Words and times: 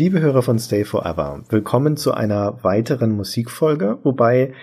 Liebe 0.00 0.22
Hörer 0.22 0.40
von 0.40 0.58
Stay 0.58 0.86
Forever, 0.86 1.42
willkommen 1.50 1.98
zu 1.98 2.14
einer 2.14 2.64
weiteren 2.64 3.10
Musikfolge, 3.10 3.98
wobei 4.02 4.54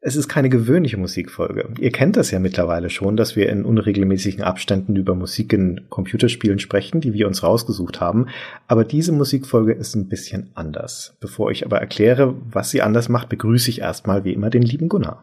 es 0.00 0.16
ist 0.16 0.26
keine 0.26 0.48
gewöhnliche 0.48 0.96
Musikfolge. 0.96 1.68
Ihr 1.78 1.92
kennt 1.92 2.16
das 2.16 2.32
ja 2.32 2.40
mittlerweile 2.40 2.90
schon, 2.90 3.16
dass 3.16 3.36
wir 3.36 3.50
in 3.50 3.64
unregelmäßigen 3.64 4.42
Abständen 4.42 4.96
über 4.96 5.14
Musik 5.14 5.52
in 5.52 5.82
Computerspielen 5.90 6.58
sprechen, 6.58 7.00
die 7.00 7.12
wir 7.12 7.28
uns 7.28 7.44
rausgesucht 7.44 8.00
haben. 8.00 8.26
Aber 8.66 8.82
diese 8.82 9.12
Musikfolge 9.12 9.74
ist 9.74 9.94
ein 9.94 10.08
bisschen 10.08 10.50
anders. 10.54 11.16
Bevor 11.20 11.52
ich 11.52 11.64
aber 11.64 11.78
erkläre, 11.78 12.34
was 12.50 12.72
sie 12.72 12.82
anders 12.82 13.08
macht, 13.08 13.28
begrüße 13.28 13.70
ich 13.70 13.82
erstmal 13.82 14.24
wie 14.24 14.32
immer 14.32 14.50
den 14.50 14.62
lieben 14.62 14.88
Gunnar. 14.88 15.22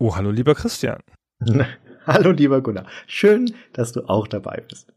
Oh, 0.00 0.16
hallo 0.16 0.32
lieber 0.32 0.56
Christian. 0.56 0.98
hallo 2.08 2.32
lieber 2.32 2.60
Gunnar. 2.60 2.86
Schön, 3.06 3.52
dass 3.72 3.92
du 3.92 4.08
auch 4.08 4.26
dabei 4.26 4.64
bist. 4.68 4.92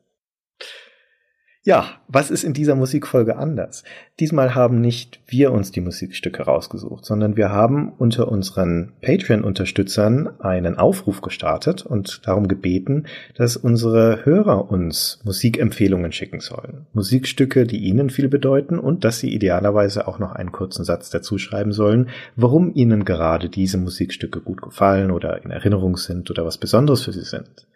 Ja, 1.64 2.02
was 2.08 2.32
ist 2.32 2.44
in 2.44 2.54
dieser 2.54 2.74
Musikfolge 2.74 3.38
anders? 3.38 3.84
Diesmal 4.20 4.56
haben 4.56 4.82
nicht 4.82 5.20
wir 5.28 5.52
uns 5.52 5.72
die 5.72 5.82
Musikstücke 5.82 6.42
rausgesucht, 6.42 7.06
sondern 7.06 7.38
wir 7.38 7.52
haben 7.52 7.94
unter 8.00 8.30
unseren 8.30 8.94
Patreon-Unterstützern 9.04 10.40
einen 10.40 10.80
Aufruf 10.80 11.22
gestartet 11.22 11.86
und 11.86 12.26
darum 12.26 12.48
gebeten, 12.48 13.06
dass 13.36 13.58
unsere 13.58 14.26
Hörer 14.26 14.72
uns 14.72 15.20
Musikempfehlungen 15.24 16.12
schicken 16.12 16.40
sollen. 16.40 16.88
Musikstücke, 16.94 17.68
die 17.68 17.78
ihnen 17.78 18.10
viel 18.10 18.28
bedeuten 18.28 18.80
und 18.80 19.04
dass 19.04 19.20
sie 19.20 19.32
idealerweise 19.32 20.08
auch 20.08 20.18
noch 20.18 20.32
einen 20.32 20.52
kurzen 20.52 20.84
Satz 20.84 21.12
dazu 21.12 21.38
schreiben 21.38 21.74
sollen, 21.74 22.10
warum 22.36 22.74
ihnen 22.74 23.06
gerade 23.06 23.50
diese 23.50 23.78
Musikstücke 23.78 24.42
gut 24.42 24.64
gefallen 24.64 25.12
oder 25.12 25.46
in 25.46 25.52
Erinnerung 25.52 25.98
sind 25.98 26.32
oder 26.32 26.44
was 26.44 26.58
Besonderes 26.58 27.04
für 27.04 27.14
sie 27.14 27.22
sind. 27.22 27.68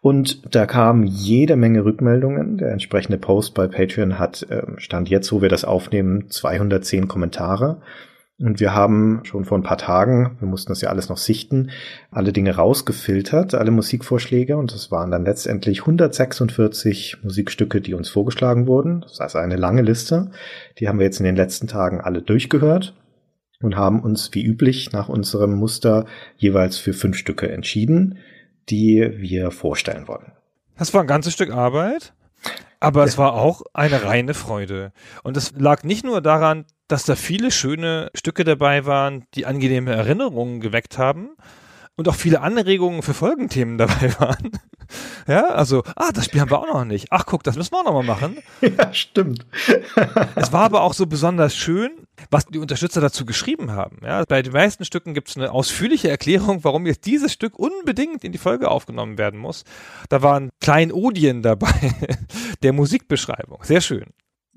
Und 0.00 0.54
da 0.54 0.66
kamen 0.66 1.06
jede 1.06 1.56
Menge 1.56 1.84
Rückmeldungen. 1.84 2.58
Der 2.58 2.70
entsprechende 2.70 3.18
Post 3.18 3.54
bei 3.54 3.66
Patreon 3.66 4.18
hat, 4.18 4.46
ähm, 4.50 4.76
stand 4.78 5.08
jetzt, 5.08 5.32
wo 5.32 5.42
wir 5.42 5.48
das 5.48 5.64
aufnehmen, 5.64 6.30
210 6.30 7.08
Kommentare. 7.08 7.82
Und 8.40 8.60
wir 8.60 8.72
haben 8.72 9.22
schon 9.24 9.44
vor 9.44 9.58
ein 9.58 9.64
paar 9.64 9.78
Tagen, 9.78 10.36
wir 10.38 10.46
mussten 10.46 10.70
das 10.70 10.80
ja 10.80 10.90
alles 10.90 11.08
noch 11.08 11.16
sichten, 11.16 11.70
alle 12.12 12.32
Dinge 12.32 12.54
rausgefiltert, 12.54 13.54
alle 13.54 13.72
Musikvorschläge. 13.72 14.56
Und 14.56 14.72
es 14.72 14.92
waren 14.92 15.10
dann 15.10 15.24
letztendlich 15.24 15.80
146 15.80 17.24
Musikstücke, 17.24 17.80
die 17.80 17.94
uns 17.94 18.08
vorgeschlagen 18.08 18.68
wurden. 18.68 19.00
Das 19.00 19.14
ist 19.14 19.20
also 19.20 19.38
eine 19.38 19.56
lange 19.56 19.82
Liste. 19.82 20.30
Die 20.78 20.86
haben 20.86 21.00
wir 21.00 21.06
jetzt 21.06 21.18
in 21.18 21.26
den 21.26 21.34
letzten 21.34 21.66
Tagen 21.66 22.00
alle 22.00 22.22
durchgehört 22.22 22.94
und 23.60 23.76
haben 23.76 24.00
uns 24.00 24.32
wie 24.32 24.44
üblich 24.44 24.92
nach 24.92 25.08
unserem 25.08 25.54
Muster 25.54 26.06
jeweils 26.36 26.78
für 26.78 26.92
fünf 26.92 27.16
Stücke 27.16 27.50
entschieden 27.50 28.18
die 28.70 29.12
wir 29.16 29.50
vorstellen 29.50 30.08
wollen. 30.08 30.32
Das 30.76 30.94
war 30.94 31.00
ein 31.02 31.06
ganzes 31.06 31.32
Stück 31.32 31.50
Arbeit, 31.50 32.14
aber 32.80 33.04
es 33.04 33.18
war 33.18 33.34
auch 33.34 33.62
eine 33.74 34.04
reine 34.04 34.34
Freude. 34.34 34.92
Und 35.22 35.36
es 35.36 35.52
lag 35.56 35.82
nicht 35.82 36.04
nur 36.04 36.20
daran, 36.20 36.64
dass 36.86 37.04
da 37.04 37.16
viele 37.16 37.50
schöne 37.50 38.10
Stücke 38.14 38.44
dabei 38.44 38.86
waren, 38.86 39.24
die 39.34 39.46
angenehme 39.46 39.92
Erinnerungen 39.92 40.60
geweckt 40.60 40.98
haben 40.98 41.30
und 41.98 42.08
auch 42.08 42.14
viele 42.14 42.40
Anregungen 42.40 43.02
für 43.02 43.12
Folgenthemen 43.12 43.76
dabei 43.76 44.14
waren. 44.20 44.52
Ja, 45.26 45.48
also, 45.48 45.82
ah, 45.96 46.12
das 46.14 46.26
Spiel 46.26 46.40
haben 46.40 46.50
wir 46.50 46.60
auch 46.60 46.72
noch 46.72 46.84
nicht. 46.84 47.08
Ach, 47.10 47.26
guck, 47.26 47.42
das 47.42 47.56
müssen 47.56 47.72
wir 47.72 47.80
auch 47.80 47.84
noch 47.84 47.92
mal 47.92 48.04
machen. 48.04 48.38
Ja, 48.60 48.92
stimmt. 48.92 49.46
es 50.36 50.52
war 50.52 50.64
aber 50.64 50.82
auch 50.82 50.92
so 50.92 51.06
besonders 51.06 51.56
schön, 51.56 51.90
was 52.30 52.46
die 52.46 52.58
Unterstützer 52.58 53.00
dazu 53.00 53.24
geschrieben 53.24 53.72
haben. 53.72 53.98
Ja, 54.04 54.24
bei 54.24 54.42
den 54.42 54.52
meisten 54.52 54.84
Stücken 54.84 55.14
gibt 55.14 55.28
es 55.28 55.36
eine 55.36 55.52
ausführliche 55.52 56.08
Erklärung, 56.08 56.64
warum 56.64 56.86
jetzt 56.86 57.06
dieses 57.06 57.32
Stück 57.32 57.58
unbedingt 57.58 58.24
in 58.24 58.32
die 58.32 58.38
Folge 58.38 58.70
aufgenommen 58.70 59.18
werden 59.18 59.40
muss. 59.40 59.64
Da 60.08 60.22
waren 60.22 60.50
Kleinodien 60.60 61.42
dabei 61.42 61.72
der 62.62 62.72
Musikbeschreibung. 62.72 63.64
Sehr 63.64 63.80
schön. 63.80 64.06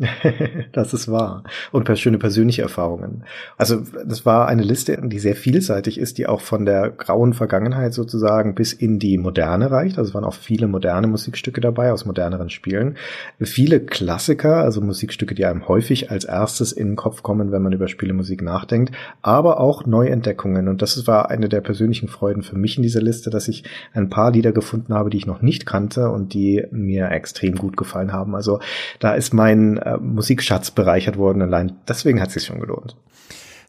das 0.72 0.94
ist 0.94 1.12
wahr. 1.12 1.44
Und 1.72 1.88
schöne 2.00 2.18
persönliche 2.18 2.62
Erfahrungen. 2.62 3.24
Also 3.58 3.82
das 4.06 4.26
war 4.26 4.48
eine 4.48 4.64
Liste, 4.64 5.00
die 5.04 5.20
sehr 5.20 5.36
vielseitig 5.36 6.00
ist, 6.00 6.18
die 6.18 6.28
auch 6.28 6.42
von 6.42 6.66
der 6.66 6.90
grauen 6.90 7.34
Vergangenheit 7.34 7.94
sozusagen 7.94 8.56
bis 8.56 8.74
in 8.74 9.00
die 9.00 9.18
Moderne 9.18 9.70
reicht. 9.70 9.98
Also 9.98 10.10
es 10.10 10.14
waren 10.16 10.24
auch 10.24 10.34
viele 10.34 10.68
moderne 10.68 11.08
Musikstücke 11.08 11.62
dabei 11.62 11.92
aus 11.92 12.06
moderneren 12.06 12.50
Spielen. 12.50 12.98
Viele 13.40 13.80
Klassiker, 13.80 14.58
also 14.58 14.82
Musikstücke, 14.82 15.36
die 15.36 15.46
einem 15.46 15.68
häufig 15.68 16.10
als 16.10 16.26
erstes 16.26 16.72
in 16.72 16.90
den 16.90 16.96
Kopf 16.96 17.22
kommen, 17.22 17.52
wenn 17.52 17.62
man 17.62 17.74
über 17.74 17.88
Spielemusik 17.88 18.42
nachdenkt, 18.42 18.96
aber 19.22 19.60
auch 19.60 19.86
Neuentdeckungen. 19.86 20.68
Und 20.68 20.82
das 20.82 21.06
war 21.08 21.30
eine 21.30 21.50
der 21.50 21.62
persönlichen 21.62 22.08
Freuden 22.08 22.42
für 22.42 22.58
mich 22.58 22.78
in 22.78 22.84
dieser 22.84 23.02
Liste, 23.02 23.30
dass 23.30 23.48
ich 23.48 23.64
ein 23.94 24.10
paar 24.10 24.32
Lieder 24.32 24.52
gefunden 24.52 24.94
habe, 24.94 25.10
die 25.10 25.18
ich 25.18 25.28
noch 25.28 25.42
nicht 25.42 25.66
kannte 25.66 26.10
und 26.10 26.34
die 26.34 26.66
mir 26.72 27.12
extrem 27.12 27.56
gut 27.56 27.78
gefallen 27.78 28.14
haben. 28.14 28.36
Also 28.36 28.60
da 29.00 29.14
ist 29.14 29.34
mein 29.34 29.78
äh, 29.96 29.98
Musikschatz 29.98 30.72
bereichert 30.72 31.18
worden. 31.18 31.42
Allein 31.42 31.80
deswegen 31.88 32.22
hat 32.22 32.30
es 32.30 32.36
sich 32.36 32.46
schon 32.46 32.60
gelohnt. 32.60 32.98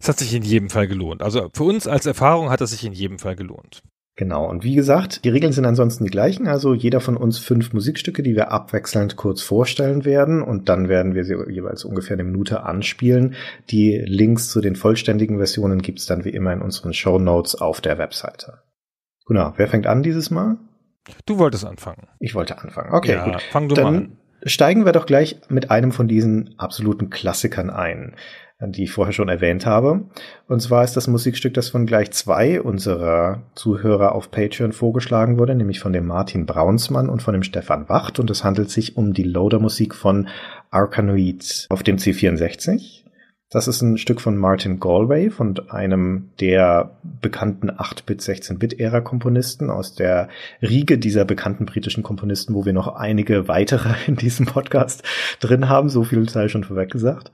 Es 0.00 0.08
hat 0.08 0.18
sich 0.18 0.34
in 0.34 0.42
jedem 0.42 0.68
Fall 0.68 0.88
gelohnt. 0.88 1.22
Also 1.22 1.48
für 1.54 1.64
uns 1.64 1.86
als 1.86 2.06
Erfahrung 2.06 2.50
hat 2.50 2.60
es 2.60 2.70
sich 2.70 2.84
in 2.84 2.92
jedem 2.92 3.18
Fall 3.18 3.36
gelohnt. 3.36 3.82
Genau. 4.16 4.48
Und 4.48 4.62
wie 4.62 4.74
gesagt, 4.74 5.24
die 5.24 5.30
Regeln 5.30 5.52
sind 5.52 5.64
ansonsten 5.64 6.04
die 6.04 6.10
gleichen. 6.10 6.46
Also 6.46 6.74
jeder 6.74 7.00
von 7.00 7.16
uns 7.16 7.38
fünf 7.38 7.72
Musikstücke, 7.72 8.22
die 8.22 8.34
wir 8.34 8.50
abwechselnd 8.50 9.16
kurz 9.16 9.40
vorstellen 9.42 10.04
werden. 10.04 10.42
Und 10.42 10.68
dann 10.68 10.88
werden 10.88 11.14
wir 11.14 11.24
sie 11.24 11.36
jeweils 11.48 11.84
ungefähr 11.84 12.16
eine 12.16 12.24
Minute 12.24 12.64
anspielen. 12.64 13.36
Die 13.70 14.02
Links 14.04 14.50
zu 14.50 14.60
den 14.60 14.76
vollständigen 14.76 15.38
Versionen 15.38 15.80
gibt's 15.80 16.06
dann 16.06 16.24
wie 16.24 16.30
immer 16.30 16.52
in 16.52 16.60
unseren 16.60 16.92
Show 16.92 17.18
Notes 17.18 17.54
auf 17.54 17.80
der 17.80 17.96
Webseite. 17.96 18.58
Genau. 19.26 19.54
Wer 19.56 19.68
fängt 19.68 19.86
an 19.86 20.02
dieses 20.02 20.30
Mal? 20.30 20.58
Du 21.26 21.38
wolltest 21.38 21.64
anfangen. 21.64 22.08
Ich 22.18 22.34
wollte 22.34 22.58
anfangen. 22.58 22.92
Okay, 22.92 23.12
ja, 23.12 23.24
gut. 23.24 23.42
Fang 23.50 23.68
du 23.68 23.74
dann, 23.74 23.84
mal 23.84 23.94
an 23.96 24.18
steigen 24.44 24.84
wir 24.84 24.92
doch 24.92 25.06
gleich 25.06 25.36
mit 25.48 25.70
einem 25.70 25.92
von 25.92 26.08
diesen 26.08 26.54
absoluten 26.58 27.10
Klassikern 27.10 27.70
ein, 27.70 28.14
die 28.60 28.84
ich 28.84 28.92
vorher 28.92 29.12
schon 29.12 29.28
erwähnt 29.28 29.66
habe. 29.66 30.04
Und 30.48 30.60
zwar 30.60 30.84
ist 30.84 30.96
das 30.96 31.08
Musikstück, 31.08 31.54
das 31.54 31.68
von 31.68 31.86
gleich 31.86 32.12
zwei 32.12 32.60
unserer 32.60 33.42
Zuhörer 33.54 34.14
auf 34.14 34.30
Patreon 34.30 34.72
vorgeschlagen 34.72 35.38
wurde, 35.38 35.54
nämlich 35.54 35.80
von 35.80 35.92
dem 35.92 36.06
Martin 36.06 36.46
Braunsmann 36.46 37.08
und 37.08 37.22
von 37.22 37.34
dem 37.34 37.42
Stefan 37.42 37.88
Wacht. 37.88 38.18
Und 38.18 38.30
es 38.30 38.44
handelt 38.44 38.70
sich 38.70 38.96
um 38.96 39.14
die 39.14 39.24
Loader-Musik 39.24 39.94
von 39.94 40.28
Arkanoid 40.70 41.66
auf 41.70 41.82
dem 41.82 41.96
C64. 41.96 43.01
Das 43.52 43.68
ist 43.68 43.82
ein 43.82 43.98
Stück 43.98 44.22
von 44.22 44.38
Martin 44.38 44.80
Galway, 44.80 45.28
von 45.28 45.68
einem 45.68 46.30
der 46.40 46.96
bekannten 47.20 47.70
8-Bit, 47.70 48.22
16-Bit-Ära-Komponisten 48.22 49.68
aus 49.68 49.94
der 49.94 50.30
Riege 50.62 50.96
dieser 50.96 51.26
bekannten 51.26 51.66
britischen 51.66 52.02
Komponisten, 52.02 52.54
wo 52.54 52.64
wir 52.64 52.72
noch 52.72 52.96
einige 52.96 53.48
weitere 53.48 53.92
in 54.06 54.16
diesem 54.16 54.46
Podcast 54.46 55.02
drin 55.38 55.68
haben. 55.68 55.90
So 55.90 56.02
viel 56.02 56.26
sei 56.30 56.48
schon 56.48 56.64
vorweg 56.64 56.90
gesagt. 56.90 57.30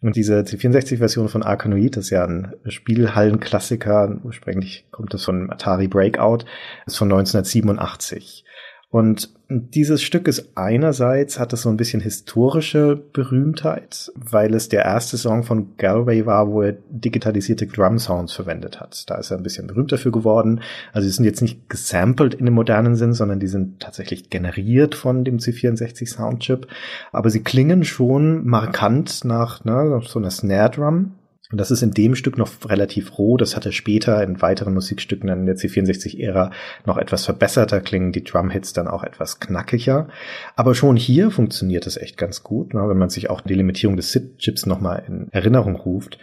Und 0.00 0.16
diese 0.16 0.40
C64-Version 0.40 1.28
von 1.28 1.42
Arkanoid, 1.42 1.98
das 1.98 2.04
ist 2.04 2.10
ja 2.10 2.24
ein 2.24 2.54
Spielhallenklassiker, 2.66 4.16
ursprünglich 4.24 4.86
kommt 4.90 5.12
das 5.12 5.24
von 5.24 5.50
Atari 5.50 5.88
Breakout, 5.88 6.46
ist 6.86 6.96
von 6.96 7.12
1987. 7.12 8.46
Und 8.90 9.30
dieses 9.48 10.02
Stück 10.02 10.26
ist 10.26 10.56
einerseits 10.56 11.38
hat 11.38 11.52
es 11.52 11.62
so 11.62 11.68
ein 11.68 11.76
bisschen 11.76 12.00
historische 12.00 13.00
Berühmtheit, 13.12 14.10
weil 14.14 14.52
es 14.54 14.68
der 14.68 14.84
erste 14.84 15.16
Song 15.16 15.44
von 15.44 15.76
Galway 15.76 16.26
war, 16.26 16.50
wo 16.50 16.62
er 16.62 16.76
digitalisierte 16.88 17.66
Drum 17.66 18.00
Sounds 18.00 18.32
verwendet 18.32 18.80
hat. 18.80 19.08
Da 19.08 19.16
ist 19.16 19.30
er 19.30 19.36
ein 19.36 19.44
bisschen 19.44 19.68
berühmt 19.68 19.92
dafür 19.92 20.10
geworden. 20.10 20.60
Also 20.92 21.06
sie 21.06 21.14
sind 21.14 21.24
jetzt 21.24 21.40
nicht 21.40 21.68
gesampelt 21.68 22.34
in 22.34 22.46
dem 22.46 22.54
modernen 22.54 22.96
Sinn, 22.96 23.12
sondern 23.12 23.38
die 23.38 23.46
sind 23.46 23.80
tatsächlich 23.80 24.28
generiert 24.28 24.96
von 24.96 25.24
dem 25.24 25.38
C64 25.38 26.08
Soundchip. 26.08 26.66
Aber 27.12 27.30
sie 27.30 27.42
klingen 27.42 27.84
schon 27.84 28.44
markant 28.44 29.24
nach 29.24 29.64
ne, 29.64 30.00
so 30.04 30.18
einer 30.18 30.30
Snare 30.30 30.70
Drum. 30.70 31.12
Und 31.50 31.58
das 31.58 31.70
ist 31.70 31.82
in 31.82 31.90
dem 31.90 32.14
Stück 32.14 32.38
noch 32.38 32.50
relativ 32.66 33.18
roh. 33.18 33.36
Das 33.36 33.56
hat 33.56 33.66
er 33.66 33.72
später 33.72 34.22
in 34.22 34.40
weiteren 34.40 34.74
Musikstücken 34.74 35.28
dann 35.28 35.40
in 35.40 35.46
der 35.46 35.56
C64-Ära 35.56 36.52
noch 36.86 36.96
etwas 36.96 37.24
verbesserter 37.24 37.80
klingen 37.80 38.12
die 38.12 38.22
Drumhits 38.22 38.72
dann 38.72 38.86
auch 38.86 39.02
etwas 39.02 39.40
knackiger. 39.40 40.08
Aber 40.54 40.74
schon 40.74 40.96
hier 40.96 41.30
funktioniert 41.30 41.86
es 41.86 41.96
echt 41.96 42.16
ganz 42.16 42.44
gut, 42.44 42.72
ne, 42.72 42.88
wenn 42.88 42.98
man 42.98 43.10
sich 43.10 43.30
auch 43.30 43.40
die 43.40 43.54
Limitierung 43.54 43.96
des 43.96 44.12
SID-Chips 44.12 44.66
nochmal 44.66 45.02
in 45.08 45.28
Erinnerung 45.32 45.74
ruft. 45.74 46.18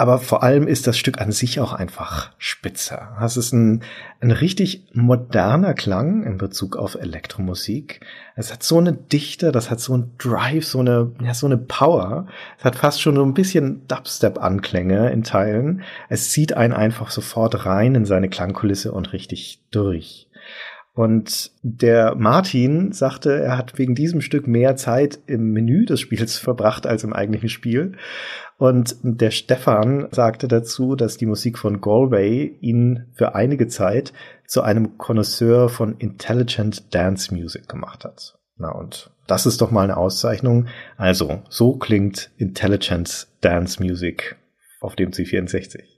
Aber 0.00 0.20
vor 0.20 0.44
allem 0.44 0.68
ist 0.68 0.86
das 0.86 0.96
Stück 0.96 1.20
an 1.20 1.32
sich 1.32 1.58
auch 1.58 1.72
einfach 1.72 2.30
spitze. 2.38 3.00
Es 3.20 3.36
ist 3.36 3.52
ein, 3.52 3.82
ein 4.20 4.30
richtig 4.30 4.84
moderner 4.92 5.74
Klang 5.74 6.22
in 6.22 6.38
Bezug 6.38 6.76
auf 6.76 6.94
Elektromusik. 6.94 8.00
Es 8.36 8.52
hat 8.52 8.62
so 8.62 8.78
eine 8.78 8.92
Dichte, 8.92 9.50
das 9.50 9.72
hat 9.72 9.80
so 9.80 9.96
ein 9.96 10.12
Drive, 10.16 10.66
so 10.66 10.78
eine, 10.78 11.10
ja, 11.20 11.34
so 11.34 11.46
eine 11.46 11.58
Power. 11.58 12.28
Es 12.58 12.64
hat 12.64 12.76
fast 12.76 13.02
schon 13.02 13.16
so 13.16 13.24
ein 13.24 13.34
bisschen 13.34 13.88
Dubstep-Anklänge 13.88 15.10
in 15.10 15.24
Teilen. 15.24 15.82
Es 16.08 16.30
zieht 16.30 16.52
einen 16.52 16.74
einfach 16.74 17.10
sofort 17.10 17.66
rein 17.66 17.96
in 17.96 18.04
seine 18.04 18.28
Klangkulisse 18.28 18.92
und 18.92 19.12
richtig 19.12 19.64
durch. 19.72 20.27
Und 20.98 21.52
der 21.62 22.16
Martin 22.16 22.90
sagte, 22.90 23.40
er 23.40 23.56
hat 23.56 23.78
wegen 23.78 23.94
diesem 23.94 24.20
Stück 24.20 24.48
mehr 24.48 24.74
Zeit 24.74 25.20
im 25.28 25.52
Menü 25.52 25.84
des 25.84 26.00
Spiels 26.00 26.38
verbracht 26.38 26.88
als 26.88 27.04
im 27.04 27.12
eigentlichen 27.12 27.48
Spiel. 27.48 27.92
Und 28.56 28.96
der 29.04 29.30
Stefan 29.30 30.08
sagte 30.10 30.48
dazu, 30.48 30.96
dass 30.96 31.16
die 31.16 31.26
Musik 31.26 31.56
von 31.56 31.80
Galway 31.80 32.56
ihn 32.60 33.06
für 33.14 33.36
einige 33.36 33.68
Zeit 33.68 34.12
zu 34.44 34.62
einem 34.62 34.98
Connoisseur 34.98 35.68
von 35.68 35.96
Intelligent 35.98 36.92
Dance 36.92 37.32
Music 37.32 37.68
gemacht 37.68 38.04
hat. 38.04 38.36
Na 38.56 38.72
und 38.72 39.12
das 39.28 39.46
ist 39.46 39.60
doch 39.60 39.70
mal 39.70 39.84
eine 39.84 39.98
Auszeichnung. 39.98 40.66
Also, 40.96 41.42
so 41.48 41.76
klingt 41.76 42.32
Intelligent 42.38 43.28
Dance 43.40 43.80
Music 43.80 44.34
auf 44.80 44.96
dem 44.96 45.12
C64. 45.12 45.97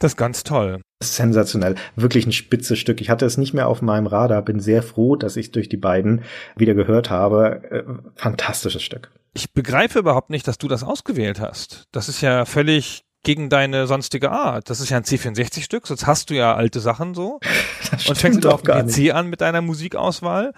Das 0.00 0.12
ist 0.12 0.16
ganz 0.16 0.42
toll. 0.44 0.80
Sensationell. 1.02 1.76
Wirklich 1.94 2.26
ein 2.26 2.32
spitzes 2.32 2.78
Stück. 2.78 3.00
Ich 3.00 3.10
hatte 3.10 3.26
es 3.26 3.36
nicht 3.36 3.52
mehr 3.52 3.68
auf 3.68 3.82
meinem 3.82 4.06
Radar. 4.06 4.42
Bin 4.42 4.58
sehr 4.58 4.82
froh, 4.82 5.14
dass 5.14 5.36
ich 5.36 5.52
durch 5.52 5.68
die 5.68 5.76
beiden 5.76 6.22
wieder 6.56 6.74
gehört 6.74 7.10
habe. 7.10 7.62
Äh, 7.70 7.84
fantastisches 8.16 8.82
Stück. 8.82 9.10
Ich 9.34 9.52
begreife 9.52 9.98
überhaupt 9.98 10.30
nicht, 10.30 10.48
dass 10.48 10.58
du 10.58 10.68
das 10.68 10.82
ausgewählt 10.82 11.38
hast. 11.38 11.84
Das 11.92 12.08
ist 12.08 12.22
ja 12.22 12.46
völlig 12.46 13.04
gegen 13.22 13.50
deine 13.50 13.86
sonstige 13.86 14.30
Art. 14.30 14.70
Das 14.70 14.80
ist 14.80 14.88
ja 14.88 14.96
ein 14.96 15.04
C64-Stück, 15.04 15.86
sonst 15.86 16.06
hast 16.06 16.30
du 16.30 16.34
ja 16.34 16.54
alte 16.54 16.80
Sachen 16.80 17.14
so. 17.14 17.38
und 18.08 18.16
fängst 18.16 18.42
du 18.42 18.48
auf 18.48 18.62
dem 18.62 18.86
PC 18.86 19.14
an 19.14 19.28
mit 19.28 19.42
deiner 19.42 19.60
Musikauswahl. 19.60 20.54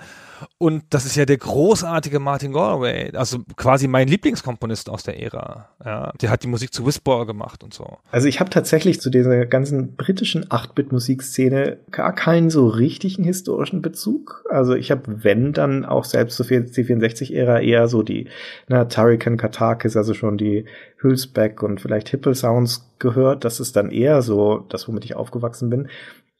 Und 0.58 0.84
das 0.90 1.04
ist 1.04 1.16
ja 1.16 1.24
der 1.24 1.38
großartige 1.38 2.18
Martin 2.18 2.52
Galway, 2.52 3.10
also 3.14 3.38
quasi 3.56 3.88
mein 3.88 4.08
Lieblingskomponist 4.08 4.88
aus 4.88 5.02
der 5.02 5.20
Ära. 5.20 5.68
Ja, 5.84 6.12
der 6.20 6.30
hat 6.30 6.42
die 6.42 6.48
Musik 6.48 6.72
zu 6.72 6.86
Whisper 6.86 7.26
gemacht 7.26 7.62
und 7.62 7.74
so. 7.74 7.98
Also 8.10 8.28
ich 8.28 8.40
habe 8.40 8.50
tatsächlich 8.50 9.00
zu 9.00 9.10
dieser 9.10 9.46
ganzen 9.46 9.96
britischen 9.96 10.44
8-Bit-Musikszene 10.46 11.78
gar 11.90 12.14
keinen 12.14 12.50
so 12.50 12.68
richtigen 12.68 13.24
historischen 13.24 13.82
Bezug. 13.82 14.44
Also 14.50 14.74
ich 14.74 14.90
habe, 14.90 15.24
wenn, 15.24 15.52
dann 15.52 15.84
auch 15.84 16.04
selbst 16.04 16.36
zur 16.36 16.46
C64-Ära 16.46 17.60
eher 17.60 17.88
so 17.88 18.02
die 18.02 18.28
na, 18.68 18.84
Tarikan 18.84 19.36
Katakis, 19.36 19.96
also 19.96 20.14
schon 20.14 20.38
die 20.38 20.64
Hülsbeck 21.02 21.62
und 21.62 21.80
vielleicht 21.80 22.08
Hipple 22.08 22.34
Sounds 22.34 22.88
gehört. 22.98 23.44
Das 23.44 23.60
ist 23.60 23.76
dann 23.76 23.90
eher 23.90 24.22
so 24.22 24.64
das, 24.68 24.88
womit 24.88 25.04
ich 25.04 25.16
aufgewachsen 25.16 25.68
bin. 25.68 25.88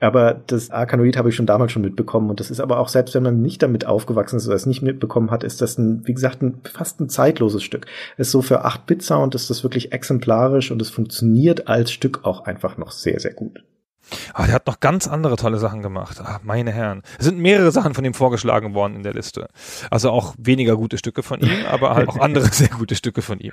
Aber 0.03 0.35
das 0.49 0.71
Arkanoid 0.71 1.17
habe 1.17 1.29
ich 1.29 1.37
schon 1.37 1.47
damals 1.47 1.71
schon 1.71 1.83
mitbekommen 1.83 2.29
und 2.29 2.41
das 2.41 2.51
ist 2.51 2.59
aber 2.59 2.81
auch 2.81 2.89
selbst 2.89 3.15
wenn 3.15 3.23
man 3.23 3.41
nicht 3.41 3.63
damit 3.63 3.87
aufgewachsen 3.87 4.37
ist 4.37 4.47
oder 4.47 4.57
es 4.57 4.67
nicht 4.67 4.83
mitbekommen 4.83 5.31
hat, 5.31 5.45
ist 5.45 5.61
das 5.63 5.79
ein, 5.79 6.05
wie 6.07 6.15
gesagt, 6.15 6.43
ein, 6.43 6.61
fast 6.65 7.01
ein 7.01 7.09
zeitloses 7.09 7.63
Stück. 7.63 7.87
Es 8.17 8.27
ist 8.27 8.33
so 8.33 8.43
für 8.43 8.67
8-Bit-Sound 8.67 9.37
ist 9.37 9.49
das 9.49 9.63
wirklich 9.63 9.93
exemplarisch 9.93 10.73
und 10.73 10.83
es 10.83 10.91
funktioniert 10.91 11.69
als 11.69 11.93
Stück 11.93 12.25
auch 12.25 12.45
einfach 12.47 12.79
noch 12.79 12.91
sehr, 12.91 13.21
sehr 13.21 13.33
gut. 13.33 13.63
Ah, 14.35 14.47
der 14.47 14.57
hat 14.57 14.67
noch 14.67 14.81
ganz 14.81 15.07
andere 15.07 15.37
tolle 15.37 15.59
Sachen 15.59 15.83
gemacht. 15.83 16.21
Ah, 16.21 16.41
meine 16.43 16.73
Herren. 16.73 17.03
Es 17.21 17.25
sind 17.27 17.39
mehrere 17.39 17.71
Sachen 17.71 17.95
von 17.95 18.05
ihm 18.05 18.15
vorgeschlagen 18.15 18.75
worden 18.75 18.97
in 18.97 19.05
der 19.05 19.15
Liste. 19.15 19.49
Also 19.89 20.11
auch 20.11 20.35
weniger 20.37 20.77
gute 20.77 20.99
Stücke 20.99 21.23
von 21.23 21.41
ihm, 21.41 21.65
aber 21.71 21.95
halt 21.95 22.09
auch 22.09 22.19
andere 22.19 22.47
sehr 22.47 22.69
gute 22.69 22.97
Stücke 22.97 23.23
von 23.23 23.39
ihm. 23.39 23.53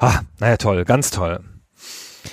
Ah, 0.00 0.22
naja, 0.40 0.56
toll, 0.56 0.84
ganz 0.84 1.12
toll. 1.12 1.38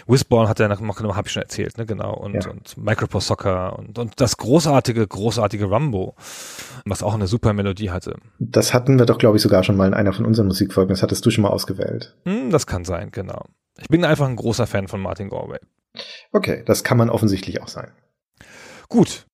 Whisborn 0.08 0.48
hat 0.48 0.60
er 0.60 0.68
noch 0.68 0.78
gemacht, 0.78 1.02
habe 1.02 1.28
ich 1.28 1.34
schon 1.34 1.44
erzählt, 1.44 1.78
ne, 1.78 1.86
genau. 1.86 2.14
Und, 2.14 2.46
ja. 2.46 2.52
und 2.52 2.78
Micropro 2.78 3.20
Soccer 3.20 3.78
und, 3.78 3.98
und 3.98 4.20
das 4.20 4.38
großartige, 4.38 5.08
großartige 5.08 5.66
Rumbo, 5.66 6.16
was 6.86 7.04
auch 7.04 7.14
eine 7.14 7.28
super 7.28 7.54
Melodie 7.54 7.92
hatte. 7.92 8.16
Das 8.40 8.74
hatten 8.74 9.00
wir 9.00 9.06
doch, 9.06 9.18
glaube 9.18 9.38
ich, 9.38 9.44
sogar 9.44 9.64
schon 9.64 9.78
mal 9.78 9.88
in 9.88 9.94
einer 9.94 10.14
von 10.14 10.26
unseren 10.26 10.48
Musikfolgen. 10.48 10.94
Das 10.94 11.04
hattest 11.04 11.26
du 11.26 11.32
schon 11.32 11.44
mal 11.44 11.50
ausgewählt. 11.50 12.16
Hm, 12.26 12.50
das 12.50 12.68
kann 12.68 12.86
sein, 12.86 13.12
genau. 13.12 13.46
Ich 13.80 13.88
bin 13.88 14.06
einfach 14.06 14.28
ein 14.28 14.36
großer 14.36 14.68
Fan 14.68 14.88
von 14.88 15.02
Martin 15.02 15.30
Galway. 15.30 15.60
Okay, 16.32 16.64
das 16.66 16.84
kann 16.84 16.98
man 16.98 17.10
offensichtlich 17.10 17.62
auch 17.62 17.68
sein. 17.68 17.92
Gut, 18.88 19.26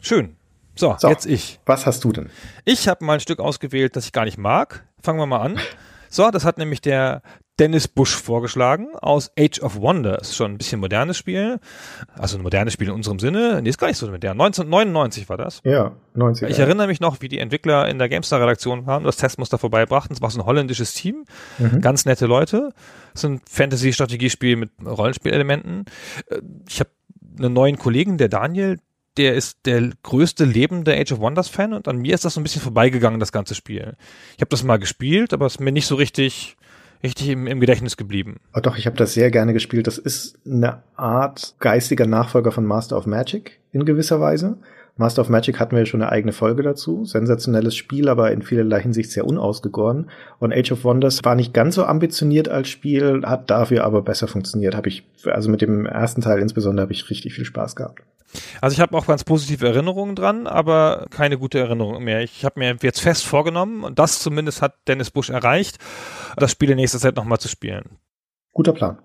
schön. 0.00 0.36
So, 0.74 0.94
so, 0.98 1.08
jetzt 1.08 1.26
ich. 1.26 1.58
Was 1.66 1.86
hast 1.86 2.04
du 2.04 2.12
denn? 2.12 2.30
Ich 2.64 2.86
habe 2.88 3.04
mal 3.04 3.14
ein 3.14 3.20
Stück 3.20 3.40
ausgewählt, 3.40 3.96
das 3.96 4.06
ich 4.06 4.12
gar 4.12 4.24
nicht 4.24 4.38
mag. 4.38 4.86
Fangen 5.02 5.18
wir 5.18 5.26
mal 5.26 5.40
an. 5.40 5.58
So, 6.10 6.30
das 6.30 6.46
hat 6.46 6.56
nämlich 6.56 6.80
der 6.80 7.20
Dennis 7.58 7.88
Bush 7.88 8.14
vorgeschlagen 8.14 8.88
aus 9.00 9.32
Age 9.38 9.60
of 9.60 9.80
Wonders. 9.80 10.36
Schon 10.36 10.52
ein 10.52 10.58
bisschen 10.58 10.80
modernes 10.80 11.16
Spiel. 11.16 11.58
Also 12.16 12.38
ein 12.38 12.42
modernes 12.42 12.74
Spiel 12.74 12.88
in 12.88 12.94
unserem 12.94 13.18
Sinne. 13.18 13.60
Nee, 13.62 13.70
ist 13.70 13.78
gar 13.78 13.88
nicht 13.88 13.96
so 13.96 14.06
modern. 14.06 14.40
1999 14.40 15.28
war 15.28 15.36
das. 15.36 15.60
Ja, 15.64 15.92
90. 16.14 16.48
Ich 16.50 16.58
erinnere 16.58 16.86
mich 16.86 17.00
noch, 17.00 17.20
wie 17.20 17.28
die 17.28 17.38
Entwickler 17.38 17.88
in 17.88 17.98
der 17.98 18.08
GameStar-Redaktion 18.08 18.86
waren, 18.86 19.04
das 19.04 19.16
Testmuster 19.16 19.58
vorbeibrachten. 19.58 20.14
Es 20.14 20.22
war 20.22 20.30
so 20.30 20.40
ein 20.40 20.46
holländisches 20.46 20.94
Team. 20.94 21.24
Mhm. 21.58 21.80
Ganz 21.80 22.04
nette 22.04 22.26
Leute. 22.26 22.72
Es 23.14 23.24
ist 23.24 23.30
ein 23.30 23.40
Fantasy-Strategiespiel 23.48 24.56
mit 24.56 24.70
Rollenspielelementen. 24.84 25.86
Äh, 26.28 26.40
ich 26.68 26.80
habe 26.80 26.90
einen 27.38 27.52
neuen 27.52 27.78
Kollegen, 27.78 28.18
der 28.18 28.28
Daniel, 28.28 28.78
der 29.16 29.34
ist 29.34 29.58
der 29.66 29.90
größte 30.02 30.44
lebende 30.44 30.96
Age 30.96 31.12
of 31.12 31.18
Wonders 31.20 31.48
Fan 31.48 31.72
und 31.72 31.88
an 31.88 31.98
mir 31.98 32.14
ist 32.14 32.24
das 32.24 32.34
so 32.34 32.40
ein 32.40 32.44
bisschen 32.44 32.62
vorbeigegangen, 32.62 33.18
das 33.18 33.32
ganze 33.32 33.54
Spiel. 33.54 33.96
Ich 34.36 34.40
habe 34.40 34.50
das 34.50 34.62
mal 34.62 34.78
gespielt, 34.78 35.32
aber 35.32 35.46
es 35.46 35.54
ist 35.54 35.60
mir 35.60 35.72
nicht 35.72 35.86
so 35.86 35.96
richtig 35.96 36.56
richtig 37.02 37.28
im, 37.28 37.46
im 37.46 37.60
Gedächtnis 37.60 37.96
geblieben. 37.96 38.36
Oh 38.54 38.60
doch, 38.60 38.76
ich 38.76 38.86
habe 38.86 38.96
das 38.96 39.14
sehr 39.14 39.30
gerne 39.30 39.52
gespielt. 39.52 39.86
Das 39.86 39.98
ist 39.98 40.38
eine 40.46 40.82
Art 40.96 41.54
geistiger 41.58 42.06
Nachfolger 42.06 42.52
von 42.52 42.64
Master 42.64 42.96
of 42.96 43.06
Magic 43.06 43.58
in 43.72 43.84
gewisser 43.84 44.20
Weise. 44.20 44.56
Master 44.98 45.22
of 45.22 45.28
Magic 45.28 45.60
hatten 45.60 45.72
wir 45.72 45.80
ja 45.80 45.86
schon 45.86 46.02
eine 46.02 46.10
eigene 46.10 46.32
Folge 46.32 46.64
dazu. 46.64 47.04
Sensationelles 47.04 47.76
Spiel, 47.76 48.08
aber 48.08 48.32
in 48.32 48.42
vielerlei 48.42 48.80
Hinsicht 48.80 49.12
sehr 49.12 49.26
unausgegoren. 49.26 50.10
Und 50.40 50.52
Age 50.52 50.72
of 50.72 50.82
Wonders 50.82 51.20
war 51.22 51.36
nicht 51.36 51.54
ganz 51.54 51.76
so 51.76 51.84
ambitioniert 51.84 52.48
als 52.48 52.68
Spiel, 52.68 53.22
hat 53.24 53.48
dafür 53.48 53.84
aber 53.84 54.02
besser 54.02 54.26
funktioniert. 54.26 54.74
Habe 54.74 54.88
ich, 54.88 55.06
also 55.24 55.50
mit 55.50 55.62
dem 55.62 55.86
ersten 55.86 56.20
Teil 56.20 56.40
insbesondere 56.40 56.82
habe 56.82 56.92
ich 56.92 57.08
richtig 57.10 57.32
viel 57.32 57.44
Spaß 57.44 57.76
gehabt. 57.76 58.02
Also 58.60 58.74
ich 58.74 58.80
habe 58.80 58.96
auch 58.96 59.06
ganz 59.06 59.24
positive 59.24 59.66
Erinnerungen 59.66 60.14
dran, 60.14 60.46
aber 60.46 61.06
keine 61.10 61.38
gute 61.38 61.58
Erinnerung 61.58 62.02
mehr. 62.02 62.22
Ich 62.22 62.44
habe 62.44 62.60
mir 62.60 62.76
jetzt 62.82 63.00
fest 63.00 63.24
vorgenommen, 63.24 63.84
und 63.84 63.98
das 63.98 64.20
zumindest 64.20 64.62
hat 64.62 64.74
Dennis 64.86 65.10
Busch 65.10 65.30
erreicht, 65.30 65.78
das 66.36 66.50
Spiel 66.50 66.70
in 66.70 66.76
nächster 66.76 66.98
Zeit 66.98 67.16
nochmal 67.16 67.38
zu 67.38 67.48
spielen. 67.48 67.98
Guter 68.52 68.72
Plan. 68.72 68.98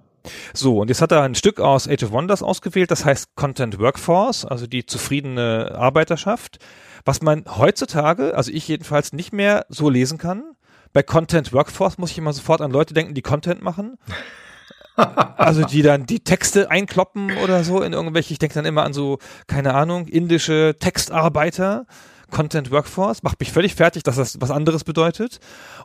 So, 0.53 0.79
und 0.79 0.87
jetzt 0.87 1.01
hat 1.01 1.11
er 1.11 1.21
ein 1.23 1.35
Stück 1.35 1.59
aus 1.59 1.87
Age 1.87 2.03
of 2.03 2.11
Wonders 2.11 2.43
ausgewählt, 2.43 2.91
das 2.91 3.03
heißt 3.03 3.35
Content 3.35 3.79
Workforce, 3.79 4.45
also 4.45 4.67
die 4.67 4.85
zufriedene 4.85 5.75
Arbeiterschaft, 5.75 6.59
was 7.03 7.21
man 7.21 7.43
heutzutage, 7.57 8.35
also 8.35 8.51
ich 8.51 8.67
jedenfalls 8.67 9.11
nicht 9.11 9.33
mehr 9.33 9.65
so 9.67 9.89
lesen 9.89 10.17
kann. 10.17 10.55
Bei 10.93 11.03
Content 11.03 11.51
Workforce 11.51 11.97
muss 11.97 12.11
ich 12.11 12.17
immer 12.17 12.33
sofort 12.33 12.61
an 12.61 12.71
Leute 12.71 12.93
denken, 12.93 13.13
die 13.13 13.21
Content 13.21 13.61
machen. 13.61 13.97
Also 14.95 15.63
die 15.63 15.81
dann 15.81 16.05
die 16.05 16.19
Texte 16.19 16.69
einkloppen 16.69 17.37
oder 17.37 17.63
so 17.63 17.81
in 17.81 17.93
irgendwelche, 17.93 18.33
ich 18.33 18.39
denke 18.39 18.55
dann 18.55 18.65
immer 18.65 18.83
an 18.83 18.93
so, 18.93 19.19
keine 19.47 19.73
Ahnung, 19.73 20.07
indische 20.07 20.75
Textarbeiter, 20.79 21.85
Content 22.29 22.71
Workforce, 22.71 23.23
macht 23.23 23.39
mich 23.39 23.51
völlig 23.51 23.75
fertig, 23.75 24.03
dass 24.03 24.17
das 24.17 24.41
was 24.41 24.51
anderes 24.51 24.83
bedeutet. 24.83 25.39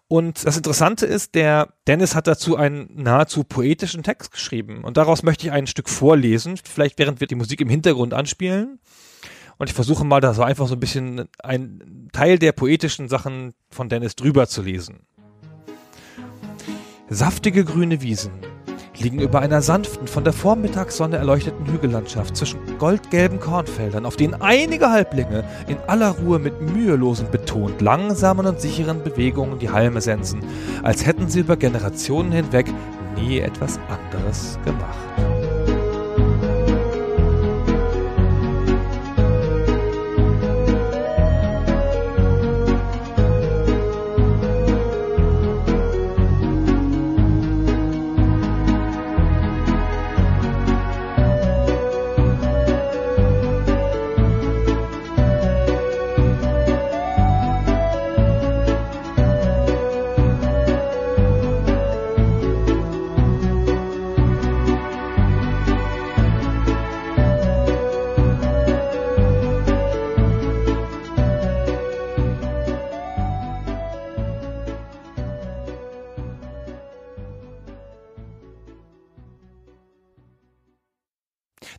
Und 0.09 0.45
das 0.47 0.57
Interessante 0.57 1.07
ist, 1.07 1.35
der 1.35 1.75
Dennis 1.87 2.15
hat 2.15 2.27
dazu 2.27 2.57
einen 2.57 2.91
nahezu 2.95 3.45
poetischen 3.45 4.03
Text 4.03 4.33
geschrieben. 4.33 4.83
Und 4.83 4.97
daraus 4.97 5.23
möchte 5.23 5.47
ich 5.47 5.53
ein 5.53 5.67
Stück 5.67 5.89
vorlesen, 5.89 6.59
vielleicht 6.63 6.99
während 6.99 7.21
wir 7.21 7.27
die 7.27 7.35
Musik 7.35 7.61
im 7.61 7.69
Hintergrund 7.69 8.15
anspielen. 8.15 8.81
Und 9.59 9.69
ich 9.69 9.75
versuche 9.75 10.05
mal 10.05 10.21
da 10.21 10.35
so 10.35 10.43
einfach 10.43 10.69
so 10.69 10.75
ein 10.75 10.81
bisschen 10.81 11.29
ein 11.43 12.09
Teil 12.13 12.39
der 12.39 12.53
poetischen 12.53 13.09
Sachen 13.09 13.53
von 13.71 13.89
Dennis 13.89 14.17
drüber 14.17 14.47
zu 14.49 14.63
lesen. 14.63 15.01
Saftige 17.11 17.65
grüne 17.65 18.01
Wiesen 18.01 18.33
liegen 19.01 19.21
über 19.21 19.41
einer 19.41 19.63
sanften, 19.63 20.07
von 20.07 20.25
der 20.25 20.33
Vormittagssonne 20.33 21.17
erleuchteten 21.17 21.67
Hügellandschaft 21.67 22.37
zwischen 22.37 22.61
goldgelben 22.79 23.41
Kornfeldern, 23.41 24.07
auf 24.07 24.17
denen 24.17 24.35
einige 24.41 24.91
Halblinge 24.91 25.45
in 25.67 25.79
aller 25.87 26.11
Ruhe 26.11 26.39
mit 26.39 26.61
mühelosen, 26.61 27.31
betont 27.31 27.81
langsamen 27.81 28.47
und 28.47 28.61
sicheren 28.61 29.03
Bewegungen 29.03 29.59
die 29.59 29.71
Halme 29.71 30.01
sensen, 30.01 30.41
als 30.83 31.07
hätten 31.07 31.29
sie 31.29 31.41
über 31.41 31.57
Generationen 31.57 32.33
hinweg 32.33 32.67
nie 33.17 33.39
etwas 33.39 33.79
anderes 33.89 34.59
gemacht. 34.65 35.38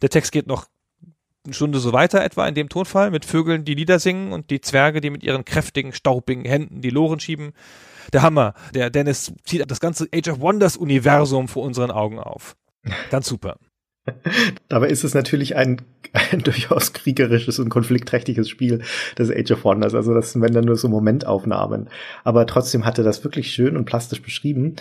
Der 0.01 0.09
Text 0.09 0.31
geht 0.31 0.47
noch 0.47 0.65
eine 1.45 1.53
Stunde 1.53 1.79
so 1.79 1.93
weiter 1.93 2.23
etwa 2.23 2.47
in 2.47 2.55
dem 2.55 2.69
Tonfall 2.69 3.11
mit 3.11 3.25
Vögeln, 3.25 3.65
die 3.65 3.75
Lieder 3.75 3.99
singen 3.99 4.33
und 4.33 4.49
die 4.49 4.61
Zwerge, 4.61 5.01
die 5.01 5.09
mit 5.09 5.23
ihren 5.23 5.45
kräftigen, 5.45 5.93
staubigen 5.93 6.45
Händen 6.45 6.81
die 6.81 6.89
Loren 6.89 7.19
schieben. 7.19 7.53
Der 8.13 8.21
Hammer. 8.21 8.53
Der 8.73 8.89
Dennis 8.89 9.33
zieht 9.43 9.69
das 9.69 9.79
ganze 9.79 10.07
Age 10.13 10.29
of 10.29 10.39
Wonders 10.39 10.77
Universum 10.77 11.47
vor 11.47 11.63
unseren 11.63 11.91
Augen 11.91 12.19
auf. 12.19 12.55
Ganz 13.09 13.27
super. 13.27 13.57
Dabei 14.69 14.89
ist 14.89 15.03
es 15.03 15.13
natürlich 15.13 15.55
ein, 15.55 15.81
ein 16.13 16.39
durchaus 16.43 16.93
kriegerisches 16.93 17.59
und 17.59 17.69
konfliktträchtiges 17.69 18.49
Spiel, 18.49 18.81
das 19.15 19.29
Age 19.29 19.51
of 19.51 19.63
Wonders. 19.63 19.95
Also 19.95 20.13
das 20.13 20.31
sind 20.31 20.41
dann 20.53 20.65
nur 20.65 20.75
so 20.75 20.87
Momentaufnahmen. 20.87 21.89
Aber 22.23 22.45
trotzdem 22.45 22.85
hat 22.85 22.97
er 22.97 23.03
das 23.03 23.23
wirklich 23.23 23.51
schön 23.51 23.77
und 23.77 23.85
plastisch 23.85 24.21
beschrieben. 24.21 24.75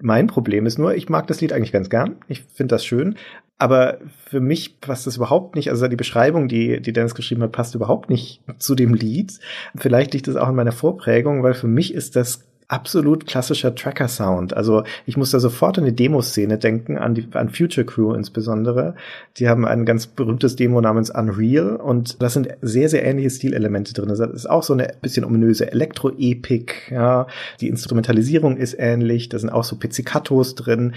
Mein 0.00 0.26
Problem 0.26 0.66
ist 0.66 0.78
nur, 0.78 0.94
ich 0.94 1.08
mag 1.08 1.26
das 1.26 1.40
Lied 1.40 1.52
eigentlich 1.52 1.72
ganz 1.72 1.90
gern. 1.90 2.16
Ich 2.28 2.42
finde 2.42 2.74
das 2.74 2.84
schön. 2.84 3.16
Aber 3.58 3.98
für 4.26 4.40
mich 4.40 4.80
passt 4.80 5.06
das 5.06 5.16
überhaupt 5.16 5.54
nicht. 5.54 5.68
Also 5.68 5.86
die 5.86 5.96
Beschreibung, 5.96 6.48
die, 6.48 6.80
die 6.80 6.94
Dennis 6.94 7.14
geschrieben 7.14 7.42
hat, 7.42 7.52
passt 7.52 7.74
überhaupt 7.74 8.08
nicht 8.08 8.40
zu 8.58 8.74
dem 8.74 8.94
Lied. 8.94 9.38
Vielleicht 9.76 10.14
liegt 10.14 10.28
es 10.28 10.36
auch 10.36 10.48
in 10.48 10.54
meiner 10.54 10.72
Vorprägung, 10.72 11.42
weil 11.42 11.52
für 11.52 11.66
mich 11.66 11.92
ist 11.92 12.16
das 12.16 12.49
absolut 12.70 13.26
klassischer 13.26 13.74
Tracker-Sound. 13.74 14.56
Also 14.56 14.84
ich 15.04 15.16
muss 15.16 15.32
da 15.32 15.40
sofort 15.40 15.78
an 15.78 15.84
die 15.84 15.94
Demoszene 15.94 16.56
denken, 16.56 16.98
an 16.98 17.14
die 17.14 17.26
an 17.32 17.48
Future 17.48 17.84
Crew 17.84 18.14
insbesondere. 18.14 18.94
Die 19.38 19.48
haben 19.48 19.66
ein 19.66 19.84
ganz 19.84 20.06
berühmtes 20.06 20.54
Demo 20.54 20.80
namens 20.80 21.10
Unreal 21.10 21.76
und 21.76 22.22
das 22.22 22.34
sind 22.34 22.48
sehr, 22.62 22.88
sehr 22.88 23.04
ähnliche 23.04 23.30
Stilelemente 23.30 23.92
drin. 23.92 24.08
Das 24.08 24.20
ist 24.20 24.48
auch 24.48 24.62
so 24.62 24.72
eine 24.72 24.92
bisschen 25.02 25.24
ominöse 25.24 25.70
Elektro-Epik, 25.70 26.92
ja. 26.92 27.26
Die 27.60 27.68
Instrumentalisierung 27.68 28.56
ist 28.56 28.76
ähnlich, 28.78 29.28
da 29.28 29.38
sind 29.38 29.50
auch 29.50 29.64
so 29.64 29.76
Pizzicatos 29.76 30.54
drin. 30.54 30.94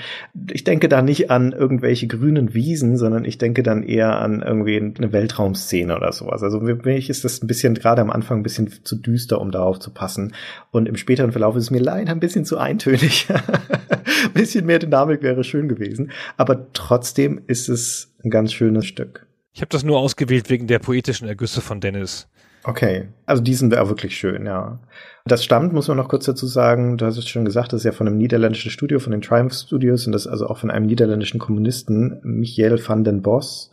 Ich 0.51 0.63
denke 0.63 0.89
da 0.89 1.01
nicht 1.01 1.31
an 1.31 1.53
irgendwelche 1.53 2.05
grünen 2.05 2.53
Wiesen, 2.53 2.97
sondern 2.97 3.25
ich 3.25 3.39
denke 3.39 3.63
dann 3.63 3.81
eher 3.81 4.19
an 4.19 4.43
irgendwie 4.45 4.77
eine 4.77 5.11
Weltraumszene 5.11 5.95
oder 5.95 6.11
sowas. 6.11 6.43
Also 6.43 6.59
für 6.59 6.75
mich 6.75 7.09
ist 7.09 7.23
das 7.25 7.41
ein 7.41 7.47
bisschen, 7.47 7.73
gerade 7.73 8.01
am 8.01 8.11
Anfang 8.11 8.41
ein 8.41 8.43
bisschen 8.43 8.71
zu 8.83 8.95
düster, 8.95 9.41
um 9.41 9.49
darauf 9.49 9.79
zu 9.79 9.89
passen. 9.89 10.33
Und 10.69 10.87
im 10.87 10.97
späteren 10.97 11.31
Verlauf 11.31 11.62
es 11.63 11.71
mir 11.71 11.81
leider 11.81 12.11
ein 12.11 12.19
bisschen 12.19 12.45
zu 12.45 12.57
eintönig. 12.57 13.27
ein 14.23 14.33
bisschen 14.33 14.65
mehr 14.65 14.79
Dynamik 14.79 15.21
wäre 15.21 15.43
schön 15.43 15.67
gewesen. 15.67 16.11
Aber 16.37 16.71
trotzdem 16.73 17.41
ist 17.47 17.69
es 17.69 18.13
ein 18.23 18.29
ganz 18.29 18.53
schönes 18.53 18.85
Stück. 18.85 19.25
Ich 19.53 19.61
habe 19.61 19.69
das 19.69 19.83
nur 19.83 19.99
ausgewählt 19.99 20.49
wegen 20.49 20.67
der 20.67 20.79
poetischen 20.79 21.27
Ergüsse 21.27 21.61
von 21.61 21.79
Dennis. 21.79 22.27
Okay, 22.65 23.09
also 23.25 23.43
die 23.43 23.53
sind 23.55 23.75
auch 23.75 23.89
wirklich 23.89 24.15
schön, 24.15 24.45
ja. 24.45 24.79
Das 25.25 25.43
stammt, 25.43 25.73
muss 25.73 25.89
man 25.89 25.97
noch 25.97 26.07
kurz 26.07 26.25
dazu 26.25 26.47
sagen, 26.47 26.97
du 26.97 27.05
hast 27.05 27.17
es 27.17 27.27
schon 27.27 27.45
gesagt, 27.45 27.73
das 27.73 27.81
ist 27.81 27.85
ja 27.85 27.91
von 27.91 28.07
einem 28.07 28.17
niederländischen 28.17 28.71
Studio, 28.71 28.99
von 28.99 29.11
den 29.11 29.21
Triumph 29.21 29.53
Studios 29.53 30.05
und 30.05 30.13
das 30.13 30.25
ist 30.25 30.31
also 30.31 30.47
auch 30.47 30.57
von 30.57 30.71
einem 30.71 30.85
niederländischen 30.85 31.39
Kommunisten, 31.39 32.19
Michael 32.23 32.79
van 32.85 33.03
den 33.03 33.21
Bos. 33.21 33.71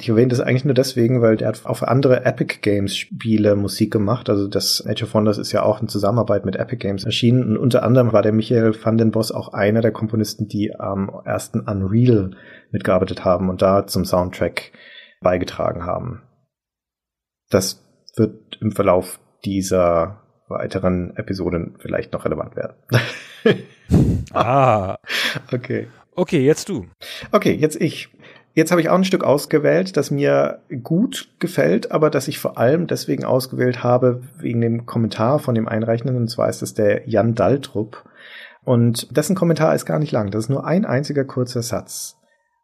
Ich 0.00 0.08
erwähne 0.08 0.28
das 0.28 0.40
eigentlich 0.40 0.64
nur 0.64 0.74
deswegen, 0.74 1.22
weil 1.22 1.36
der 1.36 1.48
hat 1.48 1.64
auf 1.66 1.84
andere 1.84 2.24
Epic 2.24 2.58
Games 2.62 2.96
Spiele 2.96 3.54
Musik 3.54 3.92
gemacht. 3.92 4.28
Also 4.28 4.48
das 4.48 4.84
Age 4.84 5.04
of 5.04 5.14
Wonders 5.14 5.38
ist 5.38 5.52
ja 5.52 5.62
auch 5.62 5.80
in 5.80 5.86
Zusammenarbeit 5.86 6.44
mit 6.44 6.56
Epic 6.56 6.78
Games 6.78 7.04
erschienen. 7.04 7.44
Und 7.44 7.58
unter 7.58 7.84
anderem 7.84 8.12
war 8.12 8.22
der 8.22 8.32
Michael 8.32 8.74
van 8.74 8.98
den 8.98 9.12
Boss 9.12 9.30
auch 9.30 9.52
einer 9.52 9.82
der 9.82 9.92
Komponisten, 9.92 10.48
die 10.48 10.74
am 10.76 11.10
ersten 11.24 11.60
Unreal 11.60 12.32
mitgearbeitet 12.72 13.24
haben 13.24 13.48
und 13.48 13.62
da 13.62 13.86
zum 13.86 14.04
Soundtrack 14.04 14.72
beigetragen 15.20 15.84
haben. 15.84 16.22
Das 17.50 17.80
wird 18.16 18.58
im 18.60 18.72
Verlauf 18.72 19.20
dieser 19.44 20.22
weiteren 20.48 21.16
Episoden 21.16 21.76
vielleicht 21.78 22.12
noch 22.12 22.24
relevant 22.24 22.56
werden. 22.56 22.74
ah. 24.32 24.96
Okay. 25.52 25.86
Okay, 26.16 26.44
jetzt 26.44 26.68
du. 26.68 26.86
Okay, 27.32 27.52
jetzt 27.52 27.80
ich. 27.80 28.08
Jetzt 28.54 28.70
habe 28.70 28.80
ich 28.80 28.88
auch 28.88 28.94
ein 28.94 29.04
Stück 29.04 29.24
ausgewählt, 29.24 29.96
das 29.96 30.12
mir 30.12 30.60
gut 30.82 31.28
gefällt, 31.40 31.90
aber 31.90 32.08
das 32.08 32.28
ich 32.28 32.38
vor 32.38 32.56
allem 32.56 32.86
deswegen 32.86 33.24
ausgewählt 33.24 33.82
habe, 33.82 34.22
wegen 34.38 34.60
dem 34.60 34.86
Kommentar 34.86 35.40
von 35.40 35.56
dem 35.56 35.66
Einreichenden, 35.66 36.16
und 36.16 36.28
zwar 36.28 36.48
ist 36.48 36.62
es 36.62 36.72
der 36.72 37.08
Jan 37.08 37.34
Daltrup. 37.34 38.04
Und 38.62 39.14
dessen 39.16 39.34
Kommentar 39.34 39.74
ist 39.74 39.86
gar 39.86 39.98
nicht 39.98 40.12
lang, 40.12 40.30
das 40.30 40.44
ist 40.44 40.50
nur 40.50 40.64
ein 40.64 40.84
einziger 40.84 41.24
kurzer 41.24 41.62
Satz. 41.62 42.16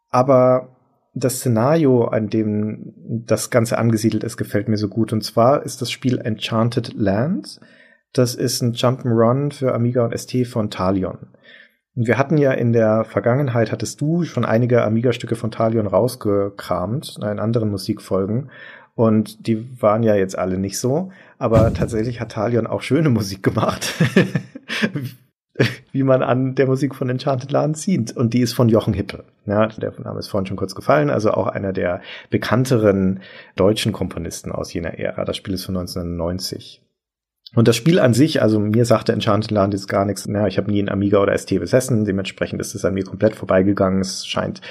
Aber 0.09 0.77
das 1.13 1.39
Szenario, 1.39 2.05
an 2.05 2.29
dem 2.29 2.93
das 3.25 3.49
Ganze 3.49 3.77
angesiedelt 3.77 4.23
ist, 4.23 4.37
gefällt 4.37 4.69
mir 4.69 4.77
so 4.77 4.87
gut. 4.87 5.11
Und 5.11 5.23
zwar 5.23 5.63
ist 5.63 5.81
das 5.81 5.91
Spiel 5.91 6.19
Enchanted 6.19 6.93
Lands. 6.93 7.59
Das 8.13 8.35
ist 8.35 8.61
ein 8.61 8.73
Jump'n'Run 8.73 9.53
für 9.53 9.73
Amiga 9.73 10.05
und 10.05 10.17
ST 10.17 10.47
von 10.47 10.69
Talion. 10.69 11.27
Und 11.95 12.07
wir 12.07 12.17
hatten 12.17 12.37
ja 12.37 12.51
in 12.51 12.71
der 12.71 13.03
Vergangenheit, 13.03 13.71
hattest 13.71 13.99
du 13.99 14.23
schon 14.23 14.45
einige 14.45 14.83
Amiga-Stücke 14.83 15.35
von 15.35 15.51
Talion 15.51 15.87
rausgekramt, 15.87 17.17
in 17.17 17.39
anderen 17.39 17.69
Musikfolgen. 17.69 18.49
Und 18.95 19.47
die 19.47 19.81
waren 19.81 20.03
ja 20.03 20.15
jetzt 20.15 20.37
alle 20.37 20.57
nicht 20.57 20.79
so. 20.79 21.11
Aber 21.37 21.73
tatsächlich 21.73 22.21
hat 22.21 22.31
Talion 22.31 22.67
auch 22.67 22.81
schöne 22.81 23.09
Musik 23.09 23.43
gemacht. 23.43 23.93
wie 25.91 26.03
man 26.03 26.23
an 26.23 26.55
der 26.55 26.67
Musik 26.67 26.95
von 26.95 27.09
Enchanted 27.09 27.51
Land 27.51 27.77
sieht. 27.77 28.15
Und 28.15 28.33
die 28.33 28.41
ist 28.41 28.53
von 28.53 28.69
Jochen 28.69 28.93
Hippe. 28.93 29.25
Ja, 29.45 29.67
der 29.67 29.93
Name 29.99 30.19
ist 30.19 30.29
vorhin 30.29 30.45
schon 30.45 30.57
kurz 30.57 30.75
gefallen. 30.75 31.09
Also 31.09 31.31
auch 31.31 31.47
einer 31.47 31.73
der 31.73 32.01
bekannteren 32.29 33.21
deutschen 33.55 33.91
Komponisten 33.91 34.51
aus 34.51 34.73
jener 34.73 34.97
Ära. 34.97 35.25
Das 35.25 35.37
Spiel 35.37 35.53
ist 35.53 35.65
von 35.65 35.77
1990. 35.77 36.81
Und 37.53 37.67
das 37.67 37.75
Spiel 37.75 37.99
an 37.99 38.13
sich, 38.13 38.41
also 38.41 38.59
mir 38.59 38.85
sagte 38.85 39.11
Enchanted 39.11 39.51
Land 39.51 39.73
jetzt 39.73 39.89
gar 39.89 40.05
nichts. 40.05 40.25
Ja, 40.25 40.47
ich 40.47 40.57
habe 40.57 40.71
nie 40.71 40.79
einen 40.79 40.87
Amiga 40.87 41.21
oder 41.21 41.37
ST 41.37 41.49
besessen, 41.59 42.05
dementsprechend 42.05 42.61
ist 42.61 42.75
es 42.75 42.85
an 42.85 42.93
mir 42.93 43.03
komplett 43.03 43.35
vorbeigegangen. 43.35 43.99
Es 43.99 44.25
scheint 44.25 44.61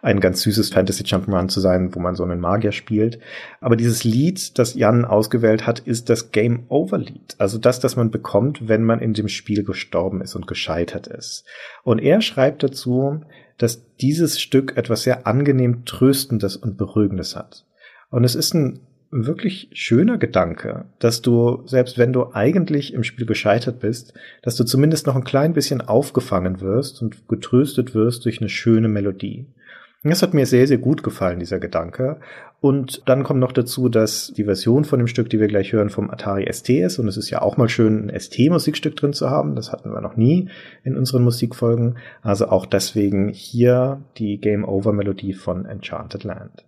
ein 0.00 0.20
ganz 0.20 0.40
süßes 0.40 0.70
Fantasy 0.70 1.02
Jump'n'Run 1.02 1.48
zu 1.48 1.60
sein, 1.60 1.94
wo 1.94 2.00
man 2.00 2.14
so 2.14 2.24
einen 2.24 2.40
Magier 2.40 2.72
spielt. 2.72 3.18
Aber 3.60 3.76
dieses 3.76 4.04
Lied, 4.04 4.58
das 4.58 4.72
Jan 4.72 5.04
ausgewählt 5.04 5.66
hat, 5.66 5.80
ist 5.80 6.08
das 6.08 6.32
Game 6.32 6.64
Over 6.68 6.96
Lied. 6.96 7.34
Also 7.36 7.58
das, 7.58 7.78
das 7.78 7.96
man 7.96 8.10
bekommt, 8.10 8.68
wenn 8.68 8.84
man 8.84 9.00
in 9.00 9.12
dem 9.12 9.28
Spiel 9.28 9.62
gestorben 9.62 10.22
ist 10.22 10.34
und 10.34 10.46
gescheitert 10.46 11.08
ist. 11.08 11.44
Und 11.84 11.98
er 11.98 12.22
schreibt 12.22 12.62
dazu, 12.62 13.20
dass 13.58 13.82
dieses 13.96 14.40
Stück 14.40 14.78
etwas 14.78 15.02
sehr 15.02 15.26
angenehm 15.26 15.84
Tröstendes 15.84 16.56
und 16.56 16.78
Beruhigendes 16.78 17.36
hat. 17.36 17.66
Und 18.08 18.24
es 18.24 18.34
ist 18.34 18.54
ein 18.54 18.80
wirklich 19.10 19.70
schöner 19.72 20.18
Gedanke, 20.18 20.84
dass 20.98 21.20
du, 21.20 21.62
selbst 21.66 21.98
wenn 21.98 22.12
du 22.12 22.32
eigentlich 22.32 22.94
im 22.94 23.02
Spiel 23.02 23.26
gescheitert 23.26 23.80
bist, 23.80 24.14
dass 24.42 24.56
du 24.56 24.64
zumindest 24.64 25.06
noch 25.06 25.16
ein 25.16 25.24
klein 25.24 25.52
bisschen 25.52 25.80
aufgefangen 25.80 26.60
wirst 26.60 27.02
und 27.02 27.28
getröstet 27.28 27.94
wirst 27.94 28.24
durch 28.24 28.40
eine 28.40 28.48
schöne 28.48 28.88
Melodie. 28.88 29.46
Das 30.02 30.22
hat 30.22 30.32
mir 30.32 30.46
sehr, 30.46 30.66
sehr 30.66 30.78
gut 30.78 31.02
gefallen, 31.02 31.40
dieser 31.40 31.58
Gedanke. 31.58 32.20
Und 32.60 33.02
dann 33.06 33.22
kommt 33.22 33.40
noch 33.40 33.52
dazu, 33.52 33.90
dass 33.90 34.32
die 34.34 34.44
Version 34.44 34.84
von 34.84 34.98
dem 34.98 35.08
Stück, 35.08 35.28
die 35.28 35.40
wir 35.40 35.48
gleich 35.48 35.72
hören, 35.72 35.90
vom 35.90 36.10
Atari 36.10 36.50
ST 36.50 36.70
ist. 36.70 36.98
Und 36.98 37.06
es 37.06 37.18
ist 37.18 37.28
ja 37.28 37.42
auch 37.42 37.58
mal 37.58 37.68
schön, 37.68 38.08
ein 38.08 38.18
ST-Musikstück 38.18 38.96
drin 38.96 39.12
zu 39.12 39.28
haben. 39.28 39.56
Das 39.56 39.72
hatten 39.72 39.92
wir 39.92 40.00
noch 40.00 40.16
nie 40.16 40.48
in 40.84 40.96
unseren 40.96 41.22
Musikfolgen. 41.22 41.98
Also 42.22 42.48
auch 42.48 42.64
deswegen 42.64 43.28
hier 43.28 44.00
die 44.16 44.38
Game 44.38 44.64
Over 44.64 44.92
Melodie 44.92 45.34
von 45.34 45.66
Enchanted 45.66 46.24
Land. 46.24 46.64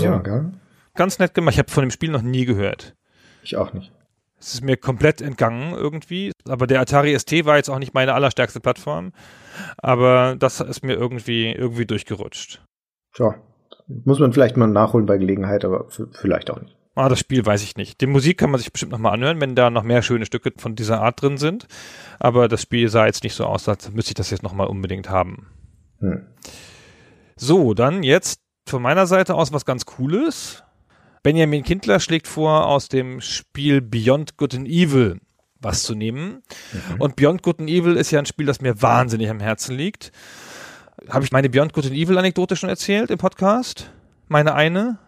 Also 0.00 0.04
ja, 0.04 0.18
gell? 0.18 0.52
ganz 0.94 1.18
nett 1.18 1.34
gemacht. 1.34 1.54
Ich 1.54 1.58
habe 1.58 1.70
von 1.70 1.82
dem 1.82 1.90
Spiel 1.90 2.10
noch 2.10 2.22
nie 2.22 2.44
gehört. 2.44 2.94
Ich 3.42 3.56
auch 3.56 3.72
nicht. 3.72 3.92
Es 4.38 4.54
ist 4.54 4.64
mir 4.64 4.76
komplett 4.76 5.20
entgangen 5.20 5.72
irgendwie. 5.72 6.32
Aber 6.48 6.66
der 6.66 6.80
Atari 6.80 7.16
ST 7.18 7.44
war 7.44 7.56
jetzt 7.56 7.68
auch 7.68 7.78
nicht 7.78 7.94
meine 7.94 8.14
allerstärkste 8.14 8.60
Plattform. 8.60 9.12
Aber 9.78 10.36
das 10.36 10.60
ist 10.60 10.82
mir 10.82 10.94
irgendwie, 10.94 11.52
irgendwie 11.52 11.86
durchgerutscht. 11.86 12.64
Tja, 13.14 13.36
muss 14.04 14.18
man 14.18 14.32
vielleicht 14.32 14.56
mal 14.56 14.66
nachholen 14.66 15.06
bei 15.06 15.18
Gelegenheit, 15.18 15.64
aber 15.64 15.86
vielleicht 16.12 16.50
auch 16.50 16.60
nicht. 16.60 16.76
Ah, 16.94 17.08
das 17.08 17.20
Spiel 17.20 17.44
weiß 17.46 17.62
ich 17.62 17.76
nicht. 17.76 18.00
Die 18.00 18.06
Musik 18.06 18.36
kann 18.38 18.50
man 18.50 18.58
sich 18.58 18.70
bestimmt 18.70 18.92
nochmal 18.92 19.14
anhören, 19.14 19.40
wenn 19.40 19.54
da 19.54 19.70
noch 19.70 19.82
mehr 19.82 20.02
schöne 20.02 20.26
Stücke 20.26 20.52
von 20.58 20.74
dieser 20.74 21.00
Art 21.00 21.22
drin 21.22 21.38
sind. 21.38 21.66
Aber 22.18 22.48
das 22.48 22.62
Spiel 22.62 22.88
sah 22.88 23.06
jetzt 23.06 23.24
nicht 23.24 23.34
so 23.34 23.46
aus, 23.46 23.68
als 23.68 23.90
müsste 23.92 24.10
ich 24.10 24.14
das 24.14 24.30
jetzt 24.30 24.42
nochmal 24.42 24.66
unbedingt 24.66 25.08
haben. 25.08 25.46
Hm. 26.00 26.26
So, 27.36 27.72
dann 27.72 28.02
jetzt 28.02 28.41
von 28.72 28.82
meiner 28.82 29.06
Seite 29.06 29.34
aus 29.34 29.52
was 29.52 29.66
ganz 29.66 29.84
Cooles. 29.84 30.64
Benjamin 31.22 31.62
Kindler 31.62 32.00
schlägt 32.00 32.26
vor, 32.26 32.66
aus 32.66 32.88
dem 32.88 33.20
Spiel 33.20 33.82
Beyond 33.82 34.38
Good 34.38 34.54
and 34.54 34.66
Evil 34.66 35.20
was 35.60 35.82
zu 35.82 35.94
nehmen. 35.94 36.42
Mhm. 36.72 37.00
Und 37.00 37.16
Beyond 37.16 37.42
Good 37.42 37.60
and 37.60 37.68
Evil 37.68 37.96
ist 37.96 38.10
ja 38.10 38.18
ein 38.18 38.26
Spiel, 38.26 38.46
das 38.46 38.62
mir 38.62 38.80
wahnsinnig 38.80 39.28
am 39.28 39.40
Herzen 39.40 39.76
liegt. 39.76 40.10
Habe 41.08 41.24
ich 41.24 41.32
meine 41.32 41.50
Beyond 41.50 41.74
Good 41.74 41.84
and 41.84 41.94
Evil 41.94 42.16
Anekdote 42.16 42.56
schon 42.56 42.70
erzählt 42.70 43.10
im 43.10 43.18
Podcast? 43.18 43.92
Meine 44.28 44.54
eine? 44.54 44.98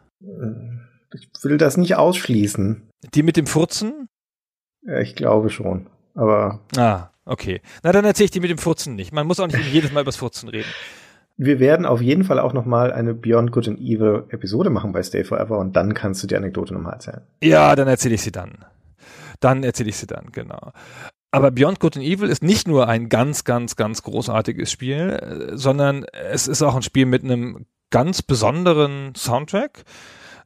Ich 1.14 1.28
will 1.42 1.56
das 1.56 1.78
nicht 1.78 1.96
ausschließen. 1.96 2.82
Die 3.14 3.22
mit 3.22 3.38
dem 3.38 3.46
Furzen? 3.46 4.08
Ja, 4.82 5.00
ich 5.00 5.16
glaube 5.16 5.48
schon. 5.48 5.86
Aber. 6.14 6.60
Ah, 6.76 7.08
okay. 7.24 7.62
Na, 7.82 7.92
dann 7.92 8.04
erzähle 8.04 8.26
ich 8.26 8.30
die 8.30 8.40
mit 8.40 8.50
dem 8.50 8.58
Furzen 8.58 8.94
nicht. 8.94 9.12
Man 9.12 9.26
muss 9.26 9.40
auch 9.40 9.46
nicht 9.46 9.72
jedes 9.72 9.90
Mal 9.90 10.02
über 10.02 10.10
das 10.10 10.16
Furzen 10.16 10.50
reden. 10.50 10.68
Wir 11.36 11.58
werden 11.58 11.84
auf 11.84 12.00
jeden 12.00 12.24
Fall 12.24 12.38
auch 12.38 12.52
noch 12.52 12.64
mal 12.64 12.92
eine 12.92 13.12
Beyond 13.12 13.50
Good 13.50 13.68
and 13.68 13.80
Evil 13.80 14.24
Episode 14.28 14.70
machen 14.70 14.92
bei 14.92 15.02
Stay 15.02 15.24
Forever 15.24 15.58
und 15.58 15.74
dann 15.74 15.94
kannst 15.94 16.22
du 16.22 16.26
die 16.26 16.36
Anekdote 16.36 16.74
noch 16.74 16.80
mal 16.80 16.92
erzählen. 16.92 17.22
Ja, 17.42 17.74
dann 17.74 17.88
erzähle 17.88 18.14
ich 18.14 18.22
sie 18.22 18.32
dann. 18.32 18.64
Dann 19.40 19.64
erzähle 19.64 19.88
ich 19.88 19.96
sie 19.96 20.06
dann, 20.06 20.30
genau. 20.30 20.72
Aber 21.32 21.50
Beyond 21.50 21.80
Good 21.80 21.96
and 21.96 22.06
Evil 22.06 22.28
ist 22.28 22.44
nicht 22.44 22.68
nur 22.68 22.88
ein 22.88 23.08
ganz, 23.08 23.42
ganz, 23.42 23.74
ganz 23.74 24.02
großartiges 24.04 24.70
Spiel, 24.70 25.50
sondern 25.54 26.04
es 26.12 26.46
ist 26.46 26.62
auch 26.62 26.76
ein 26.76 26.82
Spiel 26.82 27.06
mit 27.06 27.24
einem 27.24 27.66
ganz 27.90 28.22
besonderen 28.22 29.12
Soundtrack. 29.16 29.82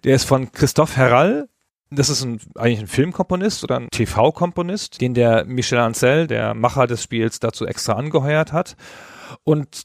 Der 0.05 0.15
ist 0.15 0.25
von 0.25 0.51
Christophe 0.53 0.97
Herral. 0.97 1.49
Das 1.91 2.09
ist 2.09 2.23
ein, 2.23 2.41
eigentlich 2.55 2.81
ein 2.81 2.87
Filmkomponist 2.87 3.65
oder 3.65 3.77
ein 3.77 3.89
TV-Komponist, 3.91 5.01
den 5.03 5.13
der 5.13 5.45
Michel 5.45 5.79
Ancel, 5.79 6.27
der 6.27 6.55
Macher 6.55 6.87
des 6.87 7.03
Spiels, 7.03 7.41
dazu 7.41 7.67
extra 7.67 7.93
angeheuert 7.93 8.55
hat. 8.55 8.77
Und 9.45 9.83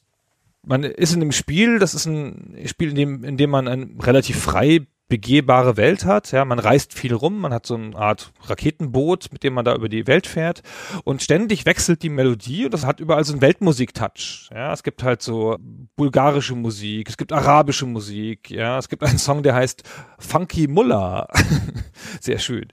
man 0.65 0.83
ist 0.83 1.13
in 1.13 1.21
einem 1.21 1.31
Spiel, 1.31 1.79
das 1.79 1.93
ist 1.93 2.05
ein 2.05 2.57
Spiel, 2.65 2.89
in 2.89 2.95
dem, 2.95 3.23
in 3.23 3.37
dem 3.37 3.49
man 3.49 3.67
ein 3.67 3.99
relativ 4.01 4.41
frei 4.41 4.87
begehbare 5.09 5.77
Welt 5.77 6.05
hat. 6.05 6.31
Ja, 6.31 6.43
man 6.43 6.57
reist 6.57 6.93
viel 6.93 7.13
rum, 7.13 7.39
man 7.39 7.53
hat 7.53 7.67
so 7.67 7.75
eine 7.75 7.95
Art 7.95 8.31
Raketenboot, 8.45 9.27
mit 9.31 9.43
dem 9.43 9.53
man 9.53 9.63
da 9.65 9.75
über 9.75 9.89
die 9.89 10.07
Welt 10.07 10.25
fährt 10.25 10.63
und 11.03 11.21
ständig 11.21 11.65
wechselt 11.65 12.01
die 12.01 12.09
Melodie 12.09 12.65
und 12.65 12.73
das 12.73 12.85
hat 12.85 12.99
überall 12.99 13.23
so 13.23 13.33
einen 13.33 13.41
Weltmusik-Touch. 13.41 14.49
Ja, 14.51 14.73
es 14.73 14.81
gibt 14.81 15.03
halt 15.03 15.21
so 15.21 15.57
bulgarische 15.95 16.55
Musik, 16.55 17.09
es 17.09 17.17
gibt 17.17 17.31
arabische 17.31 17.85
Musik, 17.85 18.49
ja, 18.49 18.79
es 18.79 18.89
gibt 18.89 19.03
einen 19.03 19.19
Song, 19.19 19.43
der 19.43 19.53
heißt 19.53 19.83
Funky 20.17 20.67
Mullah. 20.67 21.27
Sehr 22.19 22.39
schön. 22.39 22.67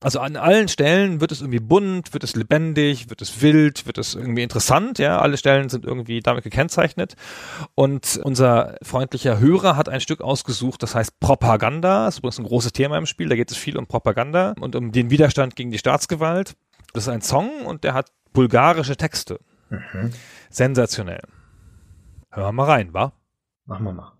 Also 0.00 0.20
an 0.20 0.36
allen 0.36 0.68
Stellen 0.68 1.20
wird 1.20 1.32
es 1.32 1.40
irgendwie 1.40 1.58
bunt, 1.58 2.12
wird 2.12 2.22
es 2.22 2.36
lebendig, 2.36 3.10
wird 3.10 3.20
es 3.20 3.42
wild, 3.42 3.84
wird 3.86 3.98
es 3.98 4.14
irgendwie 4.14 4.44
interessant, 4.44 5.00
ja. 5.00 5.18
Alle 5.18 5.36
Stellen 5.36 5.68
sind 5.68 5.84
irgendwie 5.84 6.20
damit 6.20 6.44
gekennzeichnet. 6.44 7.16
Und 7.74 8.20
unser 8.22 8.76
freundlicher 8.82 9.40
Hörer 9.40 9.76
hat 9.76 9.88
ein 9.88 10.00
Stück 10.00 10.20
ausgesucht, 10.20 10.84
das 10.84 10.94
heißt 10.94 11.18
Propaganda. 11.18 12.04
Das 12.04 12.14
ist 12.14 12.18
übrigens 12.18 12.38
ein 12.38 12.46
großes 12.46 12.72
Thema 12.72 12.96
im 12.96 13.06
Spiel. 13.06 13.28
Da 13.28 13.34
geht 13.34 13.50
es 13.50 13.56
viel 13.56 13.76
um 13.76 13.88
Propaganda 13.88 14.54
und 14.60 14.76
um 14.76 14.92
den 14.92 15.10
Widerstand 15.10 15.56
gegen 15.56 15.72
die 15.72 15.78
Staatsgewalt. 15.78 16.54
Das 16.92 17.04
ist 17.04 17.08
ein 17.08 17.22
Song 17.22 17.66
und 17.66 17.82
der 17.82 17.94
hat 17.94 18.12
bulgarische 18.32 18.96
Texte. 18.96 19.40
Mhm. 19.70 20.12
Sensationell. 20.48 21.22
Hören 22.30 22.48
wir 22.48 22.52
mal 22.52 22.64
rein, 22.64 22.94
wa? 22.94 23.12
Machen 23.66 23.84
wir 23.84 23.92
mal. 23.92 24.17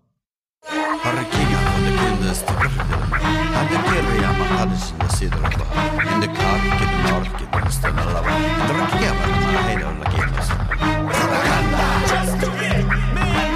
Hallitsilla 4.59 5.09
sidrota. 5.17 5.65
Inde 6.13 6.27
kaikki 6.27 6.85
markkinat 7.03 7.71
stenalla 7.73 8.23
vaan. 8.23 8.41
Trakiavat 8.67 9.53
mä 9.53 9.61
heille 9.61 9.85
olla 9.85 10.05
kiitos. 10.05 10.47
Propaganda. 10.79 11.77
Just 12.11 12.39
to 12.39 12.51
be 12.51 12.85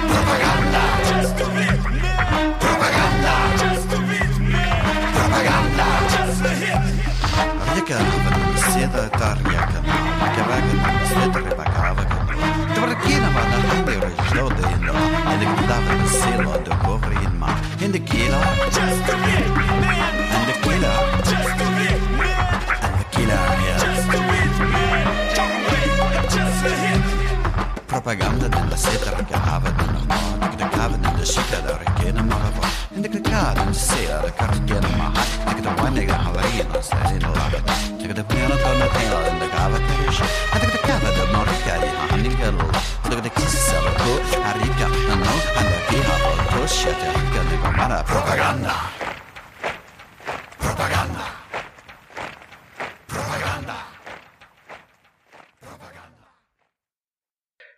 Propaganda. 0.08 0.82
Just 1.16 1.36
to 1.36 1.44
be 1.44 1.66
Propaganda. 2.60 3.34
Just 3.62 3.90
to 3.90 3.96
be 3.96 4.18
Propaganda. 5.12 5.86
Just 6.16 6.42
to 6.42 6.48
hit. 6.48 7.04
Arjakana 7.70 8.14
van 8.24 8.72
sieltä 8.72 9.18
tarjakana. 9.18 9.94
Käväkana 10.36 11.08
sieltä 11.08 11.56
vakavakana. 11.56 12.32
Tvarkina 12.74 13.34
van 13.34 13.52
hände 13.52 13.96
och 13.98 14.26
slåde 14.30 14.63
in 15.34 15.40
the 15.40 15.46
glove 15.66 15.90
of 15.90 15.98
the 15.98 16.08
sailor, 16.08 16.58
the 16.62 16.70
cover 16.84 17.12
in 17.12 17.38
my, 17.38 17.50
in 17.80 17.90
the 17.90 17.98
killer, 17.98 18.44
just 18.70 19.00
to 19.06 19.14
bit, 19.24 19.48
man, 19.82 20.14
and 20.34 20.44
the 20.48 20.56
killer, 20.62 20.98
just 21.30 21.52
to 21.58 21.66
bit, 21.78 22.00
man, 22.18 22.38
and 22.84 22.94
the 23.00 23.06
killer, 23.10 23.42
yeah, 23.66 23.78
just 23.82 24.08
a 24.08 24.20
bit, 24.30 24.52
man, 24.72 25.04
just 26.30 26.64
a 26.64 26.72
hit. 26.82 27.02
Propaganda 27.86 28.48
della 28.48 28.76
seta 28.76 29.10
the 29.10 29.24
cava 29.24 29.70
di 29.70 29.84
norma, 29.84 30.48
che 30.56 30.68
cava 30.68 30.96
della 30.96 31.24
città 31.24 31.58
da 31.60 31.76
ricchina 31.78 32.22
ma 32.22 32.36
la 32.38 32.50
va, 32.58 32.66
in 32.94 33.02
the 33.02 33.08
clicada, 33.08 33.60
in 33.62 33.72
the 33.72 33.78
sera, 33.78 34.18
the 34.18 34.32
cartiera 34.34 34.88
ma 34.96 35.10
ha, 35.14 35.54
che 35.54 35.60
the 35.60 35.68
one 35.80 35.90
nega 35.90 36.18
avarino, 36.18 36.80
stai 36.80 37.12
in 37.12 37.18
the 37.18 37.26
vita, 37.26 37.72
che 37.98 38.12
da 38.12 38.22
piano 38.24 38.56
con 38.56 38.78
la 38.78 38.86
tela, 38.86 39.28
in 39.28 39.38
the 39.38 39.48
cava 39.48 39.78
che 39.78 39.94
riesce, 39.98 40.24
che 40.52 40.58
da 40.58 40.78
cava 40.78 41.10
da 41.10 41.24
moricari, 41.32 41.88
ha, 41.88 42.16
in 42.16 42.22
the 42.22 42.36
cava, 42.36 42.70
che 43.02 43.20
da 43.20 43.28
kissa, 43.28 43.80
la 43.80 43.90
tua, 43.90 44.44
arriva, 44.44 44.93
Vi. 45.94 46.34
Propaganda. 47.64 48.02
Propaganda. 48.02 48.74
Propaganda. 53.08 53.74
Propaganda. 55.60 56.26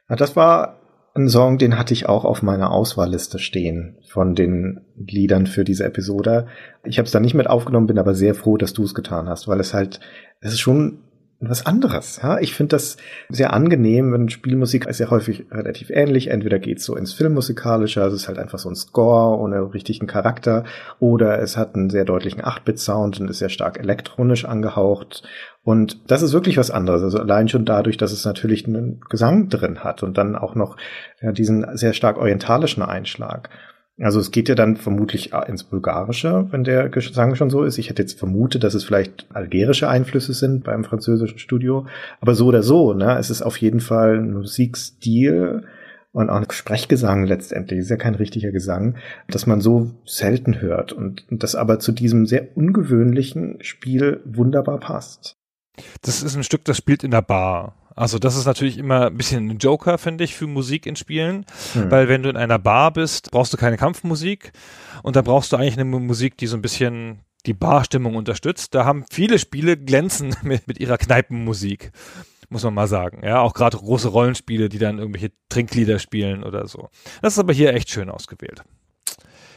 Ja, 0.09 0.17
das 0.17 0.37
war 0.37 0.81
ein 1.15 1.29
Song, 1.29 1.59
den 1.59 1.79
hatte 1.79 1.95
ich 1.95 2.09
auch 2.09 2.25
auf 2.25 2.43
meiner 2.43 2.71
Auswahlliste 2.71 3.39
stehen 3.39 3.99
von 4.09 4.35
den 4.35 4.87
Liedern 4.97 5.47
für 5.47 5.65
diese 5.65 5.85
Episode. 5.85 6.47
Ich 6.85 6.99
habe 6.99 7.07
es 7.07 7.13
da 7.13 7.21
nicht 7.21 7.35
mit 7.35 7.49
aufgenommen, 7.49 7.87
bin 7.87 7.99
aber 7.99 8.15
sehr 8.15 8.35
froh, 8.35 8.57
dass 8.57 8.73
du 8.73 8.85
es 8.85 8.95
getan 8.95 9.29
hast, 9.29 9.49
weil 9.49 9.61
es 9.61 9.75
halt, 9.75 10.01
es 10.41 10.53
ist 10.53 10.61
schon 10.61 11.03
was 11.41 11.67
anderes. 11.67 12.21
Ja? 12.23 12.39
Ich 12.39 12.55
finde 12.55 12.77
das 12.77 12.97
sehr 13.29 13.53
angenehm, 13.53 14.13
wenn 14.13 14.29
Spielmusik 14.29 14.87
ist 14.87 15.01
ja 15.01 15.11
häufig 15.11 15.47
relativ 15.51 15.91
ähnlich. 15.91 16.29
Entweder 16.29 16.59
geht's 16.59 16.85
so 16.85 16.97
ins 16.97 17.13
Filmmusikalische, 17.13 18.03
also 18.03 18.17
es 18.17 18.23
ist 18.23 18.29
halt 18.29 18.39
einfach 18.39 18.59
so 18.59 18.69
ein 18.71 18.75
Score 18.75 19.39
ohne 19.39 19.75
richtigen 19.75 20.07
Charakter, 20.07 20.65
oder 20.99 21.39
es 21.41 21.57
hat 21.57 21.75
einen 21.75 21.91
sehr 21.91 22.05
deutlichen 22.05 22.43
8-Bit-Sound 22.43 23.21
und 23.21 23.29
ist 23.29 23.39
sehr 23.39 23.51
stark 23.51 23.79
elektronisch 23.79 24.45
angehaucht. 24.45 25.23
Und 25.63 26.11
das 26.11 26.23
ist 26.23 26.33
wirklich 26.33 26.57
was 26.57 26.71
anderes. 26.71 27.03
Also 27.03 27.19
allein 27.19 27.49
schon 27.49 27.65
dadurch, 27.65 27.97
dass 27.97 28.13
es 28.13 28.25
natürlich 28.25 28.67
einen 28.67 29.01
Gesang 29.09 29.49
drin 29.49 29.81
hat 29.81 30.03
und 30.03 30.17
dann 30.17 30.37
auch 30.37 30.55
noch 30.55 30.77
ja, 31.21 31.33
diesen 31.33 31.77
sehr 31.77 31.93
stark 31.93 32.19
orientalischen 32.19 32.83
Einschlag. 32.83 33.51
Also 33.99 34.21
es 34.21 34.31
geht 34.31 34.51
ja 34.51 34.55
dann 34.55 34.77
vermutlich 34.77 35.33
ins 35.33 35.65
Bulgarische, 35.65 36.47
wenn 36.51 36.65
der 36.65 36.91
Gesang 36.91 37.35
schon 37.35 37.49
so 37.49 37.63
ist. 37.63 37.79
Ich 37.79 37.89
hätte 37.89 38.03
jetzt 38.03 38.19
vermutet, 38.19 38.63
dass 38.63 38.75
es 38.75 38.85
vielleicht 38.85 39.27
algerische 39.33 39.89
Einflüsse 39.89 40.35
sind 40.35 40.65
beim 40.65 40.85
französischen 40.85 41.39
Studio. 41.39 41.87
Aber 42.21 42.35
so 42.35 42.47
oder 42.47 42.63
so, 42.63 42.93
ne, 42.93 43.17
es 43.19 43.31
ist 43.31 43.41
auf 43.41 43.57
jeden 43.57 43.81
Fall 43.81 44.19
ein 44.19 44.35
Musikstil 44.35 45.63
und 46.13 46.29
auch 46.29 46.37
ein 46.37 46.51
Sprechgesang 46.51 47.27
letztendlich. 47.27 47.79
Ist 47.81 47.91
ja 47.91 47.97
kein 47.97 48.15
richtiger 48.15 48.51
Gesang, 48.51 48.97
dass 49.29 49.47
man 49.47 49.63
so 49.63 49.93
selten 50.05 50.61
hört 50.61 50.93
und 50.93 51.25
das 51.31 51.55
aber 51.55 51.79
zu 51.79 51.93
diesem 51.93 52.27
sehr 52.27 52.55
ungewöhnlichen 52.55 53.59
Spiel 53.63 54.21
wunderbar 54.27 54.79
passt. 54.79 55.37
Das 56.03 56.23
ist 56.23 56.37
ein 56.37 56.45
Stück, 56.45 56.65
das 56.65 56.77
spielt 56.77 57.05
in 57.05 57.11
der 57.11 57.23
Bar. 57.23 57.75
Also 57.97 58.19
das 58.19 58.37
ist 58.37 58.45
natürlich 58.45 58.77
immer 58.77 59.07
ein 59.07 59.17
bisschen 59.17 59.49
ein 59.49 59.59
Joker, 59.59 59.97
finde 59.97 60.25
ich, 60.25 60.37
für 60.37 60.47
Musik 60.47 60.85
in 60.85 60.97
Spielen, 60.97 61.47
hm. 61.73 61.91
weil 61.91 62.09
wenn 62.09 62.23
du 62.23 62.29
in 62.29 62.37
einer 62.37 62.59
Bar 62.59 62.93
bist, 62.93 63.31
brauchst 63.31 63.55
du 63.55 63.57
keine 63.57 63.79
Kampfmusik 63.79 64.53
und 65.03 65.17
da 65.17 65.23
brauchst 65.23 65.51
du 65.51 65.57
eigentlich 65.57 65.79
eine 65.79 65.87
Musik, 65.87 66.37
die 66.37 66.47
so 66.47 66.57
ein 66.57 66.63
bisschen 66.63 67.21
die 67.47 67.55
Barstimmung 67.55 68.15
unterstützt. 68.17 68.75
Da 68.75 68.85
haben 68.85 69.07
viele 69.11 69.39
Spiele 69.39 69.79
glänzen 69.79 70.37
mit, 70.43 70.69
mit 70.69 70.79
ihrer 70.79 70.99
Kneipenmusik, 70.99 71.91
muss 72.51 72.65
man 72.65 72.75
mal 72.75 72.87
sagen. 72.87 73.23
Ja, 73.25 73.41
auch 73.41 73.55
gerade 73.55 73.79
große 73.79 74.09
Rollenspiele, 74.09 74.69
die 74.69 74.79
dann 74.79 74.99
irgendwelche 74.99 75.33
Trinklieder 75.49 75.99
spielen 75.99 76.45
oder 76.45 76.67
so. 76.67 76.91
Das 77.23 77.33
ist 77.33 77.39
aber 77.39 77.55
hier 77.55 77.73
echt 77.73 77.91
schön 77.91 78.11
ausgewählt. 78.11 78.63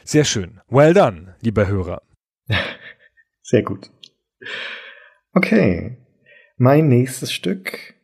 Sehr 0.04 0.24
schön. 0.24 0.60
Well 0.68 0.94
done, 0.94 1.34
lieber 1.42 1.66
Hörer. 1.66 2.02
Sehr 3.42 3.62
gut. 3.62 3.90
Okay. 5.34 5.99
Mein 6.62 6.88
nächstes 6.88 7.32
Stück 7.32 7.94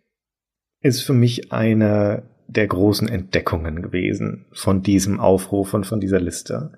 ist 0.80 1.02
für 1.02 1.12
mich 1.12 1.52
eine 1.52 2.22
der 2.46 2.66
großen 2.66 3.06
Entdeckungen 3.06 3.82
gewesen 3.82 4.46
von 4.50 4.82
diesem 4.82 5.20
Aufruf 5.20 5.74
und 5.74 5.84
von 5.84 6.00
dieser 6.00 6.20
Liste, 6.20 6.72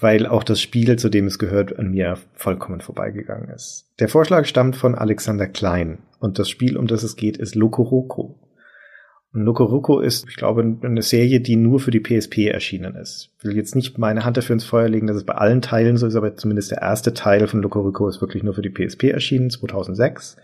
weil 0.00 0.26
auch 0.26 0.42
das 0.42 0.60
Spiel, 0.60 0.96
zu 0.96 1.10
dem 1.10 1.28
es 1.28 1.38
gehört, 1.38 1.78
an 1.78 1.92
mir 1.92 2.18
vollkommen 2.32 2.80
vorbeigegangen 2.80 3.50
ist. 3.50 3.92
Der 4.00 4.08
Vorschlag 4.08 4.46
stammt 4.46 4.74
von 4.74 4.96
Alexander 4.96 5.46
Klein 5.46 5.98
und 6.18 6.40
das 6.40 6.50
Spiel, 6.50 6.76
um 6.76 6.88
das 6.88 7.04
es 7.04 7.14
geht, 7.14 7.36
ist 7.36 7.54
Lokoroko. 7.54 8.34
Lokoroko 9.42 10.00
ist, 10.00 10.26
ich 10.28 10.36
glaube, 10.36 10.62
eine 10.82 11.02
Serie, 11.02 11.40
die 11.40 11.56
nur 11.56 11.80
für 11.80 11.90
die 11.90 12.00
PSP 12.00 12.46
erschienen 12.46 12.94
ist. 12.94 13.30
Ich 13.38 13.44
will 13.44 13.56
jetzt 13.56 13.74
nicht 13.74 13.98
meine 13.98 14.24
Hand 14.24 14.36
dafür 14.36 14.54
ins 14.54 14.64
Feuer 14.64 14.88
legen, 14.88 15.08
dass 15.08 15.16
es 15.16 15.24
bei 15.24 15.34
allen 15.34 15.60
Teilen 15.60 15.96
so 15.96 16.06
ist, 16.06 16.14
aber 16.14 16.36
zumindest 16.36 16.70
der 16.70 16.82
erste 16.82 17.14
Teil 17.14 17.46
von 17.48 17.60
Lokoroko 17.60 18.08
ist 18.08 18.20
wirklich 18.20 18.44
nur 18.44 18.54
für 18.54 18.62
die 18.62 18.70
PSP 18.70 19.04
erschienen, 19.10 19.50
2006. 19.50 20.36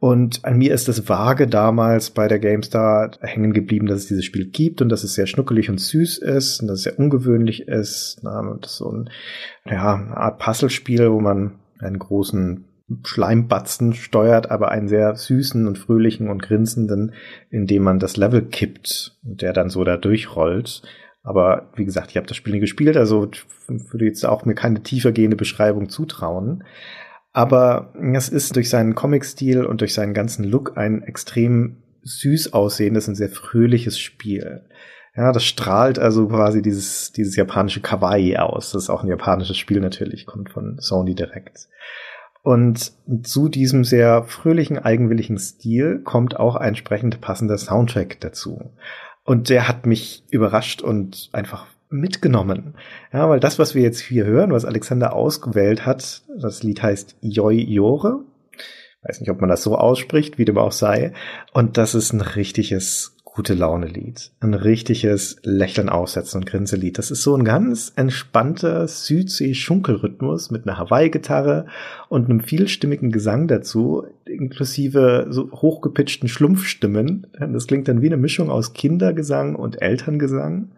Und 0.00 0.44
an 0.44 0.58
mir 0.58 0.72
ist 0.72 0.86
das 0.86 1.08
vage 1.08 1.48
damals 1.48 2.10
bei 2.10 2.28
der 2.28 2.38
GameStar 2.38 3.10
hängen 3.20 3.52
geblieben, 3.52 3.88
dass 3.88 3.98
es 3.98 4.06
dieses 4.06 4.24
Spiel 4.24 4.46
gibt 4.46 4.80
und 4.80 4.88
dass 4.90 5.02
es 5.02 5.14
sehr 5.14 5.26
schnuckelig 5.26 5.68
und 5.68 5.80
süß 5.80 6.18
ist 6.18 6.62
und 6.62 6.68
dass 6.68 6.78
es 6.78 6.84
sehr 6.84 6.98
ungewöhnlich 6.98 7.66
ist. 7.66 8.20
Das 8.22 8.70
ist 8.70 8.76
so 8.76 8.90
ein, 8.90 9.10
ja, 9.66 9.96
eine 9.96 10.16
Art 10.16 10.38
Puzzlespiel, 10.38 11.10
wo 11.10 11.20
man 11.20 11.58
einen 11.80 11.98
großen 11.98 12.64
Schleimbatzen 13.04 13.92
steuert, 13.92 14.50
aber 14.50 14.70
einen 14.70 14.88
sehr 14.88 15.14
süßen 15.14 15.66
und 15.66 15.78
fröhlichen 15.78 16.30
und 16.30 16.42
grinsenden, 16.42 17.12
indem 17.50 17.82
man 17.82 17.98
das 17.98 18.16
Level 18.16 18.42
kippt 18.42 19.18
und 19.24 19.42
der 19.42 19.52
dann 19.52 19.68
so 19.68 19.84
da 19.84 19.96
durchrollt. 19.96 20.82
Aber 21.22 21.70
wie 21.76 21.84
gesagt, 21.84 22.10
ich 22.10 22.16
habe 22.16 22.26
das 22.26 22.36
Spiel 22.36 22.54
nie 22.54 22.60
gespielt, 22.60 22.96
also 22.96 23.28
würde 23.66 24.06
jetzt 24.06 24.24
auch 24.24 24.44
mir 24.44 24.54
keine 24.54 24.82
tiefergehende 24.82 25.36
Beschreibung 25.36 25.90
zutrauen. 25.90 26.64
Aber 27.32 27.92
es 28.14 28.30
ist 28.30 28.56
durch 28.56 28.70
seinen 28.70 28.94
Comic-Stil 28.94 29.64
und 29.64 29.82
durch 29.82 29.92
seinen 29.92 30.14
ganzen 30.14 30.44
Look 30.44 30.76
ein 30.78 31.02
extrem 31.02 31.82
süß 32.02 32.54
aussehendes 32.54 33.08
und 33.08 33.16
sehr 33.16 33.28
fröhliches 33.28 33.98
Spiel. 33.98 34.62
Ja, 35.14 35.32
das 35.32 35.44
strahlt 35.44 35.98
also 35.98 36.28
quasi 36.28 36.62
dieses, 36.62 37.12
dieses 37.12 37.36
japanische 37.36 37.80
Kawaii 37.80 38.36
aus. 38.36 38.72
Das 38.72 38.84
ist 38.84 38.90
auch 38.90 39.02
ein 39.02 39.08
japanisches 39.08 39.58
Spiel 39.58 39.80
natürlich, 39.80 40.26
kommt 40.26 40.50
von 40.50 40.78
Sony 40.78 41.14
direkt. 41.14 41.68
Und 42.48 42.92
zu 43.24 43.50
diesem 43.50 43.84
sehr 43.84 44.22
fröhlichen, 44.22 44.78
eigenwilligen 44.78 45.36
Stil 45.36 46.00
kommt 46.02 46.40
auch 46.40 46.56
ein 46.56 46.68
entsprechend 46.68 47.20
passender 47.20 47.58
Soundtrack 47.58 48.20
dazu. 48.20 48.70
Und 49.22 49.50
der 49.50 49.68
hat 49.68 49.84
mich 49.84 50.24
überrascht 50.30 50.80
und 50.80 51.28
einfach 51.32 51.66
mitgenommen. 51.90 52.74
Ja, 53.12 53.28
weil 53.28 53.38
das, 53.38 53.58
was 53.58 53.74
wir 53.74 53.82
jetzt 53.82 54.00
hier 54.00 54.24
hören, 54.24 54.50
was 54.50 54.64
Alexander 54.64 55.12
ausgewählt 55.12 55.84
hat, 55.84 56.22
das 56.40 56.62
Lied 56.62 56.82
heißt 56.82 57.16
Joi 57.20 57.52
Jore. 57.52 58.20
Weiß 59.02 59.20
nicht, 59.20 59.28
ob 59.30 59.42
man 59.42 59.50
das 59.50 59.62
so 59.62 59.76
ausspricht, 59.76 60.38
wie 60.38 60.46
dem 60.46 60.56
auch 60.56 60.72
sei. 60.72 61.12
Und 61.52 61.76
das 61.76 61.94
ist 61.94 62.14
ein 62.14 62.22
richtiges 62.22 63.14
gute 63.38 63.54
Laune 63.54 63.86
Lied. 63.86 64.32
Ein 64.40 64.52
richtiges 64.52 65.36
Lächeln 65.44 65.88
aufsetzen 65.88 66.40
und 66.40 66.46
Grinselied. 66.46 66.98
Das 66.98 67.12
ist 67.12 67.22
so 67.22 67.36
ein 67.36 67.44
ganz 67.44 67.92
entspannter 67.94 68.88
Südsee-Schunkelrhythmus 68.88 70.50
mit 70.50 70.66
einer 70.66 70.76
Hawaii-Gitarre 70.76 71.66
und 72.08 72.24
einem 72.24 72.40
vielstimmigen 72.40 73.12
Gesang 73.12 73.46
dazu, 73.46 74.04
inklusive 74.24 75.28
so 75.30 75.52
hochgepitchten 75.52 76.28
Schlumpfstimmen. 76.28 77.28
Das 77.38 77.68
klingt 77.68 77.86
dann 77.86 78.02
wie 78.02 78.06
eine 78.06 78.16
Mischung 78.16 78.50
aus 78.50 78.72
Kindergesang 78.72 79.54
und 79.54 79.80
Elterngesang. 79.80 80.72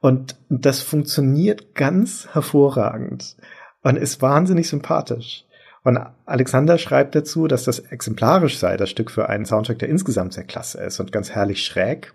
Und 0.00 0.36
das 0.48 0.80
funktioniert 0.80 1.74
ganz 1.74 2.26
hervorragend 2.32 3.36
und 3.82 3.98
ist 3.98 4.22
wahnsinnig 4.22 4.66
sympathisch. 4.66 5.44
Und 5.84 5.98
Alexander 6.26 6.78
schreibt 6.78 7.14
dazu, 7.14 7.48
dass 7.48 7.64
das 7.64 7.80
exemplarisch 7.80 8.58
sei, 8.58 8.76
das 8.76 8.90
Stück 8.90 9.10
für 9.10 9.28
einen 9.28 9.46
Soundtrack, 9.46 9.80
der 9.80 9.88
insgesamt 9.88 10.32
sehr 10.32 10.44
klasse 10.44 10.80
ist 10.80 11.00
und 11.00 11.10
ganz 11.10 11.30
herrlich 11.30 11.64
schräg. 11.64 12.12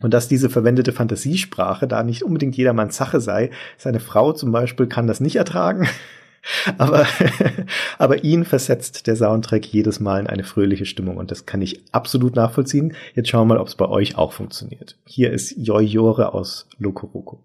Und 0.00 0.12
dass 0.12 0.26
diese 0.26 0.50
verwendete 0.50 0.92
Fantasiesprache 0.92 1.86
da 1.86 2.02
nicht 2.02 2.24
unbedingt 2.24 2.56
jedermanns 2.56 2.96
Sache 2.96 3.20
sei. 3.20 3.50
Seine 3.78 4.00
Frau 4.00 4.32
zum 4.32 4.52
Beispiel 4.52 4.86
kann 4.86 5.06
das 5.06 5.20
nicht 5.20 5.36
ertragen. 5.36 5.86
aber, 6.78 7.06
aber 7.98 8.24
ihn 8.24 8.44
versetzt 8.44 9.06
der 9.06 9.16
Soundtrack 9.16 9.66
jedes 9.66 10.00
Mal 10.00 10.20
in 10.20 10.26
eine 10.26 10.44
fröhliche 10.44 10.86
Stimmung 10.86 11.16
und 11.16 11.30
das 11.30 11.46
kann 11.46 11.62
ich 11.62 11.84
absolut 11.92 12.34
nachvollziehen. 12.36 12.94
Jetzt 13.14 13.28
schauen 13.28 13.48
wir 13.48 13.54
mal, 13.54 13.60
ob 13.60 13.68
es 13.68 13.76
bei 13.76 13.86
euch 13.86 14.16
auch 14.16 14.32
funktioniert. 14.32 14.96
Hier 15.06 15.30
ist 15.30 15.54
Joyore 15.56 16.34
aus 16.34 16.66
Lokoroko. 16.78 17.40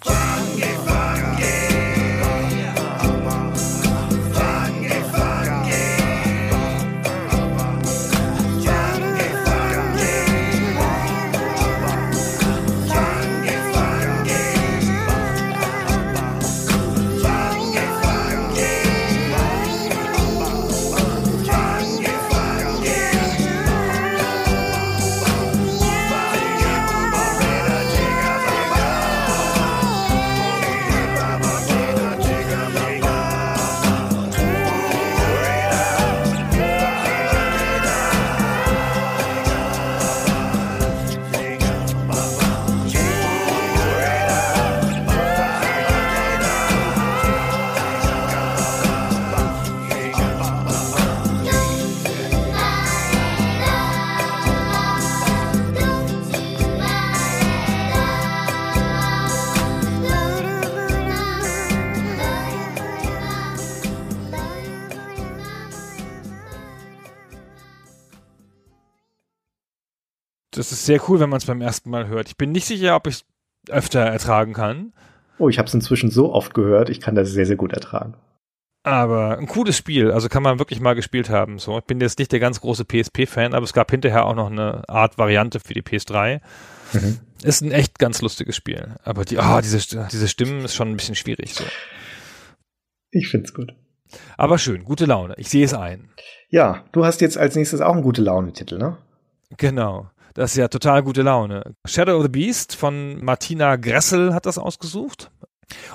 Funky, 0.00 0.62
funky. 0.86 2.11
Ist 70.82 70.86
sehr 70.86 71.08
cool, 71.08 71.20
wenn 71.20 71.30
man 71.30 71.38
es 71.38 71.46
beim 71.46 71.60
ersten 71.60 71.90
Mal 71.90 72.08
hört. 72.08 72.28
Ich 72.28 72.36
bin 72.36 72.50
nicht 72.50 72.66
sicher, 72.66 72.96
ob 72.96 73.06
ich 73.06 73.14
es 73.14 73.24
öfter 73.70 74.00
ertragen 74.00 74.52
kann. 74.52 74.92
Oh, 75.38 75.48
ich 75.48 75.58
habe 75.58 75.68
es 75.68 75.74
inzwischen 75.74 76.10
so 76.10 76.32
oft 76.32 76.54
gehört, 76.54 76.90
ich 76.90 77.00
kann 77.00 77.14
das 77.14 77.30
sehr, 77.30 77.46
sehr 77.46 77.56
gut 77.56 77.72
ertragen. 77.72 78.14
Aber 78.84 79.38
ein 79.38 79.46
cooles 79.46 79.76
Spiel, 79.76 80.10
also 80.10 80.28
kann 80.28 80.42
man 80.42 80.58
wirklich 80.58 80.80
mal 80.80 80.94
gespielt 80.94 81.30
haben. 81.30 81.60
So, 81.60 81.78
ich 81.78 81.84
bin 81.84 82.00
jetzt 82.00 82.18
nicht 82.18 82.32
der 82.32 82.40
ganz 82.40 82.60
große 82.60 82.84
PSP-Fan, 82.84 83.54
aber 83.54 83.62
es 83.62 83.72
gab 83.72 83.92
hinterher 83.92 84.26
auch 84.26 84.34
noch 84.34 84.50
eine 84.50 84.88
Art 84.88 85.18
Variante 85.18 85.60
für 85.60 85.72
die 85.72 85.82
PS3. 85.82 86.40
Mhm. 86.92 87.20
Ist 87.44 87.60
ein 87.60 87.70
echt 87.70 88.00
ganz 88.00 88.20
lustiges 88.22 88.56
Spiel. 88.56 88.96
Aber 89.04 89.24
die, 89.24 89.38
oh, 89.38 89.60
diese, 89.62 90.08
diese 90.08 90.28
Stimmen 90.28 90.64
ist 90.64 90.74
schon 90.74 90.90
ein 90.90 90.96
bisschen 90.96 91.14
schwierig. 91.14 91.54
So. 91.54 91.64
Ich 93.12 93.28
find's 93.28 93.54
gut. 93.54 93.72
Aber 94.36 94.58
schön, 94.58 94.84
gute 94.84 95.06
Laune. 95.06 95.34
Ich 95.38 95.48
sehe 95.48 95.64
es 95.64 95.74
ein. 95.74 96.08
Ja, 96.50 96.84
du 96.90 97.04
hast 97.04 97.20
jetzt 97.20 97.38
als 97.38 97.54
nächstes 97.54 97.80
auch 97.80 97.94
einen 97.94 98.02
gute 98.02 98.20
Laune-Titel, 98.20 98.78
ne? 98.78 98.98
Genau. 99.56 100.10
Das 100.34 100.52
ist 100.52 100.56
ja 100.56 100.68
total 100.68 101.02
gute 101.02 101.22
Laune. 101.22 101.74
Shadow 101.86 102.16
of 102.16 102.22
the 102.22 102.28
Beast 102.28 102.74
von 102.74 103.22
Martina 103.24 103.76
Gressel 103.76 104.34
hat 104.34 104.46
das 104.46 104.58
ausgesucht. 104.58 105.30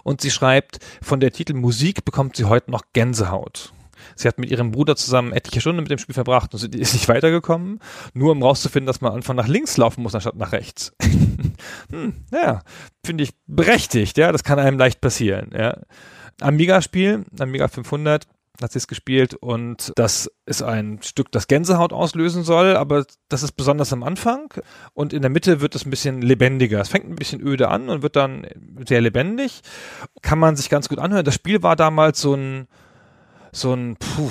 Und 0.04 0.22
sie 0.22 0.32
schreibt, 0.32 0.80
von 1.02 1.20
der 1.20 1.32
Titel 1.32 1.54
Musik 1.54 2.06
bekommt 2.06 2.36
sie 2.36 2.46
heute 2.46 2.72
noch 2.72 2.84
Gänsehaut. 2.94 3.74
Sie 4.16 4.28
hat 4.28 4.40
mit 4.40 4.52
ihrem 4.52 4.72
Bruder 4.72 4.96
zusammen 4.96 5.34
etliche 5.34 5.62
Stunden 5.62 5.82
mit 5.82 5.92
dem 5.92 5.98
Spiel 5.98 6.14
verbracht 6.14 6.54
und 6.54 6.60
sie 6.60 6.80
ist 6.80 6.94
nicht 6.94 7.10
weitergekommen, 7.10 7.80
nur 8.14 8.32
um 8.32 8.42
rauszufinden, 8.42 8.88
dass 8.88 9.02
man 9.02 9.14
Anfang 9.14 9.36
nach 9.36 9.48
links 9.48 9.78
laufen 9.78 10.02
muss, 10.04 10.16
anstatt 10.16 10.36
nach 10.36 10.52
rechts. 10.52 10.94
hm, 11.90 12.14
ja, 12.32 12.62
finde 13.06 13.24
ich 13.24 13.32
berechtigt, 13.48 14.18
ja, 14.18 14.32
das 14.32 14.44
kann 14.44 14.60
einem 14.60 14.78
leicht 14.78 15.02
passieren, 15.02 15.52
ja. 15.54 15.78
Amiga-Spiel, 16.40 17.26
Amiga 17.40 17.68
500, 17.68 18.28
hat 18.62 18.72
sie 18.72 18.80
es 18.80 18.88
gespielt 18.88 19.34
und 19.34 19.92
das 19.96 20.32
ist 20.46 20.64
ein 20.64 21.00
Stück, 21.02 21.32
das 21.32 21.48
Gänsehaut 21.48 21.94
auslösen 21.94 22.44
soll, 22.44 22.76
aber 22.76 23.06
das 23.30 23.44
ist 23.44 23.54
besonders 23.54 23.94
am 23.94 24.04
Anfang 24.04 24.54
und 24.94 25.14
in 25.14 25.22
der 25.22 25.30
Mitte 25.32 25.62
wird 25.62 25.76
es 25.76 25.86
ein 25.86 25.90
bisschen 25.90 26.22
lebendiger. 26.22 26.82
Es 26.82 26.90
fängt 26.90 27.10
ein 27.10 27.16
bisschen 27.16 27.42
öde 27.42 27.70
an 27.70 27.90
und 27.90 28.02
wird 28.02 28.16
dann 28.16 28.48
sehr 28.88 29.02
lebendig. 29.02 29.62
Kann 30.22 30.40
man 30.40 30.56
sich 30.56 30.70
ganz 30.70 30.90
gut 30.90 31.00
anhören. 31.00 31.26
Das 31.26 31.36
Spiel 31.36 31.64
war 31.64 31.76
damals 31.76 32.22
so 32.22 32.34
ein 32.34 32.68
so 33.52 33.74
ein 33.74 33.98
puh, 33.98 34.30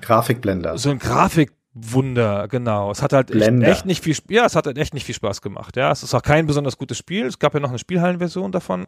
Grafikblender. 0.00 0.76
So 0.78 0.90
ein 0.90 0.98
Grafikwunder, 0.98 2.48
genau. 2.48 2.90
Es 2.90 3.02
hat 3.02 3.12
halt 3.12 3.30
echt, 3.30 3.62
echt, 3.62 3.86
nicht 3.86 4.04
viel, 4.04 4.16
ja, 4.28 4.44
es 4.44 4.56
hat 4.56 4.66
halt 4.66 4.78
echt 4.78 4.94
nicht 4.94 5.04
viel 5.04 5.14
Spaß 5.14 5.42
gemacht. 5.42 5.76
Ja, 5.76 5.90
es 5.90 6.02
ist 6.02 6.14
auch 6.14 6.22
kein 6.22 6.46
besonders 6.46 6.76
gutes 6.76 6.98
Spiel. 6.98 7.26
Es 7.26 7.38
gab 7.38 7.54
ja 7.54 7.60
noch 7.60 7.70
eine 7.70 7.78
Spielhallenversion 7.78 8.52
davon. 8.52 8.86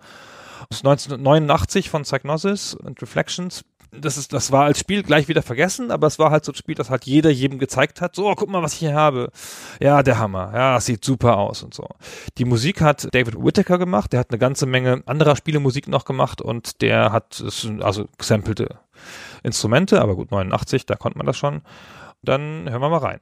Das 0.69 0.79
ist 0.79 0.87
1989 0.87 1.89
von 1.89 2.03
Psygnosis 2.03 2.75
und 2.75 3.01
Reflections 3.01 3.65
das 3.93 4.17
ist, 4.17 4.33
das 4.33 4.53
war 4.53 4.65
als 4.65 4.79
Spiel 4.79 5.03
gleich 5.03 5.29
wieder 5.29 5.43
vergessen, 5.43 5.91
aber 5.91 6.07
es 6.07 6.19
war 6.19 6.31
halt 6.31 6.45
so 6.45 6.53
ein 6.53 6.57
Spiel, 6.57 6.75
das 6.75 6.91
halt 6.91 7.07
jeder 7.07 7.31
jedem 7.31 7.59
gezeigt 7.59 8.01
hat. 8.01 8.15
So, 8.15 8.29
oh, 8.29 8.35
guck 8.35 8.49
mal, 8.49 8.63
was 8.63 8.75
ich 8.75 8.79
hier 8.81 8.95
habe. 8.95 9.31
Ja, 9.81 10.03
der 10.03 10.19
Hammer. 10.19 10.53
Ja, 10.55 10.75
das 10.75 10.87
sieht 10.87 11.05
super 11.05 11.39
aus 11.39 11.63
und 11.63 11.75
so. 11.75 11.89
Die 12.39 12.45
Musik 12.45 12.81
hat 12.81 13.09
David 13.13 13.35
Whittaker 13.37 13.79
gemacht. 13.79 14.13
Der 14.13 14.21
hat 14.21 14.31
eine 14.31 14.39
ganze 14.39 14.67
Menge 14.67 15.03
anderer 15.07 15.37
Spielemusik 15.37 15.89
noch 15.89 16.05
gemacht 16.05 16.41
und 16.41 16.83
der 16.83 17.13
hat, 17.13 17.43
also 17.81 18.09
gesampelte 18.17 18.79
Instrumente, 19.43 20.01
aber 20.01 20.15
gut, 20.15 20.31
89, 20.31 20.87
da 20.87 20.95
konnte 20.95 21.19
man 21.19 21.27
das 21.27 21.37
schon. 21.37 21.63
Dann 22.23 22.69
hören 22.69 22.83
wir 22.83 22.91
mal 22.91 22.99
rein. 22.99 23.21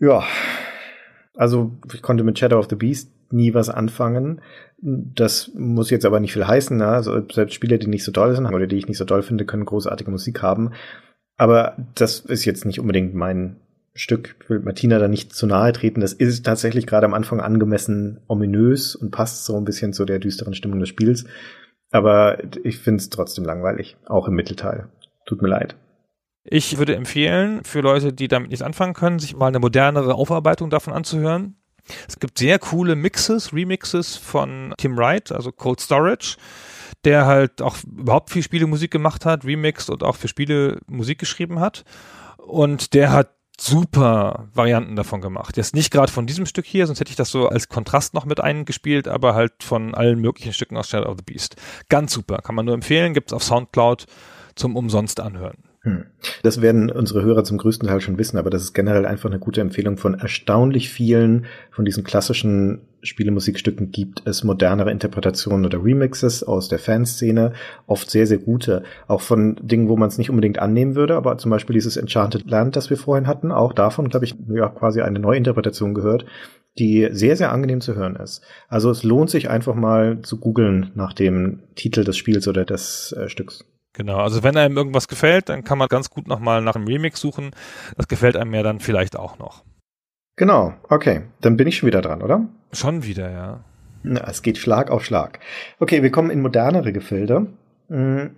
Ja, 0.00 0.24
also 1.36 1.72
ich 1.92 2.02
konnte 2.02 2.24
mit 2.24 2.38
Shadow 2.38 2.58
of 2.58 2.68
the 2.68 2.76
Beast 2.76 3.10
nie 3.32 3.54
was 3.54 3.68
anfangen. 3.68 4.40
Das 4.78 5.50
muss 5.54 5.90
jetzt 5.90 6.06
aber 6.06 6.20
nicht 6.20 6.32
viel 6.32 6.46
heißen. 6.46 6.76
Ne? 6.76 6.86
Also 6.86 7.22
selbst 7.30 7.54
Spiele, 7.54 7.78
die 7.78 7.86
nicht 7.86 8.04
so 8.04 8.12
toll 8.12 8.34
sind 8.34 8.46
oder 8.46 8.66
die 8.66 8.76
ich 8.76 8.88
nicht 8.88 8.98
so 8.98 9.04
toll 9.04 9.22
finde, 9.22 9.44
können 9.44 9.66
großartige 9.66 10.10
Musik 10.10 10.42
haben. 10.42 10.72
Aber 11.36 11.76
das 11.94 12.20
ist 12.20 12.44
jetzt 12.44 12.64
nicht 12.64 12.80
unbedingt 12.80 13.14
mein 13.14 13.56
Stück. 13.94 14.36
Ich 14.42 14.50
will 14.50 14.60
Martina 14.60 14.98
da 14.98 15.08
nicht 15.08 15.34
zu 15.34 15.46
nahe 15.46 15.72
treten. 15.72 16.00
Das 16.00 16.12
ist 16.12 16.44
tatsächlich 16.44 16.86
gerade 16.86 17.06
am 17.06 17.14
Anfang 17.14 17.40
angemessen 17.40 18.20
ominös 18.26 18.96
und 18.96 19.10
passt 19.10 19.44
so 19.44 19.56
ein 19.56 19.64
bisschen 19.64 19.92
zu 19.92 20.04
der 20.04 20.18
düsteren 20.18 20.54
Stimmung 20.54 20.80
des 20.80 20.88
Spiels. 20.88 21.24
Aber 21.90 22.38
ich 22.64 22.78
finde 22.78 22.98
es 22.98 23.10
trotzdem 23.10 23.44
langweilig, 23.44 23.96
auch 24.06 24.28
im 24.28 24.34
Mittelteil. 24.34 24.88
Tut 25.26 25.42
mir 25.42 25.48
leid. 25.48 25.76
Ich 26.44 26.78
würde 26.78 26.96
empfehlen, 26.96 27.64
für 27.64 27.80
Leute, 27.80 28.12
die 28.12 28.28
damit 28.28 28.50
nichts 28.50 28.62
anfangen 28.62 28.94
können, 28.94 29.18
sich 29.18 29.36
mal 29.36 29.48
eine 29.48 29.58
modernere 29.58 30.14
Aufarbeitung 30.14 30.70
davon 30.70 30.92
anzuhören. 30.92 31.56
Es 32.08 32.18
gibt 32.18 32.38
sehr 32.38 32.58
coole 32.58 32.96
Mixes, 32.96 33.52
Remixes 33.52 34.16
von 34.16 34.74
Tim 34.78 34.96
Wright, 34.96 35.32
also 35.32 35.52
Cold 35.52 35.80
Storage, 35.80 36.36
der 37.04 37.26
halt 37.26 37.62
auch 37.62 37.76
überhaupt 37.84 38.30
viel 38.30 38.42
Spielemusik 38.42 38.90
gemacht 38.90 39.24
hat, 39.24 39.44
remixed 39.44 39.90
und 39.90 40.02
auch 40.02 40.16
für 40.16 40.28
Spiele 40.28 40.80
Musik 40.86 41.18
geschrieben 41.18 41.60
hat. 41.60 41.84
Und 42.36 42.94
der 42.94 43.12
hat 43.12 43.30
super 43.58 44.48
Varianten 44.54 44.96
davon 44.96 45.20
gemacht. 45.20 45.56
Jetzt 45.56 45.74
nicht 45.74 45.90
gerade 45.90 46.10
von 46.10 46.26
diesem 46.26 46.46
Stück 46.46 46.64
hier, 46.64 46.86
sonst 46.86 47.00
hätte 47.00 47.10
ich 47.10 47.16
das 47.16 47.30
so 47.30 47.48
als 47.48 47.68
Kontrast 47.68 48.14
noch 48.14 48.24
mit 48.24 48.40
eingespielt, 48.40 49.06
aber 49.06 49.34
halt 49.34 49.62
von 49.62 49.94
allen 49.94 50.20
möglichen 50.20 50.52
Stücken 50.52 50.76
aus 50.76 50.88
Shadow 50.88 51.10
of 51.10 51.18
the 51.18 51.24
Beast. 51.24 51.56
Ganz 51.88 52.12
super, 52.12 52.38
kann 52.38 52.54
man 52.54 52.64
nur 52.64 52.74
empfehlen, 52.74 53.12
gibt's 53.12 53.32
auf 53.32 53.44
Soundcloud 53.44 54.06
zum 54.54 54.76
umsonst 54.76 55.20
anhören. 55.20 55.69
Hm. 55.82 56.04
Das 56.42 56.60
werden 56.60 56.90
unsere 56.90 57.22
Hörer 57.22 57.42
zum 57.42 57.56
größten 57.56 57.88
Teil 57.88 58.02
schon 58.02 58.18
wissen, 58.18 58.36
aber 58.36 58.50
das 58.50 58.62
ist 58.62 58.74
generell 58.74 59.06
einfach 59.06 59.30
eine 59.30 59.38
gute 59.38 59.62
Empfehlung. 59.62 59.96
Von 59.96 60.12
erstaunlich 60.12 60.90
vielen 60.90 61.46
von 61.70 61.86
diesen 61.86 62.04
klassischen 62.04 62.82
Spielemusikstücken 63.02 63.90
gibt 63.90 64.22
es 64.26 64.44
modernere 64.44 64.90
Interpretationen 64.90 65.64
oder 65.64 65.82
Remixes 65.82 66.42
aus 66.42 66.68
der 66.68 66.78
Fanszene, 66.78 67.54
oft 67.86 68.10
sehr, 68.10 68.26
sehr 68.26 68.36
gute. 68.36 68.82
Auch 69.08 69.22
von 69.22 69.56
Dingen, 69.62 69.88
wo 69.88 69.96
man 69.96 70.08
es 70.08 70.18
nicht 70.18 70.28
unbedingt 70.28 70.58
annehmen 70.58 70.96
würde, 70.96 71.16
aber 71.16 71.38
zum 71.38 71.50
Beispiel 71.50 71.74
dieses 71.74 71.96
Enchanted 71.96 72.50
Land, 72.50 72.76
das 72.76 72.90
wir 72.90 72.98
vorhin 72.98 73.26
hatten, 73.26 73.50
auch 73.50 73.72
davon, 73.72 74.10
glaube 74.10 74.26
ich, 74.26 74.34
ja, 74.48 74.68
quasi 74.68 75.00
eine 75.00 75.18
Neuinterpretation 75.18 75.94
gehört, 75.94 76.26
die 76.78 77.08
sehr, 77.10 77.36
sehr 77.36 77.52
angenehm 77.52 77.80
zu 77.80 77.94
hören 77.94 78.16
ist. 78.16 78.42
Also 78.68 78.90
es 78.90 79.02
lohnt 79.02 79.30
sich 79.30 79.48
einfach 79.48 79.74
mal 79.74 80.20
zu 80.20 80.38
googeln 80.38 80.90
nach 80.94 81.14
dem 81.14 81.60
Titel 81.74 82.04
des 82.04 82.18
Spiels 82.18 82.46
oder 82.48 82.66
des 82.66 83.12
äh, 83.12 83.30
Stücks. 83.30 83.64
Genau, 83.92 84.18
also 84.18 84.42
wenn 84.42 84.56
einem 84.56 84.76
irgendwas 84.76 85.08
gefällt, 85.08 85.48
dann 85.48 85.64
kann 85.64 85.78
man 85.78 85.88
ganz 85.88 86.10
gut 86.10 86.28
nochmal 86.28 86.62
nach 86.62 86.76
einem 86.76 86.86
Remix 86.86 87.20
suchen. 87.20 87.50
Das 87.96 88.08
gefällt 88.08 88.36
einem 88.36 88.54
ja 88.54 88.62
dann 88.62 88.80
vielleicht 88.80 89.16
auch 89.16 89.38
noch. 89.38 89.64
Genau, 90.36 90.74
okay. 90.88 91.22
Dann 91.40 91.56
bin 91.56 91.66
ich 91.66 91.76
schon 91.76 91.88
wieder 91.88 92.00
dran, 92.00 92.22
oder? 92.22 92.48
Schon 92.72 93.04
wieder, 93.04 93.30
ja. 93.30 93.64
Na, 94.02 94.26
es 94.28 94.42
geht 94.42 94.58
Schlag 94.58 94.90
auf 94.90 95.04
Schlag. 95.04 95.40
Okay, 95.78 96.02
wir 96.02 96.10
kommen 96.10 96.30
in 96.30 96.40
modernere 96.40 96.92
Gefilde. 96.92 97.48
Mm, 97.88 98.28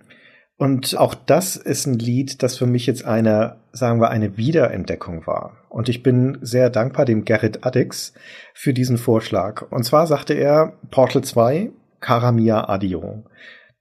und 0.57 0.97
auch 0.97 1.15
das 1.15 1.55
ist 1.55 1.85
ein 1.85 1.99
Lied, 1.99 2.43
das 2.43 2.57
für 2.57 2.65
mich 2.65 2.85
jetzt 2.85 3.05
eine, 3.05 3.57
sagen 3.71 4.01
wir, 4.01 4.09
eine 4.09 4.37
Wiederentdeckung 4.37 5.25
war. 5.25 5.57
Und 5.69 5.87
ich 5.89 6.03
bin 6.03 6.37
sehr 6.41 6.69
dankbar 6.69 7.05
dem 7.05 7.25
Gerrit 7.25 7.65
Addix 7.65 8.13
für 8.53 8.73
diesen 8.73 8.97
Vorschlag. 8.97 9.63
Und 9.71 9.83
zwar 9.83 10.07
sagte 10.07 10.33
er 10.33 10.73
Portal 10.91 11.23
2, 11.23 11.71
Caramia 12.01 12.67
Adio. 12.67 13.23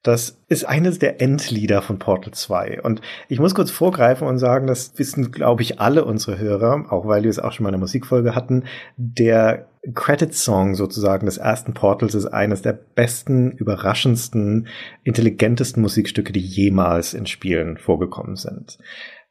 Das 0.02 0.42
ist 0.48 0.64
eines 0.64 0.98
der 0.98 1.20
Endlieder 1.20 1.80
von 1.80 2.00
Portal 2.00 2.32
2. 2.32 2.82
Und 2.82 3.00
ich 3.28 3.38
muss 3.38 3.54
kurz 3.54 3.70
vorgreifen 3.70 4.26
und 4.26 4.38
sagen, 4.38 4.66
das 4.66 4.98
wissen, 4.98 5.30
glaube 5.30 5.62
ich, 5.62 5.78
alle 5.78 6.04
unsere 6.04 6.38
Hörer, 6.38 6.86
auch 6.90 7.06
weil 7.06 7.22
wir 7.22 7.30
es 7.30 7.38
auch 7.38 7.52
schon 7.52 7.62
mal 7.64 7.68
in 7.68 7.74
der 7.74 7.80
Musikfolge 7.80 8.34
hatten. 8.34 8.64
Der 8.96 9.68
Credit-Song 9.94 10.74
sozusagen 10.74 11.26
des 11.26 11.38
ersten 11.38 11.72
Portals 11.72 12.16
ist 12.16 12.26
eines 12.26 12.62
der 12.62 12.72
besten, 12.72 13.52
überraschendsten, 13.52 14.66
intelligentesten 15.04 15.80
Musikstücke, 15.80 16.32
die 16.32 16.40
jemals 16.40 17.14
in 17.14 17.26
Spielen 17.26 17.78
vorgekommen 17.78 18.34
sind. 18.34 18.78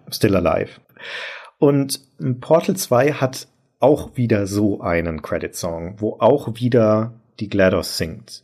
Still 0.09 0.37
Alive. 0.37 0.79
Und 1.57 1.99
Portal 2.39 2.77
2 2.77 3.13
hat 3.13 3.47
auch 3.81 4.15
wieder 4.15 4.47
so 4.47 4.79
einen 4.79 5.21
Credit-Song, 5.21 5.95
wo 5.97 6.17
auch 6.19 6.55
wieder 6.55 7.13
die 7.39 7.49
GLaDOS 7.49 7.97
singt. 7.97 8.43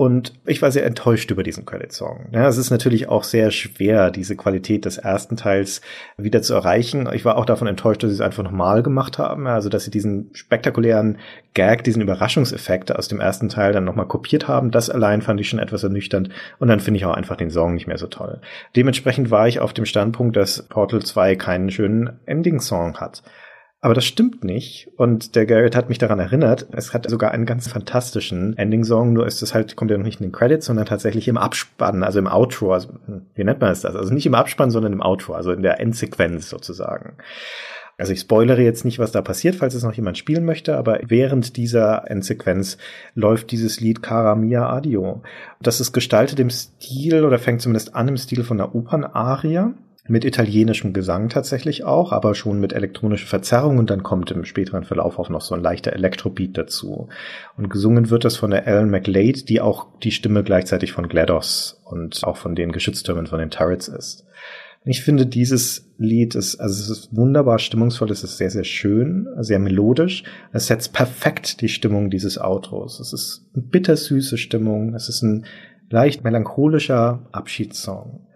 Und 0.00 0.32
ich 0.46 0.62
war 0.62 0.70
sehr 0.70 0.86
enttäuscht 0.86 1.30
über 1.30 1.42
diesen 1.42 1.66
Credit-Song. 1.66 2.30
Ja, 2.32 2.48
es 2.48 2.56
ist 2.56 2.70
natürlich 2.70 3.10
auch 3.10 3.22
sehr 3.22 3.50
schwer, 3.50 4.10
diese 4.10 4.34
Qualität 4.34 4.86
des 4.86 4.96
ersten 4.96 5.36
Teils 5.36 5.82
wieder 6.16 6.40
zu 6.40 6.54
erreichen. 6.54 7.06
Ich 7.12 7.26
war 7.26 7.36
auch 7.36 7.44
davon 7.44 7.68
enttäuscht, 7.68 8.02
dass 8.02 8.08
sie 8.08 8.14
es 8.14 8.22
einfach 8.22 8.42
nochmal 8.42 8.82
gemacht 8.82 9.18
haben. 9.18 9.46
Also, 9.46 9.68
dass 9.68 9.84
sie 9.84 9.90
diesen 9.90 10.30
spektakulären 10.32 11.18
Gag, 11.52 11.84
diesen 11.84 12.00
Überraschungseffekt 12.00 12.96
aus 12.96 13.08
dem 13.08 13.20
ersten 13.20 13.50
Teil 13.50 13.74
dann 13.74 13.84
nochmal 13.84 14.06
kopiert 14.06 14.48
haben. 14.48 14.70
Das 14.70 14.88
allein 14.88 15.20
fand 15.20 15.38
ich 15.38 15.50
schon 15.50 15.58
etwas 15.58 15.82
ernüchternd. 15.82 16.30
Und 16.58 16.68
dann 16.68 16.80
finde 16.80 16.96
ich 16.96 17.04
auch 17.04 17.12
einfach 17.12 17.36
den 17.36 17.50
Song 17.50 17.74
nicht 17.74 17.86
mehr 17.86 17.98
so 17.98 18.06
toll. 18.06 18.40
Dementsprechend 18.76 19.30
war 19.30 19.48
ich 19.48 19.60
auf 19.60 19.74
dem 19.74 19.84
Standpunkt, 19.84 20.34
dass 20.34 20.62
Portal 20.62 21.02
2 21.02 21.36
keinen 21.36 21.70
schönen 21.70 22.18
Ending-Song 22.24 22.96
hat. 22.96 23.22
Aber 23.82 23.94
das 23.94 24.04
stimmt 24.04 24.44
nicht. 24.44 24.90
Und 24.96 25.34
der 25.36 25.46
Garrett 25.46 25.74
hat 25.74 25.88
mich 25.88 25.96
daran 25.96 26.18
erinnert, 26.18 26.66
es 26.72 26.92
hat 26.92 27.08
sogar 27.08 27.30
einen 27.30 27.46
ganz 27.46 27.66
fantastischen 27.66 28.56
Ending-Song, 28.58 29.14
nur 29.14 29.26
ist 29.26 29.40
es 29.40 29.54
halt, 29.54 29.74
kommt 29.74 29.90
ja 29.90 29.96
noch 29.96 30.04
nicht 30.04 30.20
in 30.20 30.26
den 30.26 30.32
Credits, 30.32 30.66
sondern 30.66 30.84
tatsächlich 30.84 31.28
im 31.28 31.38
Abspann, 31.38 32.02
also 32.02 32.18
im 32.18 32.26
Outro. 32.26 32.74
Also, 32.74 32.90
wie 33.34 33.44
nennt 33.44 33.60
man 33.60 33.70
es 33.70 33.80
das? 33.80 33.96
Also 33.96 34.12
nicht 34.12 34.26
im 34.26 34.34
Abspann, 34.34 34.70
sondern 34.70 34.92
im 34.92 35.00
Outro, 35.00 35.32
also 35.32 35.52
in 35.52 35.62
der 35.62 35.80
Endsequenz 35.80 36.50
sozusagen. 36.50 37.14
Also 37.96 38.14
ich 38.14 38.20
spoilere 38.20 38.62
jetzt 38.62 38.86
nicht, 38.86 38.98
was 38.98 39.12
da 39.12 39.20
passiert, 39.20 39.56
falls 39.56 39.74
es 39.74 39.82
noch 39.82 39.92
jemand 39.92 40.16
spielen 40.16 40.46
möchte, 40.46 40.76
aber 40.78 41.00
während 41.02 41.58
dieser 41.58 42.10
Endsequenz 42.10 42.78
läuft 43.14 43.50
dieses 43.50 43.78
Lied 43.80 44.02
Cara 44.02 44.36
Mia 44.36 44.70
Adio. 44.70 45.22
Das 45.60 45.80
ist 45.80 45.92
gestaltet 45.92 46.40
im 46.40 46.48
Stil 46.48 47.24
oder 47.24 47.38
fängt 47.38 47.60
zumindest 47.60 47.94
an 47.94 48.08
im 48.08 48.16
Stil 48.16 48.42
von 48.42 48.58
einer 48.58 48.74
Opernarie 48.74 49.74
mit 50.08 50.24
italienischem 50.24 50.92
Gesang 50.92 51.28
tatsächlich 51.28 51.84
auch, 51.84 52.12
aber 52.12 52.34
schon 52.34 52.58
mit 52.58 52.72
elektronischer 52.72 53.26
Verzerrung 53.26 53.78
und 53.78 53.90
dann 53.90 54.02
kommt 54.02 54.30
im 54.30 54.44
späteren 54.44 54.84
Verlauf 54.84 55.18
auch 55.18 55.28
noch 55.28 55.42
so 55.42 55.54
ein 55.54 55.62
leichter 55.62 55.92
Elektrobeat 55.92 56.56
dazu. 56.56 57.08
Und 57.56 57.68
gesungen 57.68 58.10
wird 58.10 58.24
das 58.24 58.36
von 58.36 58.50
der 58.50 58.66
Ellen 58.66 58.90
McLeod, 58.90 59.48
die 59.48 59.60
auch 59.60 59.86
die 60.02 60.10
Stimme 60.10 60.42
gleichzeitig 60.42 60.92
von 60.92 61.08
GLaDOS 61.08 61.82
und 61.84 62.24
auch 62.24 62.36
von 62.36 62.54
den 62.54 62.72
Geschütztürmen 62.72 63.26
von 63.26 63.38
den 63.38 63.50
Turrets 63.50 63.88
ist. 63.88 64.24
Ich 64.84 65.02
finde, 65.02 65.26
dieses 65.26 65.90
Lied 65.98 66.34
ist, 66.34 66.56
also 66.56 66.82
es 66.82 66.88
ist 66.88 67.14
wunderbar 67.14 67.58
stimmungsvoll, 67.58 68.10
es 68.10 68.24
ist 68.24 68.38
sehr, 68.38 68.50
sehr 68.50 68.64
schön, 68.64 69.28
sehr 69.40 69.58
melodisch. 69.58 70.24
Es 70.52 70.68
setzt 70.68 70.94
perfekt 70.94 71.60
die 71.60 71.68
Stimmung 71.68 72.08
dieses 72.08 72.38
Outros. 72.38 72.98
Es 72.98 73.12
ist 73.12 73.44
eine 73.54 73.62
bittersüße 73.62 74.38
Stimmung. 74.38 74.94
Es 74.94 75.10
ist 75.10 75.20
ein 75.20 75.44
leicht 75.90 76.24
melancholischer 76.24 77.28
Abschiedssong. 77.30 78.26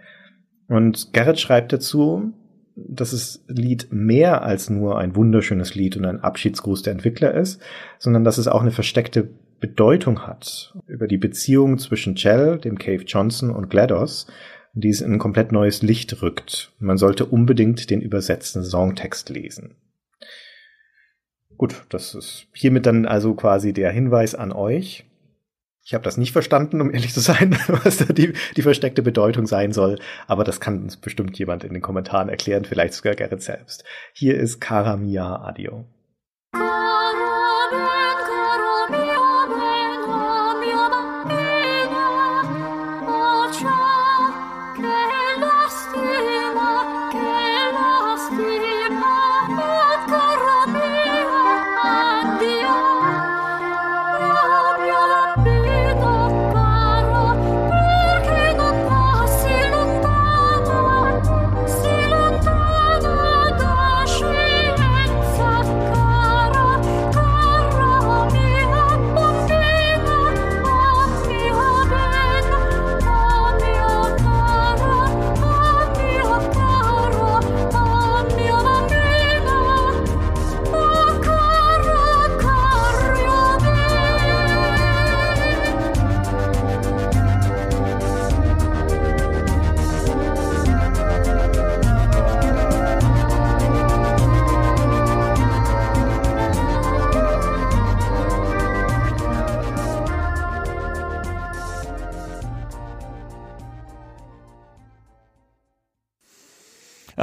Und 0.68 1.12
Garrett 1.12 1.40
schreibt 1.40 1.72
dazu, 1.72 2.32
dass 2.76 3.12
das 3.12 3.44
Lied 3.46 3.88
mehr 3.92 4.42
als 4.42 4.70
nur 4.70 4.98
ein 4.98 5.14
wunderschönes 5.14 5.74
Lied 5.74 5.96
und 5.96 6.04
ein 6.04 6.20
Abschiedsgruß 6.20 6.82
der 6.82 6.92
Entwickler 6.92 7.34
ist, 7.34 7.60
sondern 7.98 8.24
dass 8.24 8.38
es 8.38 8.48
auch 8.48 8.62
eine 8.62 8.72
versteckte 8.72 9.28
Bedeutung 9.60 10.26
hat 10.26 10.76
über 10.86 11.06
die 11.06 11.16
Beziehung 11.16 11.78
zwischen 11.78 12.16
Chell, 12.16 12.58
dem 12.58 12.78
Cave 12.78 13.04
Johnson 13.04 13.50
und 13.50 13.70
GLaDOS, 13.70 14.26
die 14.74 14.88
es 14.88 15.00
in 15.00 15.12
ein 15.12 15.18
komplett 15.18 15.52
neues 15.52 15.82
Licht 15.82 16.20
rückt. 16.20 16.72
Man 16.80 16.98
sollte 16.98 17.26
unbedingt 17.26 17.90
den 17.90 18.00
übersetzten 18.00 18.64
Songtext 18.64 19.28
lesen. 19.30 19.76
Gut, 21.56 21.84
das 21.88 22.14
ist 22.14 22.48
hiermit 22.52 22.86
dann 22.86 23.06
also 23.06 23.34
quasi 23.34 23.72
der 23.72 23.92
Hinweis 23.92 24.34
an 24.34 24.52
euch. 24.52 25.04
Ich 25.86 25.92
habe 25.92 26.02
das 26.02 26.16
nicht 26.16 26.32
verstanden, 26.32 26.80
um 26.80 26.90
ehrlich 26.90 27.12
zu 27.12 27.20
sein, 27.20 27.58
was 27.68 27.98
da 27.98 28.06
die, 28.06 28.32
die 28.56 28.62
versteckte 28.62 29.02
Bedeutung 29.02 29.46
sein 29.46 29.72
soll. 29.72 29.98
Aber 30.26 30.42
das 30.42 30.58
kann 30.58 30.82
uns 30.82 30.96
bestimmt 30.96 31.38
jemand 31.38 31.62
in 31.62 31.74
den 31.74 31.82
Kommentaren 31.82 32.30
erklären, 32.30 32.64
vielleicht 32.64 32.94
sogar 32.94 33.14
Gerrit 33.14 33.42
selbst. 33.42 33.84
Hier 34.14 34.34
ist 34.36 34.60
Cara 34.60 34.96
Mia 34.96 35.36
Adio. 35.44 35.84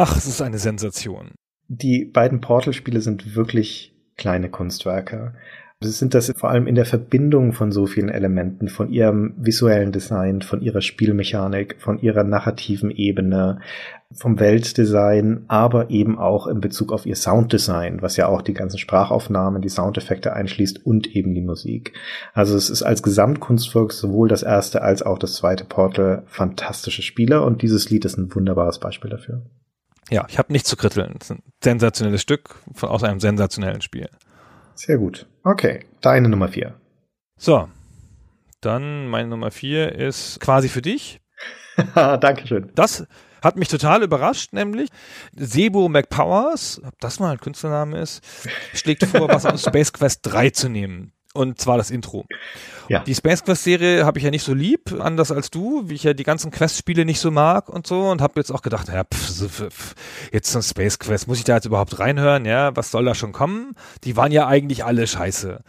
Ach, 0.03 0.17
es 0.17 0.25
ist 0.25 0.41
eine 0.41 0.57
Sensation. 0.57 1.29
Die 1.67 2.05
beiden 2.05 2.41
Portal-Spiele 2.41 3.01
sind 3.01 3.35
wirklich 3.35 3.93
kleine 4.17 4.49
Kunstwerke. 4.49 5.35
Sie 5.79 5.91
sind 5.91 6.15
das 6.15 6.33
vor 6.35 6.49
allem 6.49 6.65
in 6.65 6.73
der 6.73 6.85
Verbindung 6.85 7.53
von 7.53 7.71
so 7.71 7.85
vielen 7.85 8.09
Elementen, 8.09 8.67
von 8.67 8.89
ihrem 8.89 9.35
visuellen 9.37 9.91
Design, 9.91 10.41
von 10.41 10.59
ihrer 10.61 10.81
Spielmechanik, 10.81 11.75
von 11.77 11.99
ihrer 11.99 12.23
narrativen 12.23 12.89
Ebene, 12.89 13.59
vom 14.11 14.39
Weltdesign, 14.39 15.45
aber 15.47 15.91
eben 15.91 16.17
auch 16.17 16.47
in 16.47 16.61
Bezug 16.61 16.91
auf 16.91 17.05
ihr 17.05 17.15
Sounddesign, 17.15 18.01
was 18.01 18.17
ja 18.17 18.27
auch 18.27 18.41
die 18.41 18.55
ganzen 18.55 18.79
Sprachaufnahmen, 18.79 19.61
die 19.61 19.69
Soundeffekte 19.69 20.33
einschließt 20.33 20.83
und 20.83 21.15
eben 21.15 21.35
die 21.35 21.43
Musik. 21.43 21.93
Also 22.33 22.57
es 22.57 22.71
ist 22.71 22.81
als 22.81 23.03
Gesamtkunstwerk 23.03 23.91
sowohl 23.91 24.29
das 24.29 24.41
erste 24.41 24.81
als 24.81 25.03
auch 25.03 25.19
das 25.19 25.35
zweite 25.35 25.63
Portal 25.63 26.23
fantastische 26.25 27.03
Spiele 27.03 27.43
und 27.43 27.61
dieses 27.61 27.91
Lied 27.91 28.03
ist 28.05 28.17
ein 28.17 28.33
wunderbares 28.33 28.79
Beispiel 28.79 29.11
dafür. 29.11 29.43
Ja, 30.11 30.25
ich 30.27 30.37
habe 30.37 30.51
nichts 30.51 30.69
zu 30.69 30.75
kritteln. 30.75 31.15
Es 31.19 31.29
ist 31.29 31.37
ein 31.37 31.43
sensationelles 31.63 32.21
Stück 32.21 32.55
von, 32.73 32.89
aus 32.89 33.03
einem 33.03 33.19
sensationellen 33.19 33.81
Spiel. 33.81 34.09
Sehr 34.75 34.97
gut. 34.97 35.27
Okay, 35.43 35.85
deine 36.01 36.27
Nummer 36.27 36.49
vier. 36.49 36.75
So, 37.37 37.69
dann 38.59 39.07
meine 39.07 39.29
Nummer 39.29 39.51
vier 39.51 39.93
ist 39.93 40.39
quasi 40.39 40.67
für 40.69 40.81
dich. 40.81 41.21
Dankeschön. 41.95 42.71
Das 42.75 43.07
hat 43.41 43.55
mich 43.55 43.69
total 43.69 44.03
überrascht, 44.03 44.53
nämlich 44.53 44.89
Sebo 45.35 45.89
McPowers, 45.89 46.81
ob 46.85 46.99
das 46.99 47.19
mal 47.19 47.31
ein 47.31 47.39
Künstlername 47.39 47.99
ist, 47.99 48.21
schlägt 48.73 49.05
vor, 49.05 49.29
was 49.29 49.45
aus 49.45 49.61
Space 49.67 49.93
Quest 49.93 50.19
3 50.23 50.51
zu 50.51 50.69
nehmen. 50.69 51.13
Und 51.33 51.61
zwar 51.61 51.77
das 51.77 51.91
Intro. 51.91 52.25
Ja. 52.89 52.99
Die 52.99 53.15
Space 53.15 53.43
Quest 53.43 53.63
Serie 53.63 54.05
habe 54.05 54.19
ich 54.19 54.25
ja 54.25 54.31
nicht 54.31 54.43
so 54.43 54.53
lieb, 54.53 54.93
anders 54.99 55.31
als 55.31 55.49
du, 55.49 55.83
wie 55.87 55.93
ich 55.93 56.03
ja 56.03 56.13
die 56.13 56.23
ganzen 56.23 56.51
Quest-Spiele 56.51 57.05
nicht 57.05 57.21
so 57.21 57.31
mag 57.31 57.69
und 57.69 57.87
so 57.87 58.09
und 58.09 58.21
habe 58.21 58.33
jetzt 58.35 58.51
auch 58.51 58.61
gedacht, 58.61 58.89
ja, 58.89 59.05
pff, 59.05 59.29
so, 59.29 59.47
pff, 59.47 59.95
jetzt 60.33 60.51
so 60.51 60.59
ein 60.59 60.63
Space 60.63 60.99
Quest, 60.99 61.29
muss 61.29 61.37
ich 61.37 61.45
da 61.45 61.55
jetzt 61.55 61.65
überhaupt 61.65 61.99
reinhören? 61.99 62.43
Ja, 62.43 62.75
was 62.75 62.91
soll 62.91 63.05
da 63.05 63.15
schon 63.15 63.31
kommen? 63.31 63.75
Die 64.03 64.17
waren 64.17 64.33
ja 64.33 64.47
eigentlich 64.47 64.83
alle 64.83 65.07
scheiße. 65.07 65.63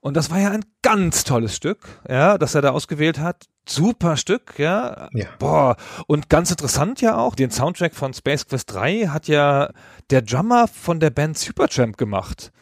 Und 0.00 0.16
das 0.16 0.30
war 0.30 0.38
ja 0.38 0.50
ein 0.50 0.64
ganz 0.82 1.24
tolles 1.24 1.54
Stück, 1.54 2.00
ja, 2.08 2.36
das 2.38 2.54
er 2.54 2.62
da 2.62 2.70
ausgewählt 2.70 3.18
hat. 3.18 3.46
Super 3.68 4.16
Stück, 4.16 4.58
ja. 4.58 5.08
Ja. 5.12 5.26
Boah, 5.38 5.76
und 6.06 6.28
ganz 6.28 6.50
interessant 6.50 7.00
ja 7.00 7.16
auch, 7.16 7.34
den 7.34 7.50
Soundtrack 7.50 7.94
von 7.94 8.12
Space 8.14 8.46
Quest 8.46 8.72
3 8.72 9.08
hat 9.08 9.28
ja 9.28 9.70
der 10.10 10.22
Drummer 10.22 10.68
von 10.68 11.00
der 11.00 11.10
Band 11.10 11.38
Supertramp 11.38 11.96
gemacht. 11.96 12.52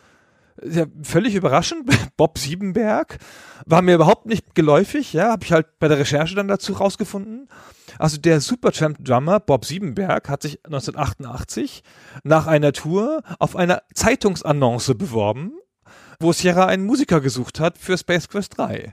Ja, 0.63 0.87
völlig 1.03 1.35
überraschend. 1.35 1.91
Bob 2.17 2.39
Siebenberg 2.39 3.19
war 3.67 3.83
mir 3.83 3.95
überhaupt 3.95 4.27
nicht 4.27 4.55
geläufig, 4.55 5.13
ja, 5.13 5.31
habe 5.31 5.45
ich 5.45 5.53
halt 5.53 5.79
bei 5.79 5.89
der 5.89 5.99
Recherche 5.99 6.35
dann 6.35 6.49
dazu 6.49 6.75
rausgefunden. 6.75 7.49
Also 7.99 8.19
der 8.19 8.41
Supertramp-Drummer 8.41 9.41
Bob 9.41 9.65
Siebenberg 9.65 10.29
hat 10.29 10.43
sich 10.43 10.65
1988 10.65 11.83
nach 12.23 12.47
einer 12.47 12.73
Tour 12.73 13.23
auf 13.39 13.57
einer 13.57 13.83
Zeitungsannonce 13.95 14.95
beworben, 14.95 15.53
wo 16.21 16.33
Sierra 16.33 16.67
einen 16.67 16.87
Musiker 16.87 17.21
gesucht 17.21 17.61
hat 17.61 17.79
für 17.79 17.97
Space 17.99 18.29
Quest 18.29 18.59
3. 18.59 18.93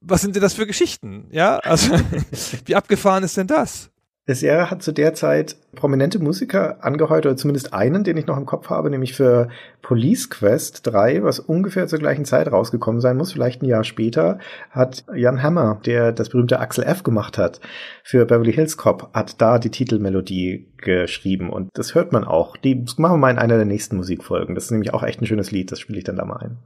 Was 0.00 0.20
sind 0.20 0.36
denn 0.36 0.42
das 0.42 0.54
für 0.54 0.66
Geschichten? 0.66 1.28
Ja, 1.30 1.58
also 1.58 1.96
wie 2.64 2.76
abgefahren 2.76 3.24
ist 3.24 3.36
denn 3.36 3.48
das? 3.48 3.90
Sierra 4.34 4.70
hat 4.70 4.82
zu 4.82 4.90
der 4.90 5.14
Zeit 5.14 5.56
prominente 5.76 6.18
Musiker 6.18 6.84
angeheuert, 6.84 7.26
oder 7.26 7.36
zumindest 7.36 7.72
einen, 7.72 8.02
den 8.02 8.16
ich 8.16 8.26
noch 8.26 8.36
im 8.36 8.44
Kopf 8.44 8.70
habe, 8.70 8.90
nämlich 8.90 9.14
für 9.14 9.48
Police 9.82 10.28
Quest 10.30 10.84
3, 10.86 11.22
was 11.22 11.38
ungefähr 11.38 11.86
zur 11.86 12.00
gleichen 12.00 12.24
Zeit 12.24 12.50
rausgekommen 12.50 13.00
sein 13.00 13.16
muss, 13.16 13.32
vielleicht 13.32 13.62
ein 13.62 13.66
Jahr 13.66 13.84
später, 13.84 14.40
hat 14.70 15.04
Jan 15.14 15.44
Hammer, 15.44 15.80
der 15.86 16.10
das 16.10 16.30
berühmte 16.30 16.58
Axel 16.58 16.82
F 16.82 17.04
gemacht 17.04 17.38
hat, 17.38 17.60
für 18.02 18.24
Beverly 18.26 18.52
Hills 18.52 18.76
Cop, 18.76 19.10
hat 19.14 19.40
da 19.40 19.60
die 19.60 19.70
Titelmelodie 19.70 20.66
geschrieben 20.78 21.50
und 21.50 21.70
das 21.74 21.94
hört 21.94 22.12
man 22.12 22.24
auch. 22.24 22.56
Die 22.56 22.74
machen 22.96 23.14
wir 23.14 23.18
mal 23.18 23.30
in 23.30 23.38
einer 23.38 23.56
der 23.56 23.64
nächsten 23.64 23.96
Musikfolgen. 23.96 24.56
Das 24.56 24.64
ist 24.64 24.70
nämlich 24.72 24.92
auch 24.92 25.04
echt 25.04 25.22
ein 25.22 25.26
schönes 25.26 25.52
Lied, 25.52 25.70
das 25.70 25.78
spiele 25.78 25.98
ich 25.98 26.04
dann 26.04 26.16
da 26.16 26.24
mal 26.24 26.38
ein. 26.38 26.56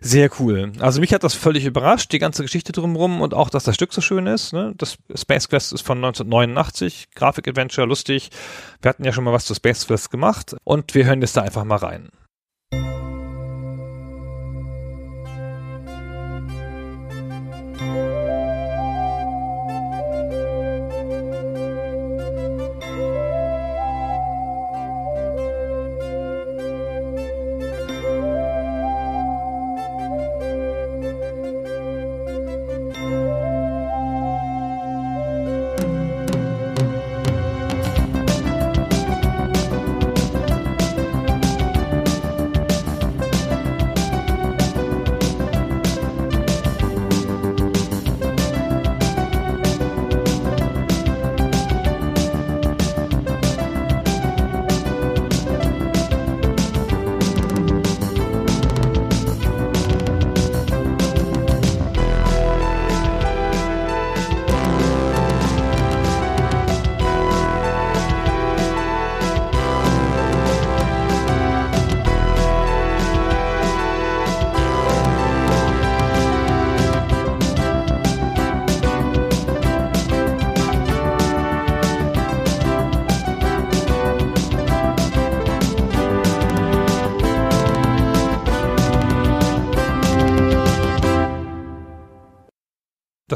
Sehr 0.00 0.30
cool. 0.38 0.72
Also 0.80 1.00
mich 1.00 1.12
hat 1.12 1.24
das 1.24 1.34
völlig 1.34 1.66
überrascht, 1.66 2.12
die 2.12 2.18
ganze 2.18 2.42
Geschichte 2.42 2.72
drumherum 2.72 3.20
und 3.20 3.34
auch, 3.34 3.50
dass 3.50 3.64
das 3.64 3.74
Stück 3.74 3.92
so 3.92 4.00
schön 4.00 4.26
ist. 4.26 4.52
Ne? 4.52 4.72
Das 4.76 4.96
Space 5.14 5.48
Quest 5.48 5.72
ist 5.72 5.82
von 5.82 5.98
1989, 5.98 7.08
Grafik-Adventure, 7.14 7.86
lustig. 7.86 8.30
Wir 8.80 8.88
hatten 8.88 9.04
ja 9.04 9.12
schon 9.12 9.24
mal 9.24 9.32
was 9.32 9.44
zu 9.44 9.54
Space 9.54 9.86
Quest 9.86 10.10
gemacht 10.10 10.56
und 10.64 10.94
wir 10.94 11.04
hören 11.04 11.20
jetzt 11.20 11.36
da 11.36 11.42
einfach 11.42 11.64
mal 11.64 11.76
rein. 11.76 12.08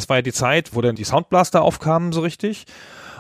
Das 0.05 0.11
war 0.11 0.16
ja 0.18 0.22
die 0.22 0.32
Zeit, 0.32 0.74
wo 0.74 0.82
dann 0.82 0.96
die 0.96 1.05
Soundblaster 1.05 1.62
aufkamen 1.62 2.12
so 2.12 2.20
richtig. 2.20 2.66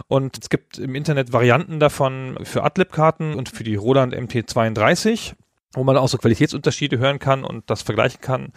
Und 0.06 0.36
es 0.38 0.50
gibt 0.50 0.78
im 0.78 0.94
Internet 0.94 1.32
Varianten 1.32 1.80
davon 1.80 2.36
für 2.42 2.62
Adlib-Karten 2.62 3.34
und 3.34 3.48
für 3.48 3.64
die 3.64 3.76
Roland 3.76 4.14
MT32, 4.14 5.32
wo 5.72 5.82
man 5.82 5.96
auch 5.96 6.08
so 6.08 6.18
Qualitätsunterschiede 6.18 6.98
hören 6.98 7.18
kann 7.18 7.42
und 7.42 7.70
das 7.70 7.80
vergleichen 7.80 8.20
kann. 8.20 8.52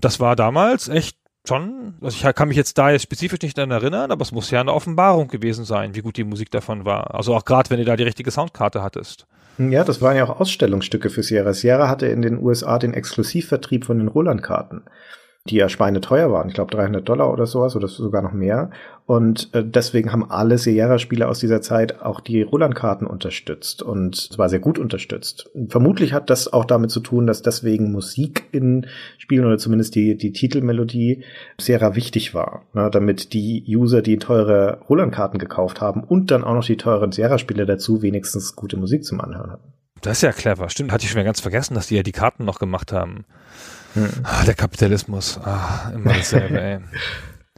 Das 0.00 0.20
war 0.20 0.36
damals 0.36 0.88
echt 0.88 1.18
schon, 1.48 1.94
also 2.00 2.16
ich 2.16 2.34
kann 2.36 2.46
mich 2.46 2.56
jetzt 2.56 2.78
da 2.78 2.90
jetzt 2.90 3.02
spezifisch 3.02 3.40
nicht 3.40 3.58
daran 3.58 3.72
erinnern, 3.72 4.12
aber 4.12 4.22
es 4.22 4.30
muss 4.30 4.52
ja 4.52 4.60
eine 4.60 4.72
Offenbarung 4.72 5.26
gewesen 5.26 5.64
sein, 5.64 5.96
wie 5.96 6.02
gut 6.02 6.16
die 6.16 6.24
Musik 6.24 6.52
davon 6.52 6.84
war. 6.84 7.12
Also 7.16 7.34
auch 7.34 7.44
gerade, 7.44 7.70
wenn 7.70 7.78
du 7.78 7.84
da 7.84 7.96
die 7.96 8.04
richtige 8.04 8.30
Soundkarte 8.30 8.84
hattest. 8.84 9.26
Ja, 9.58 9.82
das 9.82 10.00
waren 10.00 10.16
ja 10.16 10.28
auch 10.28 10.38
Ausstellungsstücke 10.38 11.10
für 11.10 11.24
Sierra. 11.24 11.54
Sierra 11.54 11.88
hatte 11.88 12.06
in 12.06 12.22
den 12.22 12.40
USA 12.40 12.78
den 12.78 12.94
Exklusivvertrieb 12.94 13.84
von 13.84 13.98
den 13.98 14.06
Roland-Karten 14.06 14.84
die 15.46 15.56
ja 15.56 15.68
schweineteuer 15.68 16.30
waren. 16.30 16.48
Ich 16.48 16.54
glaube 16.54 16.74
300 16.74 17.08
Dollar 17.08 17.32
oder 17.32 17.46
sowas 17.46 17.74
oder 17.74 17.88
sogar 17.88 18.22
noch 18.22 18.32
mehr. 18.32 18.70
Und 19.06 19.48
äh, 19.54 19.64
deswegen 19.64 20.12
haben 20.12 20.30
alle 20.30 20.58
Sierra-Spieler 20.58 21.28
aus 21.28 21.38
dieser 21.38 21.62
Zeit 21.62 22.02
auch 22.02 22.20
die 22.20 22.42
Roland-Karten 22.42 23.06
unterstützt 23.06 23.80
und 23.80 24.16
zwar 24.16 24.50
sehr 24.50 24.58
gut 24.58 24.78
unterstützt. 24.78 25.50
Vermutlich 25.68 26.12
hat 26.12 26.28
das 26.28 26.52
auch 26.52 26.66
damit 26.66 26.90
zu 26.90 27.00
tun, 27.00 27.26
dass 27.26 27.40
deswegen 27.40 27.90
Musik 27.90 28.44
in 28.52 28.86
Spielen 29.16 29.46
oder 29.46 29.56
zumindest 29.56 29.94
die, 29.94 30.18
die 30.18 30.32
Titelmelodie 30.32 31.24
Sierra 31.58 31.96
wichtig 31.96 32.34
war, 32.34 32.66
ne, 32.74 32.90
damit 32.92 33.32
die 33.32 33.64
User, 33.66 34.02
die 34.02 34.18
teure 34.18 34.80
Roland-Karten 34.90 35.38
gekauft 35.38 35.80
haben 35.80 36.04
und 36.04 36.30
dann 36.30 36.44
auch 36.44 36.54
noch 36.54 36.64
die 36.64 36.76
teuren 36.76 37.12
Sierra-Spiele 37.12 37.64
dazu 37.64 38.02
wenigstens 38.02 38.56
gute 38.56 38.76
Musik 38.76 39.04
zum 39.04 39.22
Anhören 39.22 39.52
hatten. 39.52 39.72
Das 40.02 40.18
ist 40.18 40.22
ja 40.22 40.32
clever. 40.32 40.68
Stimmt, 40.68 40.92
hatte 40.92 41.04
ich 41.04 41.10
schon 41.10 41.24
ganz 41.24 41.40
vergessen, 41.40 41.74
dass 41.74 41.88
die 41.88 41.96
ja 41.96 42.02
die 42.02 42.12
Karten 42.12 42.44
noch 42.44 42.58
gemacht 42.58 42.92
haben. 42.92 43.24
Hm. 43.98 44.10
Ah, 44.22 44.44
der 44.44 44.54
Kapitalismus. 44.54 45.38
Ah, 45.38 45.90
immer 45.94 46.12
dasselbe, 46.14 46.60
ey. 46.60 46.78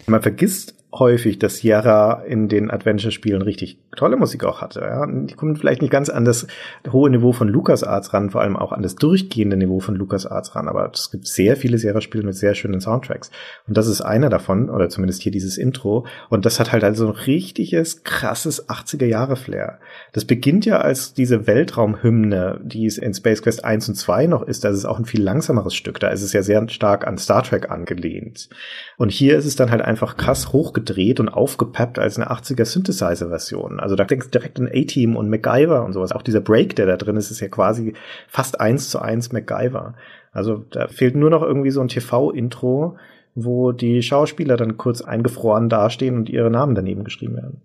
Man 0.07 0.23
vergisst 0.23 0.75
häufig, 0.93 1.39
dass 1.39 1.59
Sierra 1.59 2.23
in 2.27 2.49
den 2.49 2.71
Adventure-Spielen 2.71 3.43
richtig 3.43 3.79
tolle 3.97 4.17
Musik 4.17 4.45
auch 4.45 4.61
hatte. 4.61 4.81
Ja? 4.81 5.07
Die 5.07 5.35
kommen 5.35 5.57
vielleicht 5.57 5.83
nicht 5.83 5.91
ganz 5.91 6.09
an 6.09 6.25
das 6.25 6.47
hohe 6.91 7.11
Niveau 7.11 7.33
von 7.33 7.49
LucasArts 7.49 8.13
ran, 8.13 8.31
vor 8.31 8.41
allem 8.41 8.57
auch 8.57 8.73
an 8.73 8.83
das 8.83 8.97
durchgehende 8.97 9.57
Niveau 9.57 9.81
von 9.81 9.95
LucasArts 9.95 10.55
ran, 10.57 10.69
aber 10.69 10.91
es 10.93 11.11
gibt 11.11 11.27
sehr 11.27 11.57
viele 11.57 11.79
Sierra-Spiele 11.79 12.25
mit 12.25 12.35
sehr 12.35 12.55
schönen 12.55 12.81
Soundtracks. 12.81 13.31
Und 13.69 13.77
das 13.77 13.87
ist 13.87 14.01
einer 14.01 14.31
davon, 14.31 14.71
oder 14.71 14.89
zumindest 14.89 15.23
hier 15.23 15.33
dieses 15.33 15.59
Intro. 15.59 16.07
Und 16.29 16.45
das 16.45 16.59
hat 16.59 16.73
halt 16.73 16.83
also 16.85 17.07
ein 17.07 17.13
richtiges, 17.13 18.03
krasses 18.03 18.69
80er-Jahre-Flair. 18.69 19.79
Das 20.13 20.25
beginnt 20.25 20.67
ja 20.67 20.79
als 20.79 21.15
diese 21.15 21.47
Weltraumhymne, 21.47 22.61
die 22.63 22.87
es 22.87 22.99
in 22.99 23.15
Space 23.15 23.43
Quest 23.43 23.65
1 23.65 23.89
und 23.91 23.95
2 23.95 24.27
noch 24.27 24.43
ist. 24.43 24.65
Das 24.65 24.77
ist 24.77 24.85
auch 24.85 24.99
ein 24.99 25.05
viel 25.05 25.23
langsameres 25.23 25.75
Stück. 25.75 26.01
Da 26.01 26.09
ist 26.09 26.23
es 26.23 26.33
ja 26.33 26.43
sehr 26.43 26.69
stark 26.69 27.07
an 27.07 27.19
Star 27.19 27.43
Trek 27.43 27.71
angelehnt. 27.71 28.49
Und 28.97 29.11
hier 29.11 29.37
ist 29.37 29.47
es 29.47 29.57
dann 29.57 29.71
halt 29.71 29.83
einfach 29.83 30.17
krass 30.17 30.53
hochgedreht 30.81 31.21
und 31.21 31.29
aufgepeppt 31.29 31.99
als 31.99 32.17
eine 32.19 32.31
80er 32.31 32.65
Synthesizer-Version. 32.65 33.81
Also 33.81 33.97
da 33.97 34.05
denkst 34.05 34.27
du 34.27 34.39
direkt 34.39 34.59
an 34.59 34.69
A-Team 34.69 35.17
und 35.17 35.29
MacGyver 35.29 35.85
und 35.85 35.93
sowas. 35.93 36.13
Auch 36.13 36.23
dieser 36.23 36.41
Break, 36.41 36.77
der 36.77 36.87
da 36.87 36.97
drin 36.97 37.17
ist, 37.17 37.31
ist 37.31 37.41
ja 37.41 37.49
quasi 37.49 37.95
fast 38.29 38.61
eins 38.61 38.91
zu 38.91 38.99
eins 39.01 39.33
MacGyver. 39.33 39.95
Also 40.33 40.65
da 40.71 40.89
fehlt 40.89 41.17
nur 41.17 41.31
noch 41.31 41.43
irgendwie 41.43 41.71
so 41.71 41.81
ein 41.81 41.89
TV-Intro, 41.89 42.97
wo 43.35 43.73
die 43.73 44.03
Schauspieler 44.03 44.57
dann 44.57 44.77
kurz 44.77 45.03
eingefroren 45.03 45.69
dastehen 45.69 46.17
und 46.17 46.29
ihre 46.29 46.51
Namen 46.51 46.75
daneben 46.75 47.05
geschrieben 47.05 47.37
werden. 47.37 47.61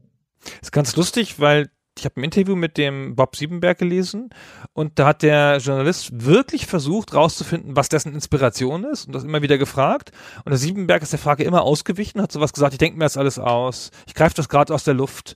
ist 0.61 0.72
ganz 0.72 0.95
lustig, 0.95 1.39
weil 1.39 1.68
ich 1.98 2.06
habe 2.06 2.20
ein 2.20 2.24
Interview 2.26 2.56
mit 2.56 2.78
dem 2.78 3.16
Bob 3.16 3.36
Siebenberg 3.36 3.78
gelesen 3.78 4.30
und 4.74 5.00
da 5.00 5.08
hat 5.08 5.24
der 5.24 5.58
Journalist 5.58 6.26
wirklich 6.26 6.66
versucht 6.68 7.14
rauszufinden, 7.14 7.76
was 7.76 7.89
dessen 7.89 8.14
Inspiration 8.14 8.84
ist 8.84 9.06
und 9.06 9.14
das 9.14 9.24
immer 9.24 9.41
wieder 9.41 9.58
gefragt. 9.58 10.12
Und 10.43 10.50
der 10.50 10.58
Siebenberg 10.58 11.02
ist 11.02 11.14
der 11.14 11.20
Frage 11.20 11.43
immer 11.43 11.62
ausgewichen, 11.62 12.22
hat 12.22 12.32
sowas 12.32 12.52
gesagt, 12.52 12.74
ich 12.74 12.80
denke 12.80 12.98
mir 12.98 13.06
jetzt 13.06 13.18
alles 13.18 13.39
aus, 13.39 13.91
ich 14.08 14.14
greife 14.14 14.36
das 14.36 14.50
gerade 14.50 14.74
aus 14.74 14.84
der 14.84 14.93
Luft, 14.93 15.36